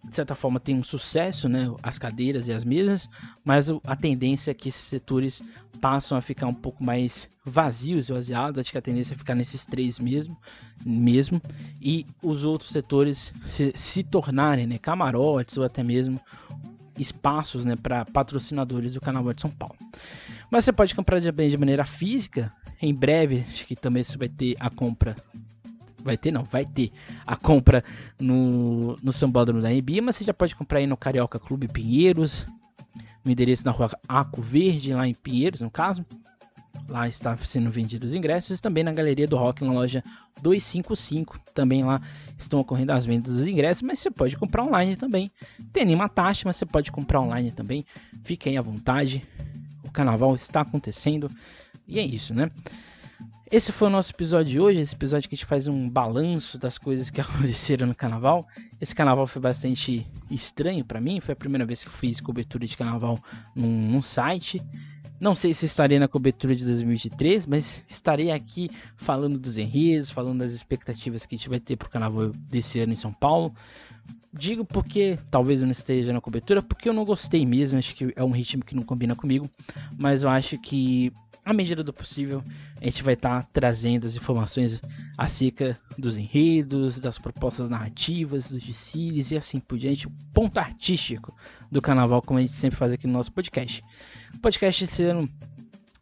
de 0.09 0.15
certa 0.15 0.33
forma 0.33 0.59
tem 0.59 0.75
um 0.75 0.83
sucesso, 0.83 1.49
né, 1.49 1.73
as 1.83 1.99
cadeiras 1.99 2.47
e 2.47 2.53
as 2.53 2.63
mesas, 2.63 3.09
mas 3.43 3.69
a 3.85 3.95
tendência 3.95 4.51
é 4.51 4.53
que 4.53 4.69
esses 4.69 4.81
setores 4.81 5.41
passam 5.81 6.17
a 6.17 6.21
ficar 6.21 6.47
um 6.47 6.53
pouco 6.53 6.83
mais 6.83 7.29
vazios, 7.45 8.05
esvaziados, 8.05 8.59
acho 8.59 8.71
que 8.71 8.77
a 8.77 8.81
tendência 8.81 9.13
é 9.13 9.17
ficar 9.17 9.35
nesses 9.35 9.65
três 9.65 9.99
mesmo, 9.99 10.37
mesmo. 10.85 11.41
E 11.81 12.05
os 12.21 12.43
outros 12.43 12.71
setores 12.71 13.31
se, 13.47 13.73
se 13.75 14.03
tornarem 14.03 14.65
né, 14.65 14.77
camarotes 14.77 15.57
ou 15.57 15.63
até 15.63 15.83
mesmo 15.83 16.19
espaços 16.97 17.63
né, 17.63 17.75
para 17.75 18.05
patrocinadores 18.05 18.93
do 18.93 19.01
Carnaval 19.01 19.33
de 19.33 19.41
São 19.41 19.49
Paulo. 19.49 19.75
Mas 20.49 20.65
você 20.65 20.73
pode 20.73 20.95
comprar 20.95 21.19
de, 21.19 21.31
de 21.31 21.57
maneira 21.57 21.85
física, 21.85 22.51
em 22.81 22.93
breve, 22.93 23.45
acho 23.49 23.65
que 23.65 23.75
também 23.75 24.03
você 24.03 24.17
vai 24.17 24.29
ter 24.29 24.55
a 24.59 24.69
compra 24.69 25.15
vai 26.07 26.17
ter 26.17 26.31
não, 26.31 26.43
vai 26.43 26.65
ter 26.65 26.91
a 27.25 27.35
compra 27.35 27.83
no, 28.19 28.97
no 29.03 29.11
Sambódromo 29.11 29.61
da 29.61 29.71
Embi, 29.71 29.99
mas 29.99 30.15
você 30.15 30.23
já 30.23 30.33
pode 30.33 30.55
comprar 30.55 30.79
aí 30.79 30.87
no 30.87 30.95
Carioca 30.95 31.37
Clube 31.37 31.67
Pinheiros, 31.67 32.45
no 33.23 33.31
endereço 33.31 33.65
na 33.65 33.71
rua 33.71 33.91
Aco 34.07 34.41
Verde, 34.41 34.93
lá 34.93 35.05
em 35.05 35.13
Pinheiros, 35.13 35.61
no 35.61 35.69
caso. 35.69 36.05
Lá 36.87 37.07
está 37.07 37.35
sendo 37.37 37.69
vendidos 37.69 38.11
os 38.11 38.15
ingressos. 38.15 38.57
E 38.57 38.61
também 38.61 38.83
na 38.83 38.93
Galeria 38.93 39.27
do 39.27 39.35
Rock, 39.35 39.65
na 39.65 39.73
loja 39.73 40.01
255. 40.41 41.37
Também 41.53 41.83
lá 41.83 41.99
estão 42.37 42.61
ocorrendo 42.61 42.93
as 42.93 43.05
vendas 43.05 43.33
dos 43.33 43.45
ingressos. 43.45 43.81
Mas 43.81 43.99
você 43.99 44.09
pode 44.09 44.37
comprar 44.37 44.63
online 44.63 44.95
também. 44.95 45.29
Tem 45.73 45.83
nenhuma 45.83 46.07
taxa, 46.07 46.43
mas 46.45 46.55
você 46.55 46.65
pode 46.65 46.89
comprar 46.91 47.19
online 47.19 47.51
também. 47.51 47.85
Fiquem 48.23 48.57
à 48.57 48.61
vontade. 48.61 49.27
O 49.83 49.91
carnaval 49.91 50.33
está 50.35 50.61
acontecendo. 50.61 51.29
E 51.85 51.99
é 51.99 52.05
isso, 52.05 52.33
né? 52.33 52.49
Esse 53.49 53.71
foi 53.71 53.87
o 53.87 53.91
nosso 53.91 54.11
episódio 54.11 54.51
de 54.51 54.59
hoje, 54.59 54.81
esse 54.81 54.93
episódio 54.93 55.29
que 55.29 55.35
a 55.35 55.37
gente 55.37 55.45
faz 55.45 55.67
um 55.67 55.89
balanço 55.89 56.57
das 56.57 56.77
coisas 56.77 57.09
que 57.09 57.21
aconteceram 57.21 57.87
no 57.87 57.95
carnaval. 57.95 58.45
Esse 58.79 58.93
carnaval 58.93 59.25
foi 59.25 59.41
bastante 59.41 60.05
estranho 60.29 60.83
para 60.83 60.99
mim, 60.99 61.21
foi 61.21 61.31
a 61.31 61.35
primeira 61.35 61.65
vez 61.65 61.81
que 61.81 61.87
eu 61.87 61.93
fiz 61.93 62.19
cobertura 62.19 62.67
de 62.67 62.75
carnaval 62.75 63.17
num, 63.55 63.69
num, 63.69 64.01
site. 64.01 64.61
Não 65.17 65.33
sei 65.33 65.53
se 65.53 65.65
estarei 65.65 65.97
na 65.97 66.09
cobertura 66.09 66.53
de 66.53 66.65
2023, 66.65 67.47
mas 67.47 67.81
estarei 67.87 68.31
aqui 68.31 68.69
falando 68.97 69.39
dos 69.39 69.57
enredos, 69.57 70.11
falando 70.11 70.39
das 70.39 70.51
expectativas 70.51 71.25
que 71.25 71.35
a 71.35 71.37
gente 71.37 71.49
vai 71.49 71.61
ter 71.61 71.77
pro 71.77 71.89
carnaval 71.89 72.29
desse 72.49 72.81
ano 72.81 72.91
em 72.91 72.97
São 72.97 73.13
Paulo. 73.13 73.55
Digo 74.33 74.65
porque 74.65 75.17
talvez 75.31 75.61
eu 75.61 75.67
não 75.67 75.71
esteja 75.71 76.11
na 76.11 76.19
cobertura, 76.19 76.61
porque 76.61 76.89
eu 76.89 76.93
não 76.93 77.05
gostei 77.05 77.45
mesmo, 77.45 77.79
acho 77.79 77.95
que 77.95 78.13
é 78.13 78.23
um 78.23 78.31
ritmo 78.31 78.63
que 78.63 78.75
não 78.75 78.83
combina 78.83 79.15
comigo, 79.15 79.49
mas 79.97 80.23
eu 80.23 80.29
acho 80.29 80.59
que 80.59 81.13
à 81.47 81.53
medida 81.53 81.81
do 81.81 81.93
possível, 81.93 82.43
a 82.81 82.83
gente 82.83 83.01
vai 83.01 83.13
estar 83.13 83.41
tá 83.41 83.49
trazendo 83.53 84.05
as 84.05 84.17
informações 84.17 84.81
acerca 85.17 85.79
dos 85.97 86.17
enredos, 86.17 86.99
das 86.99 87.17
propostas 87.17 87.69
narrativas, 87.69 88.51
dos 88.51 88.61
desfiles 88.61 89.31
e 89.31 89.37
assim 89.37 89.57
por 89.57 89.77
diante, 89.77 90.07
o 90.07 90.11
ponto 90.33 90.57
artístico 90.57 91.33
do 91.71 91.81
carnaval, 91.81 92.21
como 92.21 92.37
a 92.37 92.41
gente 92.41 92.53
sempre 92.57 92.77
faz 92.77 92.91
aqui 92.91 93.07
no 93.07 93.13
nosso 93.13 93.31
podcast. 93.31 93.81
O 94.35 94.39
podcast 94.39 94.83
esse 94.83 95.03
ano 95.05 95.29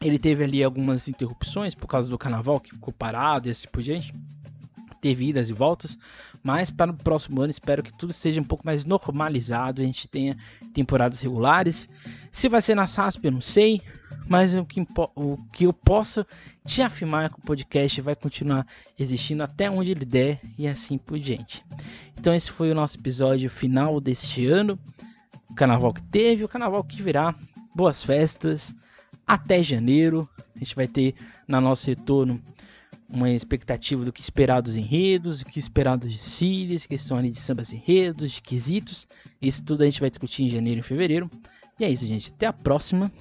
ele 0.01 0.17
teve 0.17 0.43
ali 0.43 0.63
algumas 0.63 1.07
interrupções 1.07 1.75
por 1.75 1.85
causa 1.85 2.09
do 2.09 2.17
carnaval, 2.17 2.59
que 2.59 2.71
ficou 2.71 2.91
parado 2.91 3.47
e 3.47 3.51
assim 3.51 3.67
por 3.67 3.83
diante. 3.83 4.11
Teve 4.99 5.29
idas 5.29 5.51
e 5.51 5.53
voltas, 5.53 5.95
mas 6.45 6.69
para 6.69 6.91
o 6.91 6.95
próximo 6.95 7.41
ano 7.41 7.49
espero 7.49 7.81
que 7.81 7.91
tudo 7.91 8.13
seja 8.13 8.39
um 8.39 8.43
pouco 8.43 8.63
mais 8.63 8.85
normalizado, 8.85 9.81
a 9.81 9.83
gente 9.83 10.07
tenha 10.07 10.37
temporadas 10.75 11.19
regulares. 11.19 11.89
Se 12.31 12.47
vai 12.47 12.61
ser 12.61 12.75
na 12.75 12.85
SASP, 12.85 13.25
eu 13.25 13.31
não 13.31 13.41
sei, 13.41 13.81
mas 14.29 14.53
o 14.53 14.63
que, 14.63 14.85
o 15.15 15.37
que 15.51 15.63
eu 15.63 15.73
posso 15.73 16.23
te 16.63 16.83
afirmar 16.83 17.25
é 17.25 17.29
que 17.29 17.39
o 17.39 17.41
podcast 17.41 17.99
vai 17.99 18.15
continuar 18.15 18.67
existindo 18.97 19.41
até 19.41 19.71
onde 19.71 19.89
ele 19.89 20.05
der 20.05 20.39
e 20.55 20.67
assim 20.67 20.99
por 20.99 21.17
diante. 21.17 21.65
Então 22.15 22.31
esse 22.31 22.51
foi 22.51 22.69
o 22.69 22.75
nosso 22.75 22.99
episódio 22.99 23.49
final 23.49 23.99
deste 23.99 24.45
ano. 24.45 24.77
O 25.49 25.55
carnaval 25.55 25.95
que 25.95 26.03
teve, 26.03 26.43
o 26.43 26.47
carnaval 26.47 26.83
que 26.83 27.01
virá. 27.01 27.33
Boas 27.75 28.03
festas. 28.03 28.75
Até 29.25 29.63
janeiro. 29.63 30.29
A 30.55 30.59
gente 30.59 30.75
vai 30.75 30.87
ter 30.87 31.15
na 31.47 31.59
nosso 31.59 31.87
retorno 31.87 32.39
uma 33.09 33.29
expectativa 33.29 34.03
do 34.03 34.11
que 34.11 34.21
esperar 34.21 34.61
dos 34.61 34.75
enredos, 34.75 35.39
do 35.39 35.45
que 35.45 35.59
esperar 35.59 35.97
dos 35.97 36.11
desfiles, 36.11 36.85
questão 36.85 37.17
ali 37.17 37.31
de 37.31 37.39
sambas 37.39 37.71
enredos, 37.71 38.31
de 38.31 38.41
quesitos. 38.41 39.07
Isso 39.41 39.63
tudo 39.63 39.83
a 39.83 39.85
gente 39.85 39.99
vai 39.99 40.09
discutir 40.09 40.43
em 40.43 40.49
janeiro 40.49 40.79
e 40.79 40.83
fevereiro. 40.83 41.29
E 41.79 41.85
é 41.85 41.89
isso, 41.89 42.05
gente. 42.05 42.31
Até 42.31 42.47
a 42.47 42.53
próxima. 42.53 43.11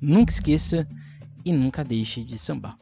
Nunca 0.00 0.32
esqueça 0.32 0.86
e 1.44 1.52
nunca 1.52 1.84
deixe 1.84 2.24
de 2.24 2.38
sambar. 2.38 2.76